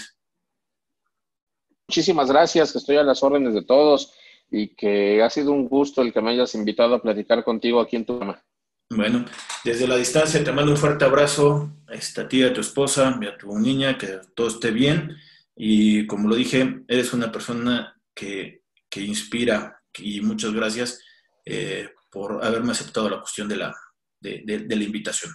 Muchísimas 1.88 2.30
gracias, 2.30 2.74
estoy 2.76 2.96
a 2.96 3.02
las 3.02 3.22
órdenes 3.22 3.54
de 3.54 3.64
todos 3.64 4.14
y 4.50 4.74
que 4.74 5.22
ha 5.22 5.28
sido 5.28 5.52
un 5.52 5.68
gusto 5.68 6.02
el 6.02 6.12
que 6.12 6.22
me 6.22 6.30
hayas 6.30 6.54
invitado 6.54 6.94
a 6.94 7.02
platicar 7.02 7.44
contigo 7.44 7.80
aquí 7.80 7.96
en 7.96 8.06
tu 8.06 8.18
programa. 8.18 8.42
Bueno, 8.90 9.24
desde 9.64 9.86
la 9.86 9.96
distancia 9.96 10.42
te 10.42 10.52
mando 10.52 10.72
un 10.72 10.78
fuerte 10.78 11.04
abrazo 11.04 11.70
a 11.88 11.94
esta 11.94 12.26
tía, 12.26 12.48
a 12.48 12.52
tu 12.52 12.60
esposa, 12.60 13.08
a 13.08 13.36
tu 13.36 13.58
niña, 13.58 13.98
que 13.98 14.20
todo 14.34 14.48
esté 14.48 14.70
bien. 14.70 15.16
Y 15.54 16.06
como 16.06 16.28
lo 16.28 16.36
dije, 16.36 16.82
eres 16.88 17.12
una 17.12 17.30
persona 17.30 18.00
que, 18.14 18.62
que 18.88 19.02
inspira 19.02 19.82
y 19.98 20.20
muchas 20.20 20.52
gracias 20.52 21.00
eh, 21.44 21.90
por 22.10 22.44
haberme 22.44 22.72
aceptado 22.72 23.08
la 23.08 23.20
cuestión 23.20 23.48
de 23.48 23.56
la, 23.56 23.76
de, 24.20 24.66
la 24.68 24.82
invitación. 24.82 25.32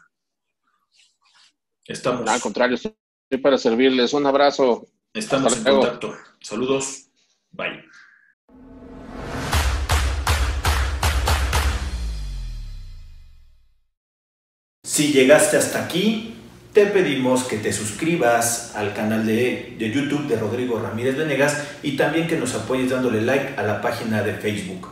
Estamos. 1.85 2.27
Al 2.29 2.41
contrario, 2.41 2.75
estoy 2.75 2.93
para 3.41 3.57
servirles. 3.57 4.13
Un 4.13 4.25
abrazo. 4.25 4.87
Estamos 5.13 5.57
en 5.57 5.63
contacto. 5.63 6.15
Saludos. 6.41 7.07
Bye. 7.51 7.83
Si 14.85 15.11
llegaste 15.11 15.57
hasta 15.57 15.83
aquí, 15.83 16.35
te 16.73 16.87
pedimos 16.87 17.43
que 17.43 17.57
te 17.57 17.71
suscribas 17.71 18.75
al 18.75 18.93
canal 18.93 19.25
de, 19.25 19.75
de, 19.77 19.91
YouTube 19.91 20.27
de 20.27 20.35
Rodrigo 20.35 20.79
Ramírez 20.79 21.15
Venegas 21.17 21.63
y 21.83 21.95
también 21.95 22.27
que 22.27 22.37
nos 22.37 22.53
apoyes 22.55 22.89
dándole 22.89 23.21
like 23.21 23.55
a 23.57 23.63
la 23.63 23.81
página 23.81 24.23
de 24.23 24.33
Facebook. 24.33 24.91